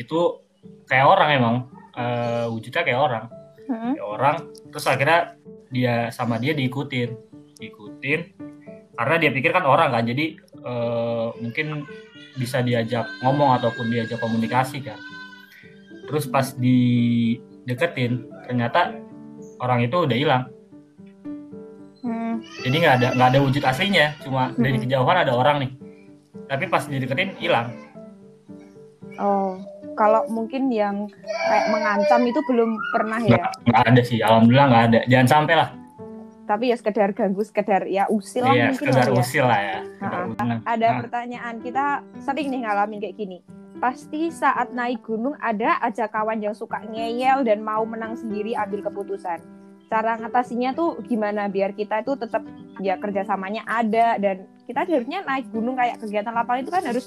itu 0.00 0.40
kayak 0.88 1.06
orang 1.06 1.28
emang 1.36 1.56
uh, 1.94 2.48
wujudnya 2.48 2.82
kayak 2.82 3.00
orang 3.00 3.24
hmm. 3.68 3.92
kayak 3.94 4.08
orang 4.08 4.36
terus 4.72 4.86
akhirnya 4.88 5.36
dia 5.68 6.08
sama 6.08 6.40
dia 6.40 6.56
diikutin 6.56 7.12
diikutin 7.60 8.20
karena 8.96 9.14
dia 9.20 9.30
pikir 9.30 9.52
kan 9.52 9.64
orang 9.68 9.92
kan 9.92 10.04
jadi 10.08 10.36
uh, 10.64 11.36
mungkin 11.38 11.84
bisa 12.36 12.64
diajak 12.64 13.04
ngomong 13.20 13.60
ataupun 13.60 13.92
diajak 13.92 14.18
komunikasi 14.18 14.80
kan 14.80 14.96
terus 16.12 16.28
pas 16.28 16.52
dideketin 16.52 18.28
ternyata 18.44 18.92
orang 19.64 19.88
itu 19.88 19.96
udah 20.04 20.12
hilang. 20.12 20.44
Hmm. 22.02 22.42
jadi 22.66 22.76
nggak 22.82 22.94
ada 22.98 23.08
nggak 23.14 23.28
ada 23.30 23.38
wujud 23.46 23.62
aslinya 23.62 24.18
cuma 24.26 24.50
hmm. 24.50 24.58
dari 24.60 24.76
kejauhan 24.84 25.24
ada 25.24 25.32
orang 25.32 25.56
nih. 25.64 25.72
Tapi 26.52 26.68
pas 26.68 26.84
dideketin 26.84 27.32
hilang. 27.40 27.72
Oh 29.16 29.56
kalau 29.96 30.28
mungkin 30.28 30.68
yang 30.68 31.08
kayak 31.48 31.66
mengancam 31.72 32.20
itu 32.28 32.40
belum 32.44 32.76
pernah 32.92 33.20
ya? 33.24 33.48
Nggak, 33.64 33.82
ada 33.88 34.02
sih 34.04 34.18
alhamdulillah 34.20 34.66
nggak 34.68 34.84
ada. 34.92 35.00
Jangan 35.08 35.28
sampai 35.32 35.54
lah. 35.56 35.68
Tapi 36.44 36.64
ya 36.68 36.76
sekedar 36.76 37.16
ganggu 37.16 37.40
sekedar 37.40 37.88
ya 37.88 38.04
usil 38.12 38.44
iya, 38.52 38.68
mungkin 38.68 38.92
sekedar 38.92 39.08
lah 39.08 39.16
ya. 39.16 39.22
usil 39.24 39.44
lah 39.46 39.60
ya 39.62 39.78
nah, 40.02 40.58
ada 40.68 40.86
nah. 40.90 40.98
pertanyaan 41.00 41.54
kita 41.62 42.02
sering 42.18 42.50
nih 42.50 42.60
ngalamin 42.66 42.98
kayak 42.98 43.16
gini 43.16 43.38
pasti 43.82 44.30
saat 44.30 44.70
naik 44.70 45.02
gunung 45.02 45.34
ada 45.42 45.82
aja 45.82 46.06
kawan 46.06 46.38
yang 46.38 46.54
suka 46.54 46.78
ngeyel 46.86 47.42
dan 47.42 47.66
mau 47.66 47.82
menang 47.82 48.14
sendiri 48.14 48.54
ambil 48.54 48.86
keputusan. 48.86 49.42
Cara 49.90 50.14
ngatasinya 50.22 50.70
tuh 50.70 51.02
gimana? 51.02 51.50
Biar 51.50 51.74
kita 51.74 52.06
itu 52.06 52.14
tetap 52.14 52.46
ya 52.78 52.94
kerjasamanya 53.02 53.66
ada 53.66 54.22
dan 54.22 54.46
kita 54.70 54.86
harusnya 54.86 55.26
naik 55.26 55.50
gunung 55.50 55.74
kayak 55.74 55.98
kegiatan 55.98 56.30
lapangan 56.30 56.62
itu 56.62 56.70
kan 56.70 56.84
harus 56.86 57.04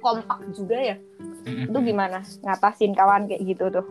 kompak 0.00 0.40
juga 0.56 0.80
ya. 0.80 0.96
Itu 1.44 1.78
gimana? 1.84 2.24
Ngatasin 2.24 2.96
kawan 2.96 3.28
kayak 3.28 3.44
gitu 3.44 3.68
tuh. 3.68 3.86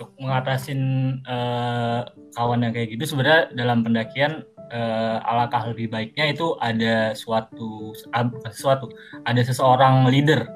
Untuk 0.00 0.16
ngatasin 0.16 0.80
uh, 1.28 2.08
kawan 2.32 2.64
yang 2.64 2.72
kayak 2.72 2.96
gitu 2.96 3.04
sebenarnya 3.04 3.52
dalam 3.52 3.84
pendakian 3.84 4.48
uh, 4.72 5.20
alangkah 5.28 5.68
lebih 5.68 5.92
baiknya 5.92 6.32
itu 6.32 6.56
ada 6.56 7.12
suatu 7.12 7.92
uh, 7.92 8.26
suatu 8.48 8.88
ada 9.28 9.44
seseorang 9.44 10.08
leader 10.08 10.48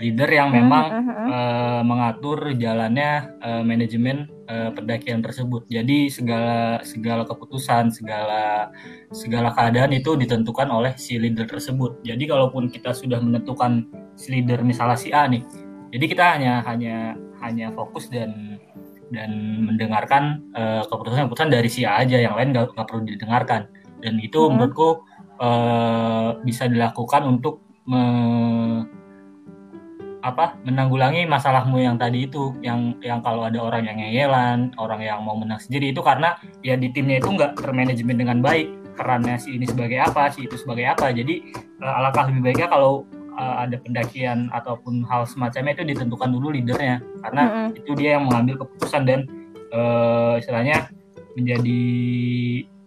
leader 0.00 0.26
yang 0.32 0.48
hmm, 0.50 0.58
memang 0.58 0.84
uh, 0.88 0.96
uh, 0.96 1.20
uh, 1.28 1.80
mengatur 1.84 2.56
jalannya 2.56 3.36
uh, 3.44 3.60
manajemen 3.60 4.26
uh, 4.48 4.72
pendakian 4.72 5.20
tersebut. 5.20 5.68
Jadi 5.68 6.08
segala 6.08 6.80
segala 6.80 7.28
keputusan, 7.28 7.92
segala 7.92 8.72
segala 9.12 9.52
keadaan 9.52 9.92
itu 9.92 10.16
ditentukan 10.16 10.72
oleh 10.72 10.96
si 10.96 11.20
leader 11.20 11.44
tersebut. 11.44 12.00
Jadi 12.00 12.24
kalaupun 12.24 12.72
kita 12.72 12.96
sudah 12.96 13.20
menentukan 13.20 13.84
si 14.16 14.40
leader 14.40 14.64
misalnya 14.64 14.96
si 14.96 15.12
A 15.12 15.28
nih, 15.28 15.44
jadi 15.92 16.04
kita 16.08 16.24
hanya 16.40 16.52
hanya 16.64 16.96
hanya 17.44 17.68
fokus 17.76 18.08
dan 18.08 18.56
dan 19.12 19.30
mendengarkan 19.66 20.48
keputusan-keputusan 20.86 21.50
dari 21.50 21.68
si 21.68 21.82
A 21.84 22.00
aja, 22.00 22.16
yang 22.16 22.38
lain 22.38 22.56
nggak 22.56 22.86
perlu 22.88 23.04
didengarkan. 23.04 23.68
Dan 24.00 24.16
itu 24.16 24.48
hmm. 24.48 24.56
menurutku 24.56 25.04
uh, 25.40 26.40
bisa 26.40 26.68
dilakukan 26.68 27.26
untuk 27.26 27.60
me 27.88 28.02
apa 30.20 30.60
menanggulangi 30.68 31.24
masalahmu 31.24 31.80
yang 31.80 31.96
tadi 31.96 32.28
itu 32.28 32.52
yang 32.60 32.92
yang 33.00 33.24
kalau 33.24 33.48
ada 33.48 33.56
orang 33.56 33.88
yang 33.88 33.96
ngeyelan 33.96 34.72
orang 34.76 35.00
yang 35.00 35.24
mau 35.24 35.32
menang 35.32 35.56
sendiri 35.56 35.96
itu 35.96 36.04
karena 36.04 36.36
ya 36.60 36.76
di 36.76 36.92
timnya 36.92 37.24
itu 37.24 37.32
nggak 37.32 37.56
termanajemen 37.56 38.20
dengan 38.20 38.44
baik 38.44 38.80
perannya 39.00 39.40
si 39.40 39.56
ini 39.56 39.64
sebagai 39.64 39.96
apa 39.96 40.28
si 40.28 40.44
itu 40.44 40.60
sebagai 40.60 40.84
apa. 40.84 41.08
Jadi 41.08 41.56
uh, 41.80 41.98
alangkah 42.04 42.28
lebih 42.28 42.52
baiknya 42.52 42.68
kalau 42.68 43.08
uh, 43.32 43.64
ada 43.64 43.80
pendakian 43.80 44.52
ataupun 44.52 45.08
hal 45.08 45.24
semacamnya 45.24 45.80
itu 45.80 45.96
ditentukan 45.96 46.28
dulu 46.28 46.52
leadernya. 46.52 47.00
Karena 47.24 47.42
mm 47.42 47.52
-hmm. 47.56 47.78
itu 47.80 47.90
dia 47.96 48.10
yang 48.20 48.28
mengambil 48.28 48.60
keputusan 48.60 49.02
dan 49.08 49.20
uh, 49.72 50.36
istilahnya 50.36 50.92
menjadi 51.32 51.80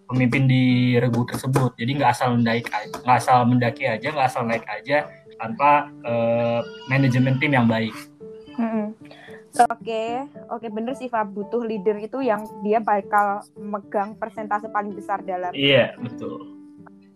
pemimpin 0.05 0.45
di 0.45 0.63
regu 1.01 1.25
tersebut. 1.25 1.73
Jadi 1.81 1.91
nggak 1.97 2.11
asal 2.13 2.37
mendaki 2.37 2.61
nggak 3.01 3.17
asal 3.17 3.37
mendaki 3.49 3.83
aja 3.89 4.07
nggak 4.13 4.27
asal 4.29 4.45
naik 4.45 4.65
aja 4.69 5.09
tanpa 5.43 5.91
uh, 6.07 6.63
manajemen 6.87 7.35
tim 7.35 7.51
yang 7.51 7.67
baik. 7.67 7.91
Hmm. 8.55 8.95
Oke, 9.53 9.85
okay. 9.85 10.09
oke 10.49 10.65
okay, 10.65 10.69
bener 10.73 10.97
sih 10.97 11.11
Pak 11.11 11.29
butuh 11.29 11.61
leader 11.61 11.99
itu 12.01 12.25
yang 12.25 12.41
dia 12.65 12.81
bakal 12.81 13.45
megang 13.53 14.17
persentase 14.17 14.65
paling 14.71 14.95
besar 14.97 15.21
dalam. 15.21 15.53
Iya 15.53 15.93
betul. 16.01 16.57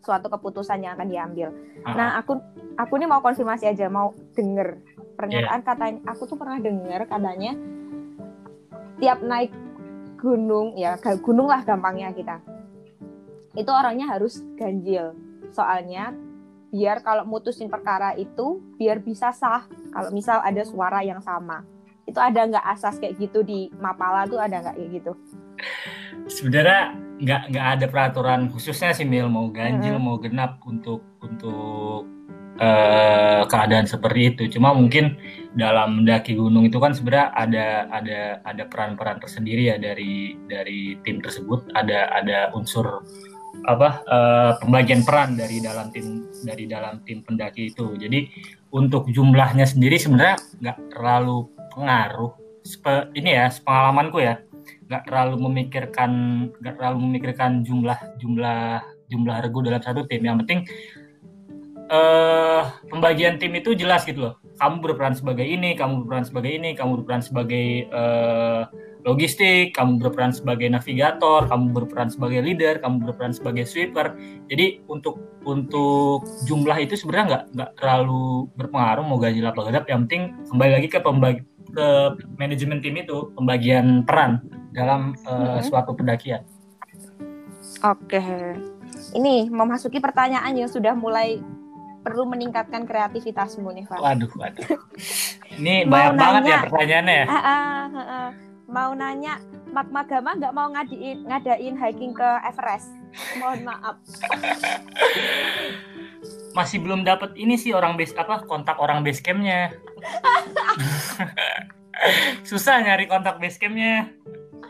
Suatu 0.05 0.30
keputusan 0.30 0.86
yang 0.86 0.93
akan 0.99 1.09
diambil. 1.09 1.49
Uh-huh. 1.49 1.97
Nah 1.97 2.19
aku 2.21 2.38
aku 2.78 2.93
ini 3.01 3.09
mau 3.09 3.25
konfirmasi 3.25 3.65
aja, 3.65 3.89
mau 3.89 4.13
denger 4.38 4.78
pernyataan 5.17 5.61
yeah. 5.63 5.65
katanya. 5.65 5.99
Aku 6.13 6.30
tuh 6.30 6.38
pernah 6.38 6.61
denger 6.61 7.09
katanya 7.09 7.57
tiap 9.01 9.21
naik 9.25 9.49
gunung 10.21 10.78
ya 10.78 10.93
gunung 11.25 11.49
lah 11.49 11.65
gampangnya 11.65 12.13
kita. 12.13 12.38
Itu 13.57 13.73
orangnya 13.73 14.13
harus 14.13 14.45
ganjil. 14.61 15.17
Soalnya 15.49 16.13
biar 16.72 16.99
kalau 17.03 17.24
mutusin 17.24 17.72
perkara 17.72 18.13
itu 18.20 18.59
biar 18.76 18.99
bisa 18.99 19.32
sah. 19.32 19.65
Kalau 19.91 20.09
misal 20.11 20.43
ada 20.43 20.63
suara 20.68 21.03
yang 21.03 21.24
sama. 21.24 21.63
Itu 22.07 22.20
ada 22.24 22.47
nggak 22.47 22.65
asas 22.78 22.99
kayak 22.99 23.20
gitu 23.20 23.43
di 23.43 23.68
Mapala 23.80 24.28
tuh 24.28 24.39
ada 24.39 24.63
nggak 24.63 24.76
kayak 24.76 24.89
gitu? 25.03 25.11
Sebenarnya 26.28 26.95
nggak 27.18 27.41
nggak 27.51 27.68
ada 27.78 27.86
peraturan 27.88 28.41
khususnya 28.51 28.91
sih 28.95 29.07
Mil. 29.07 29.28
Mau 29.32 29.51
ganjil 29.51 29.95
-hmm. 29.95 30.03
mau 30.03 30.15
genap 30.20 30.59
untuk 30.63 31.03
untuk 31.24 32.07
uh, 32.59 33.41
keadaan 33.47 33.88
seperti 33.88 34.36
itu. 34.36 34.43
Cuma 34.59 34.76
mungkin 34.76 35.18
dalam 35.57 36.03
mendaki 36.03 36.38
gunung 36.38 36.68
itu 36.68 36.78
kan 36.78 36.93
sebenarnya 36.93 37.34
ada 37.34 37.68
ada 37.89 38.20
ada 38.45 38.63
peran-peran 38.70 39.18
tersendiri 39.18 39.74
ya 39.74 39.78
dari 39.80 40.38
dari 40.45 40.99
tim 41.01 41.24
tersebut. 41.24 41.72
Ada 41.74 42.11
ada 42.24 42.38
unsur 42.53 43.01
apa 43.65 43.89
uh, 44.05 44.51
pembagian 44.61 45.01
peran 45.01 45.33
dari 45.33 45.57
dalam 45.63 45.89
tim 45.89 46.29
dari 46.45 46.69
dalam 46.69 47.01
tim 47.07 47.25
pendaki 47.25 47.73
itu. 47.73 47.97
Jadi 47.97 48.29
untuk 48.75 49.09
jumlahnya 49.09 49.65
sendiri 49.65 49.97
sebenarnya 49.97 50.37
nggak 50.61 50.77
terlalu 50.93 51.49
pengaruh. 51.73 52.31
Spe, 52.67 53.09
ini 53.15 53.31
ya 53.31 53.47
pengalamanku 53.63 54.19
ya 54.19 54.43
nggak 54.87 55.03
terlalu 55.07 55.35
memikirkan 55.47 56.11
nggak 56.59 56.75
terlalu 56.75 56.97
memikirkan 57.07 57.63
jumlah 57.63 57.95
jumlah 58.19 58.83
jumlah 59.07 59.35
regu 59.39 59.59
dalam 59.63 59.81
satu 59.81 60.03
tim. 60.05 60.21
Yang 60.21 60.37
penting 60.43 60.59
uh, 61.91 62.63
pembagian 62.91 63.39
tim 63.39 63.55
itu 63.55 63.73
jelas 63.73 64.03
gitu 64.03 64.31
loh. 64.31 64.35
Kamu 64.57 64.81
berperan 64.81 65.13
sebagai 65.13 65.45
ini, 65.45 65.77
kamu 65.77 66.03
berperan 66.03 66.25
sebagai 66.25 66.51
ini, 66.51 66.73
kamu 66.73 67.03
berperan 67.03 67.21
sebagai 67.21 67.85
uh, 67.93 68.65
logistik, 69.07 69.71
kamu 69.71 70.03
berperan 70.03 70.35
sebagai 70.35 70.67
navigator, 70.67 71.47
kamu 71.47 71.71
berperan 71.71 72.11
sebagai 72.11 72.43
leader, 72.43 72.83
kamu 72.83 73.07
berperan 73.07 73.31
sebagai 73.31 73.63
sweeper. 73.63 74.11
Jadi 74.51 74.83
untuk 74.91 75.39
untuk 75.47 76.27
jumlah 76.43 76.75
itu 76.83 76.99
sebenarnya 76.99 77.25
nggak 77.31 77.43
nggak 77.55 77.71
terlalu 77.79 78.51
berpengaruh 78.59 79.07
mau 79.07 79.15
gaji 79.15 79.39
apa 79.47 79.61
gadap. 79.63 79.87
Yang 79.87 79.99
penting 80.05 80.23
kembali 80.51 80.71
lagi 80.75 80.87
ke 80.91 80.99
pembagi 80.99 81.41
ke 81.71 81.87
manajemen 82.35 82.83
tim 82.83 82.99
itu 82.99 83.31
pembagian 83.31 84.03
peran 84.03 84.43
dalam 84.75 85.15
uh, 85.23 85.63
suatu 85.63 85.95
pendakian. 85.95 86.43
Oke, 87.83 88.19
ini 89.15 89.47
memasuki 89.47 90.03
pertanyaan 90.03 90.51
yang 90.51 90.67
sudah 90.67 90.97
mulai 90.97 91.39
perlu 92.01 92.23
meningkatkan 92.23 92.87
kreativitasmu 92.87 93.67
nih, 93.71 93.83
Pak. 93.83 93.99
Waduh, 93.99 94.31
waduh. 94.39 94.63
Ini 95.59 95.83
banyak 95.89 96.13
banget 96.15 96.43
ya 96.47 96.57
pertanyaannya. 96.69 97.23
Uh, 97.27 97.35
uh, 97.35 97.83
uh, 97.91 97.99
uh 97.99 98.46
mau 98.68 98.91
nanya 98.91 99.39
Mak 99.72 99.89
Magama 99.91 100.36
nggak 100.36 100.53
mau 100.55 100.68
ngadiin 100.72 101.24
ngadain 101.28 101.76
hiking 101.80 102.11
ke 102.11 102.30
Everest. 102.43 102.91
Mohon 103.39 103.72
maaf. 103.72 103.95
Masih 106.51 106.84
belum 106.84 107.07
dapat 107.07 107.34
ini 107.39 107.55
sih 107.55 107.72
orang 107.72 107.95
base 107.95 108.15
apa 108.15 108.43
kontak 108.43 108.76
orang 108.80 109.01
base 109.03 109.24
campnya. 109.24 109.72
Susah 112.47 112.84
nyari 112.84 113.07
kontak 113.07 113.39
base 113.39 113.57
campnya. 113.57 114.11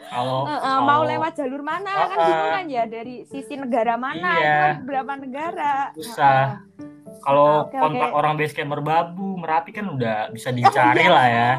Kalau, 0.07 0.47
uh, 0.47 0.55
uh, 0.55 0.79
mau 0.87 1.03
lewat 1.03 1.35
jalur 1.35 1.59
mana 1.59 1.91
uh, 1.91 2.07
kan 2.07 2.17
bingung 2.23 2.51
kan 2.55 2.65
ya 2.71 2.83
dari 2.87 3.27
sisi 3.27 3.59
negara 3.59 3.99
mana 3.99 4.39
iya. 4.39 4.39
itu 4.39 4.59
kan 4.63 4.77
berapa 4.87 5.11
negara. 5.19 5.75
Susah. 5.99 6.63
Uh, 6.79 7.19
Kalau 7.27 7.67
okay, 7.67 7.81
kontak 7.81 8.09
okay. 8.13 8.19
orang 8.23 8.33
base 8.39 8.53
camp 8.55 8.71
merbabu, 8.71 9.35
merapi 9.35 9.75
kan 9.75 9.89
udah 9.89 10.31
bisa 10.31 10.53
dicari 10.57 11.05
oh, 11.09 11.11
lah 11.11 11.27
ya 11.27 11.51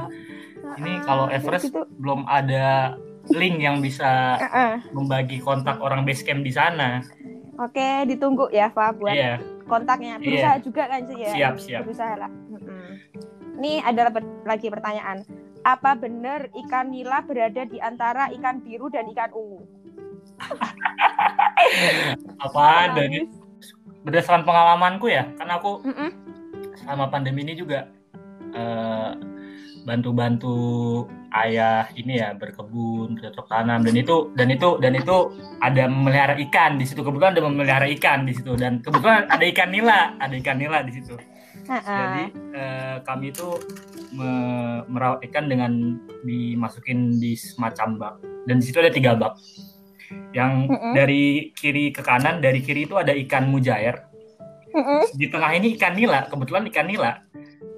ini 0.78 1.02
kalau 1.02 1.26
Everest 1.30 1.70
gitu. 1.70 1.82
belum 1.98 2.26
ada 2.28 2.94
link 3.34 3.60
yang 3.60 3.84
bisa 3.84 4.40
uh 4.40 4.46
-uh. 4.46 4.74
membagi 4.94 5.42
kontak 5.42 5.80
orang 5.82 6.06
base 6.06 6.24
camp 6.24 6.44
di 6.44 6.52
sana. 6.52 7.02
Oke, 7.58 8.06
ditunggu 8.06 8.46
ya, 8.54 8.70
Pak, 8.70 9.02
buat 9.02 9.18
yeah. 9.18 9.42
kontaknya. 9.66 10.22
Berusaha 10.22 10.56
yeah. 10.56 10.62
juga 10.62 10.82
kan 10.86 11.00
sih 11.10 11.18
ya? 11.18 11.30
Siap, 11.34 11.54
siap. 11.58 11.82
Berusaha 11.82 12.14
lah. 12.14 12.30
Hmm. 12.30 12.92
Ini 13.58 13.82
ada 13.82 14.14
lagi 14.46 14.70
pertanyaan. 14.70 15.26
Apa 15.66 15.98
benar 15.98 16.46
ikan 16.54 16.94
nila 16.94 17.26
berada 17.26 17.66
di 17.66 17.82
antara 17.82 18.30
ikan 18.30 18.62
biru 18.62 18.86
dan 18.86 19.10
ikan 19.10 19.34
ungu? 19.34 19.66
Apa 22.46 22.94
dari 22.94 23.26
berdasarkan 24.06 24.46
pengalamanku 24.46 25.10
ya, 25.10 25.26
karena 25.34 25.58
aku 25.58 25.82
mm 25.82 25.94
-mm. 25.98 26.10
selama 26.78 27.10
pandemi 27.10 27.42
ini 27.42 27.58
juga 27.58 27.90
uh, 28.54 29.18
bantu-bantu 29.88 30.56
ayah 31.32 31.88
ini 31.96 32.20
ya 32.20 32.36
berkebun 32.36 33.16
bercocok 33.16 33.48
tanam. 33.48 33.80
Dan 33.80 33.96
itu 33.96 34.28
dan 34.36 34.52
itu 34.52 34.76
dan 34.84 34.92
itu 34.92 35.32
ada 35.64 35.88
memelihara 35.88 36.36
ikan 36.36 36.76
di 36.76 36.84
situ. 36.84 37.00
Kebetulan 37.00 37.32
ada 37.32 37.42
memelihara 37.48 37.88
ikan 37.96 38.28
di 38.28 38.36
situ. 38.36 38.52
Dan 38.52 38.84
kebetulan 38.84 39.24
ada 39.32 39.44
ikan 39.48 39.72
nila 39.72 40.12
ada 40.20 40.34
ikan 40.36 40.60
nila 40.60 40.84
di 40.84 40.92
situ. 40.92 41.16
Jadi 41.64 42.24
eh, 42.52 42.96
kami 43.04 43.32
itu 43.32 43.48
me 44.12 44.30
merawat 44.88 45.24
ikan 45.28 45.48
dengan 45.48 45.96
dimasukin 46.20 47.16
di 47.16 47.32
semacam 47.32 47.88
bak. 47.96 48.14
Dan 48.44 48.60
di 48.60 48.64
situ 48.68 48.76
ada 48.80 48.92
tiga 48.92 49.16
bak. 49.16 49.40
Yang 50.36 50.52
dari 50.96 51.52
kiri 51.56 51.92
ke 51.92 52.04
kanan 52.04 52.44
dari 52.44 52.60
kiri 52.60 52.84
itu 52.84 52.96
ada 53.00 53.16
ikan 53.16 53.48
mujair. 53.48 54.04
Di 55.16 55.26
tengah 55.32 55.56
ini 55.56 55.76
ikan 55.80 55.96
nila 55.96 56.28
kebetulan 56.28 56.68
ikan 56.68 56.88
nila. 56.88 57.24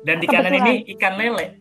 Dan 0.00 0.16
di 0.16 0.26
kanan 0.30 0.54
ini 0.54 0.86
ikan 0.96 1.18
lele 1.20 1.60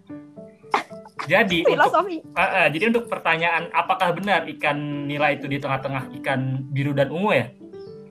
jadi 1.26 1.58
filosofi. 1.66 2.24
Untuk, 2.24 2.38
uh, 2.38 2.44
uh, 2.44 2.66
jadi 2.72 2.84
untuk 2.94 3.04
pertanyaan 3.10 3.64
apakah 3.74 4.16
benar 4.16 4.46
ikan 4.58 5.08
nila 5.10 5.36
itu 5.36 5.50
di 5.50 5.58
tengah-tengah 5.60 6.14
ikan 6.22 6.64
biru 6.72 6.96
dan 6.96 7.10
ungu 7.12 7.32
ya? 7.36 7.48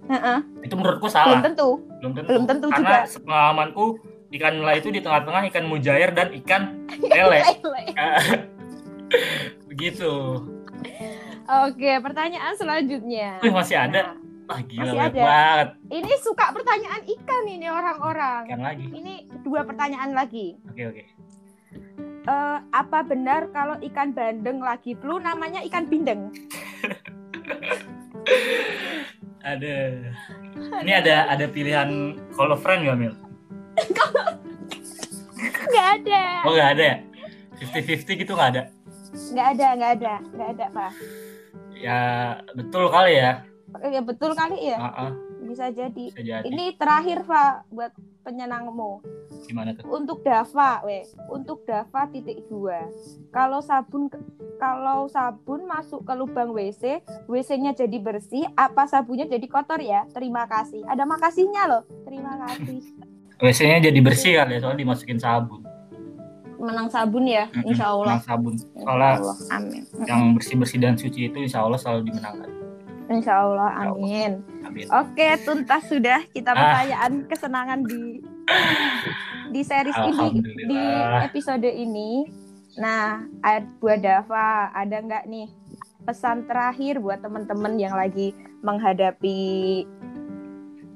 Uh 0.08 0.14
-uh. 0.16 0.38
Itu 0.64 0.74
menurutku 0.76 1.08
salah. 1.08 1.40
Belum 1.40 1.44
tentu. 1.44 1.68
Belum 2.00 2.12
tentu. 2.16 2.28
Belum 2.32 2.44
tentu 2.48 2.66
Karena 2.72 3.04
juga. 3.04 3.20
pengalamanku 3.24 3.84
ikan 4.28 4.52
nila 4.60 4.72
itu 4.76 4.88
di 4.92 5.00
tengah-tengah 5.00 5.42
ikan 5.52 5.64
mujair 5.68 6.10
dan 6.12 6.28
ikan 6.44 6.62
lele. 7.12 7.40
Begitu. 9.70 10.12
Oke, 11.48 11.90
pertanyaan 12.04 12.52
selanjutnya. 12.56 13.40
Wih, 13.40 13.52
masih 13.52 13.80
ada. 13.80 14.12
Nah. 14.12 14.16
Wah, 14.48 14.64
gila 14.64 14.96
masih 14.96 15.00
ada. 15.12 15.20
banget. 15.28 15.68
Ini 15.92 16.12
suka 16.24 16.46
pertanyaan 16.56 17.02
ikan 17.04 17.44
ini 17.44 17.68
orang-orang. 17.68 18.42
Ikan 18.48 18.64
lagi. 18.64 18.86
Ini 18.88 19.14
dua 19.44 19.60
pertanyaan 19.64 20.16
lagi. 20.16 20.56
Oke, 20.72 20.88
oke 20.88 21.04
uh, 22.28 22.58
apa 22.76 23.00
benar 23.02 23.48
kalau 23.56 23.80
ikan 23.80 24.12
bandeng 24.12 24.60
lagi 24.60 24.92
flu 25.00 25.16
namanya 25.16 25.64
ikan 25.64 25.88
bindeng? 25.88 26.28
ada. 29.40 29.76
Ini 30.84 30.92
ada 31.00 31.16
ada 31.32 31.44
pilihan 31.48 32.20
call 32.36 32.52
of 32.52 32.60
friend 32.60 32.84
gak 32.84 32.98
Mil? 33.00 33.14
Gak 35.72 35.86
ada. 36.02 36.22
Oh 36.44 36.52
gak 36.52 36.70
ada 36.76 36.84
ya? 36.84 36.96
Fifty 37.56 37.80
fifty 37.82 38.12
gitu 38.20 38.36
gak 38.36 38.52
ada? 38.54 38.62
Gak 39.32 39.56
ada, 39.56 39.66
gak 39.80 39.90
ada, 39.98 40.14
gak 40.36 40.48
ada 40.58 40.66
pak. 40.70 40.92
Ya 41.78 42.00
betul 42.52 42.90
kali 42.92 43.14
ya. 43.16 43.32
Ya 43.88 44.00
betul 44.02 44.32
kali 44.34 44.74
ya. 44.74 44.76
Uh 44.76 44.88
-uh. 44.90 45.10
Bisa 45.48 45.70
jadi. 45.72 46.12
Bisa 46.12 46.20
jadi. 46.20 46.44
Ini 46.44 46.76
terakhir 46.76 47.24
pak 47.24 47.70
buat 47.72 47.92
penyenangmu. 48.28 49.00
Gimana 49.48 49.72
tuh? 49.72 49.88
Untuk 49.88 50.20
Dava, 50.20 50.84
we. 50.84 51.08
Untuk 51.32 51.64
Dava 51.64 52.04
titik 52.12 52.44
dua. 52.52 52.84
Kalau 53.32 53.64
sabun 53.64 54.12
kalau 54.60 55.08
sabun 55.08 55.64
masuk 55.64 56.04
ke 56.04 56.12
lubang 56.12 56.52
WC, 56.52 57.00
WC-nya 57.24 57.72
jadi 57.72 57.96
bersih, 57.96 58.44
apa 58.52 58.84
sabunnya 58.84 59.24
jadi 59.24 59.46
kotor 59.48 59.80
ya? 59.80 60.04
Terima 60.12 60.44
kasih. 60.44 60.84
Ada 60.84 61.08
makasihnya 61.08 61.64
loh. 61.64 61.82
Terima 62.04 62.36
kasih. 62.44 62.84
WC-nya 63.42 63.78
jadi 63.88 64.00
bersih 64.02 64.32
kali 64.36 64.58
ya, 64.58 64.60
soalnya 64.60 64.82
dimasukin 64.82 65.16
sabun. 65.16 65.62
Menang 66.58 66.90
sabun 66.90 67.22
ya, 67.22 67.46
insya 67.62 67.94
Allah. 67.94 68.18
Menang 68.18 68.26
sabun. 68.26 68.54
Soalnya 68.58 69.10
Allah. 69.22 69.36
Amin. 69.54 69.82
Yang 70.04 70.20
bersih-bersih 70.34 70.78
dan 70.82 70.98
suci 70.98 71.30
itu 71.30 71.38
insya 71.38 71.62
Allah 71.62 71.78
selalu 71.78 72.10
dimenangkan. 72.10 72.50
Insya 73.08 73.40
Allah, 73.40 73.88
amin. 73.88 74.44
amin. 74.60 74.86
Oke, 74.92 75.40
tuntas 75.40 75.88
sudah 75.88 76.20
kita 76.28 76.52
ah. 76.52 76.56
pertanyaan 76.56 77.12
ah. 77.24 77.26
kesenangan 77.26 77.80
di 77.88 78.20
di 79.48 79.60
series 79.64 79.96
ini 79.96 80.28
di 80.44 80.80
episode 81.24 81.64
ini. 81.64 82.28
Nah, 82.76 83.24
buat 83.80 84.04
Dava, 84.04 84.70
ada 84.76 84.96
nggak 85.00 85.24
nih 85.24 85.48
pesan 86.04 86.44
terakhir 86.48 87.00
buat 87.00 87.24
teman-teman 87.24 87.80
yang 87.80 87.96
lagi 87.96 88.36
menghadapi 88.60 89.84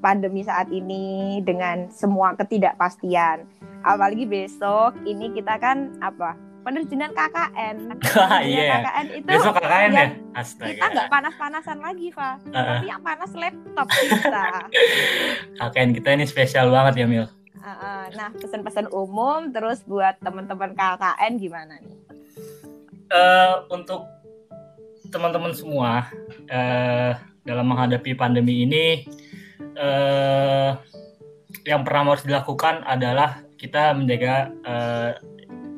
pandemi 0.04 0.44
saat 0.44 0.68
ini 0.68 1.40
dengan 1.40 1.88
semua 1.88 2.36
ketidakpastian. 2.36 3.48
Apalagi 3.82 4.28
besok 4.28 4.94
ini 5.08 5.32
kita 5.32 5.56
kan 5.58 5.96
apa 6.04 6.51
penerjunan 6.62 7.10
KKN. 7.10 7.76
Ah, 8.16 8.40
iya. 8.40 8.80
KKN 8.80 9.06
itu 9.18 9.26
besok 9.26 9.54
KKN 9.58 9.90
ya. 9.92 10.06
Astaga. 10.32 10.70
Kita 10.70 10.86
nggak 10.94 11.08
panas-panasan 11.10 11.78
lagi, 11.82 12.06
Pak. 12.14 12.34
Uh, 12.48 12.54
Tapi 12.54 12.86
yang 12.86 13.02
panas 13.02 13.30
laptop 13.34 13.88
kita. 13.90 14.46
KKN 15.58 15.90
kita 15.98 16.08
ini 16.14 16.24
spesial 16.24 16.70
banget 16.70 17.02
ya, 17.02 17.06
Mil. 17.10 17.26
Uh, 17.62 17.70
uh, 17.70 18.02
nah, 18.18 18.30
pesan-pesan 18.34 18.90
umum 18.90 19.50
terus 19.54 19.82
buat 19.86 20.18
teman-teman 20.22 20.74
KKN 20.74 21.32
gimana 21.38 21.74
nih? 21.78 21.98
Uh, 23.12 23.68
untuk 23.68 24.08
teman-teman 25.12 25.52
semua 25.52 26.08
uh, 26.48 27.12
dalam 27.44 27.66
menghadapi 27.68 28.16
pandemi 28.16 28.64
ini 28.64 29.04
uh, 29.76 30.80
yang 31.68 31.84
pertama 31.84 32.16
harus 32.16 32.24
dilakukan 32.24 32.80
adalah 32.88 33.44
kita 33.60 33.94
menjaga 33.94 34.50
uh, 34.64 35.10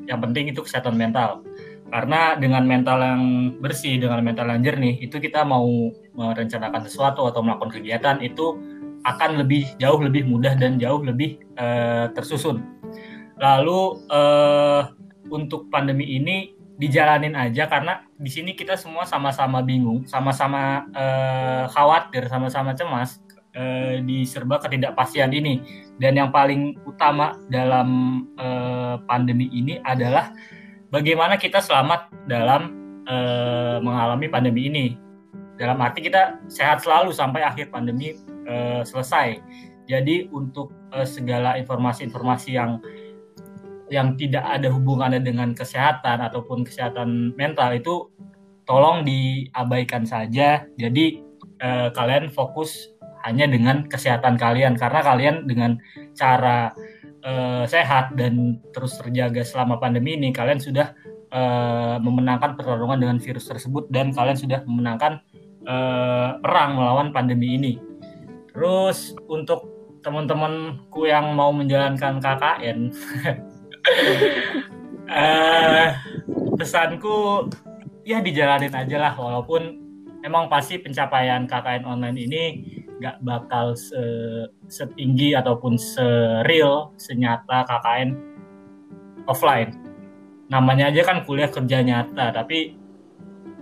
yang 0.09 0.21
penting 0.21 0.51
itu 0.51 0.61
kesehatan 0.65 0.97
mental 0.97 1.45
karena 1.93 2.35
dengan 2.35 2.65
mental 2.67 2.99
yang 2.99 3.23
bersih 3.61 4.01
dengan 4.01 4.25
mental 4.25 4.51
yang 4.51 4.61
jernih 4.65 4.99
itu 4.99 5.21
kita 5.23 5.47
mau 5.47 5.93
merencanakan 6.17 6.89
sesuatu 6.89 7.29
atau 7.29 7.45
melakukan 7.45 7.79
kegiatan 7.79 8.19
itu 8.25 8.59
akan 9.05 9.45
lebih 9.45 9.69
jauh 9.77 10.01
lebih 10.01 10.25
mudah 10.25 10.57
dan 10.57 10.81
jauh 10.81 11.05
lebih 11.05 11.39
uh, 11.61 12.09
tersusun 12.17 12.65
lalu 13.39 14.01
uh, 14.11 14.91
untuk 15.29 15.69
pandemi 15.69 16.19
ini 16.19 16.55
dijalanin 16.75 17.39
aja 17.39 17.71
karena 17.71 18.03
di 18.19 18.31
sini 18.31 18.59
kita 18.59 18.75
semua 18.75 19.07
sama-sama 19.07 19.63
bingung, 19.63 20.07
sama-sama 20.11 20.87
uh, 20.91 21.65
khawatir, 21.71 22.27
sama-sama 22.27 22.75
cemas 22.75 23.23
uh, 23.55 24.03
di 24.03 24.27
serba 24.27 24.59
ketidakpastian 24.59 25.31
ini. 25.31 25.63
Dan 25.99 26.19
yang 26.19 26.35
paling 26.35 26.75
utama 26.85 27.39
dalam 27.51 27.89
uh, 28.35 28.99
pandemi 29.07 29.47
ini 29.55 29.79
adalah 29.87 30.35
bagaimana 30.91 31.39
kita 31.39 31.63
selamat 31.63 32.11
dalam 32.27 32.75
uh, 33.07 33.79
mengalami 33.79 34.27
pandemi 34.27 34.67
ini. 34.67 34.87
Dalam 35.55 35.79
arti 35.79 36.03
kita 36.03 36.43
sehat 36.51 36.83
selalu 36.83 37.15
sampai 37.15 37.47
akhir 37.47 37.71
pandemi 37.71 38.19
uh, 38.51 38.83
selesai. 38.83 39.39
Jadi 39.87 40.27
untuk 40.35 40.75
uh, 40.91 41.07
segala 41.07 41.55
informasi-informasi 41.63 42.51
yang 42.59 42.83
yang 43.93 44.17
tidak 44.17 44.43
ada 44.43 44.73
hubungannya 44.73 45.21
dengan 45.21 45.53
kesehatan 45.53 46.25
ataupun 46.25 46.65
kesehatan 46.65 47.37
mental 47.37 47.71
itu 47.77 48.09
tolong 48.65 49.05
diabaikan 49.05 50.09
saja. 50.09 50.65
Jadi 50.81 51.21
eh, 51.61 51.89
kalian 51.93 52.33
fokus 52.33 52.94
hanya 53.25 53.49
dengan 53.49 53.89
kesehatan 53.89 54.37
kalian 54.37 54.77
karena 54.77 55.01
kalian 55.01 55.49
dengan 55.49 55.81
cara 56.13 56.77
eh, 57.25 57.65
sehat 57.65 58.13
dan 58.15 58.61
terus 58.71 59.01
terjaga 59.01 59.41
selama 59.43 59.81
pandemi 59.81 60.15
ini 60.21 60.31
kalian 60.31 60.61
sudah 60.61 60.93
eh, 61.33 61.97
memenangkan 61.99 62.55
pertarungan 62.55 63.01
dengan 63.01 63.17
virus 63.17 63.49
tersebut 63.49 63.89
dan 63.89 64.13
kalian 64.13 64.37
sudah 64.37 64.61
memenangkan 64.69 65.25
eh, 65.65 66.31
perang 66.39 66.77
melawan 66.77 67.09
pandemi 67.11 67.57
ini. 67.57 67.75
Terus 68.55 69.17
untuk 69.27 69.75
teman-temanku 70.05 71.09
yang 71.09 71.33
mau 71.33 71.49
menjalankan 71.49 72.21
KKN 72.21 72.93
uh, 75.09 75.89
pesanku 76.61 77.49
ya 78.05 78.21
dijalanin 78.21 78.77
aja 78.77 78.97
lah 79.01 79.13
walaupun 79.17 79.81
emang 80.21 80.53
pasti 80.53 80.77
pencapaian 80.77 81.49
KKN 81.49 81.89
online 81.89 82.19
ini 82.21 82.45
nggak 83.05 83.21
bakal 83.21 83.77
se 83.77 84.01
setinggi 84.65 85.37
ataupun 85.37 85.77
seril 85.77 86.89
senyata 86.97 87.69
KKN 87.69 88.17
offline. 89.29 89.77
Namanya 90.49 90.89
aja 90.89 91.05
kan 91.05 91.21
kuliah 91.29 91.53
kerja 91.53 91.85
nyata, 91.85 92.33
tapi 92.33 92.73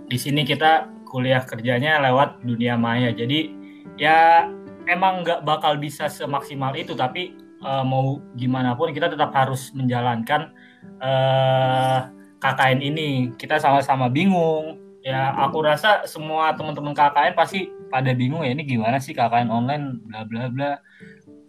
di 0.07 0.19
sini 0.19 0.47
kita 0.47 0.87
kuliah 1.11 1.43
kerjanya 1.43 1.99
lewat 2.07 2.47
dunia 2.47 2.79
maya. 2.79 3.11
Jadi 3.11 3.51
ya 3.99 4.47
emang 4.87 5.27
nggak 5.27 5.43
bakal 5.43 5.75
bisa 5.75 6.07
semaksimal 6.07 6.71
itu, 6.79 6.95
tapi 6.95 7.35
uh, 7.67 7.83
mau 7.83 8.23
gimana 8.39 8.79
pun 8.79 8.95
kita 8.95 9.11
tetap 9.11 9.35
harus 9.35 9.75
menjalankan 9.75 10.55
uh, 11.03 11.99
eh, 11.99 12.01
KKN 12.39 12.79
ini. 12.79 13.11
Kita 13.35 13.59
sama-sama 13.59 14.07
bingung. 14.07 14.82
Ya, 15.03 15.35
aku 15.35 15.67
rasa 15.67 16.07
semua 16.07 16.55
teman-teman 16.55 16.95
KKN 16.95 17.35
pasti 17.35 17.67
pada 17.91 18.15
bingung 18.15 18.47
ya 18.47 18.55
ini 18.55 18.63
gimana 18.63 19.03
sih 19.03 19.11
KKN 19.13 19.51
online 19.51 19.99
bla 20.07 20.23
bla 20.23 20.47
bla. 20.47 20.71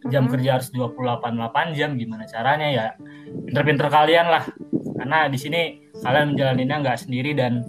Jam 0.10 0.28
mm-hmm. 0.28 0.34
kerja 0.36 0.50
harus 0.60 0.68
28 0.74 1.38
8 1.38 1.78
jam 1.78 1.96
gimana 1.96 2.26
caranya 2.28 2.68
ya? 2.68 2.88
Pinter-pinter 3.46 3.88
kalian 3.88 4.28
lah. 4.28 4.44
Karena 4.98 5.30
di 5.30 5.38
sini 5.38 5.62
kalian 6.02 6.34
menjalaninya 6.34 6.76
nggak 6.82 7.00
sendiri 7.08 7.32
dan 7.38 7.62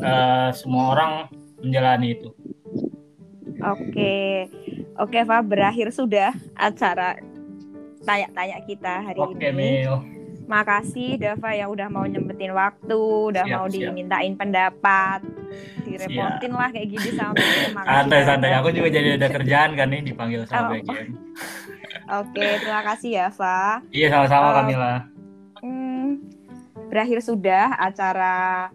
uh, 0.00 0.54
semua 0.54 0.94
orang 0.94 1.12
menjalani 1.60 2.16
itu. 2.16 2.30
Oke. 3.62 4.48
Oke, 4.98 5.18
Pak, 5.26 5.42
berakhir 5.46 5.90
sudah 5.94 6.34
acara 6.58 7.18
tanya-tanya 8.02 8.58
kita 8.66 8.94
hari 9.10 9.18
Oke, 9.18 9.50
ini. 9.50 9.54
Mil. 9.54 10.21
Makasih 10.46 11.16
Dava 11.18 11.50
yang 11.54 11.70
udah 11.72 11.88
mau 11.88 12.04
nyempetin 12.04 12.52
waktu, 12.52 13.02
udah 13.32 13.44
siap, 13.46 13.54
mau 13.56 13.66
dimintain 13.70 14.32
siap. 14.34 14.40
pendapat, 14.40 15.20
direpotin 15.86 16.50
siap. 16.52 16.60
lah 16.60 16.68
kayak 16.70 16.88
gini 16.92 17.08
sama 17.14 17.34
Santai-santai, 17.86 18.52
aku 18.58 18.68
juga 18.74 18.88
jadi 18.90 19.16
ada 19.16 19.28
kerjaan 19.30 19.70
kan 19.78 19.86
nih 19.88 20.00
dipanggil 20.02 20.42
sama 20.46 20.70
oh. 20.70 20.70
BGM. 20.76 21.08
Oke, 22.22 22.46
terima 22.60 22.82
kasih 22.92 23.10
ya, 23.14 23.26
Fa. 23.32 23.80
Iya, 23.88 24.12
sama-sama 24.12 24.48
uh, 24.50 24.54
Kamila. 24.60 24.94
Hmm, 25.62 26.08
berakhir 26.90 27.24
sudah 27.24 27.78
acara 27.78 28.68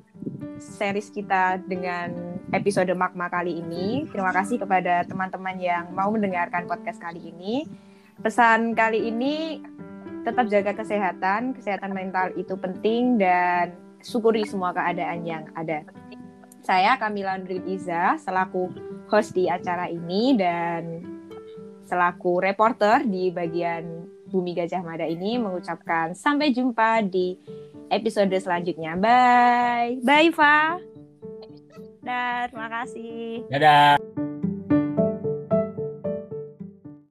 series 0.57 1.13
kita 1.13 1.61
dengan 1.67 2.41
episode 2.55 2.89
Magma 2.97 3.29
kali 3.29 3.61
ini. 3.61 4.07
Terima 4.09 4.31
kasih 4.33 4.57
kepada 4.63 5.05
teman-teman 5.05 5.59
yang 5.59 5.91
mau 5.93 6.09
mendengarkan 6.09 6.65
podcast 6.65 6.97
kali 6.97 7.29
ini 7.29 7.67
pesan 8.21 8.73
kali 8.73 9.13
ini 9.13 9.61
tetap 10.27 10.51
jaga 10.51 10.75
kesehatan, 10.75 11.55
kesehatan 11.55 11.95
mental 11.95 12.35
itu 12.35 12.59
penting 12.59 13.15
dan 13.15 13.71
syukuri 14.03 14.43
semua 14.43 14.75
keadaan 14.75 15.23
yang 15.23 15.47
ada. 15.55 15.87
Saya 16.67 16.99
Kamila 16.99 17.39
Nuril 17.39 17.63
Iza 17.63 18.19
selaku 18.19 18.67
host 19.07 19.31
di 19.31 19.47
acara 19.47 19.87
ini 19.87 20.35
dan 20.35 20.99
selaku 21.87 22.43
reporter 22.43 23.07
di 23.07 23.31
bagian 23.31 24.03
Bumi 24.27 24.51
Gajah 24.51 24.83
Mada 24.83 25.07
ini 25.07 25.39
mengucapkan 25.39 26.11
sampai 26.11 26.51
jumpa 26.51 27.07
di 27.07 27.39
episode 27.87 28.35
selanjutnya. 28.35 28.99
Bye. 28.99 30.03
Bye, 30.03 30.35
Fa. 30.35 30.75
Dan 32.03 32.51
terima 32.51 32.67
kasih. 32.67 33.47
Dadah. 33.47 34.26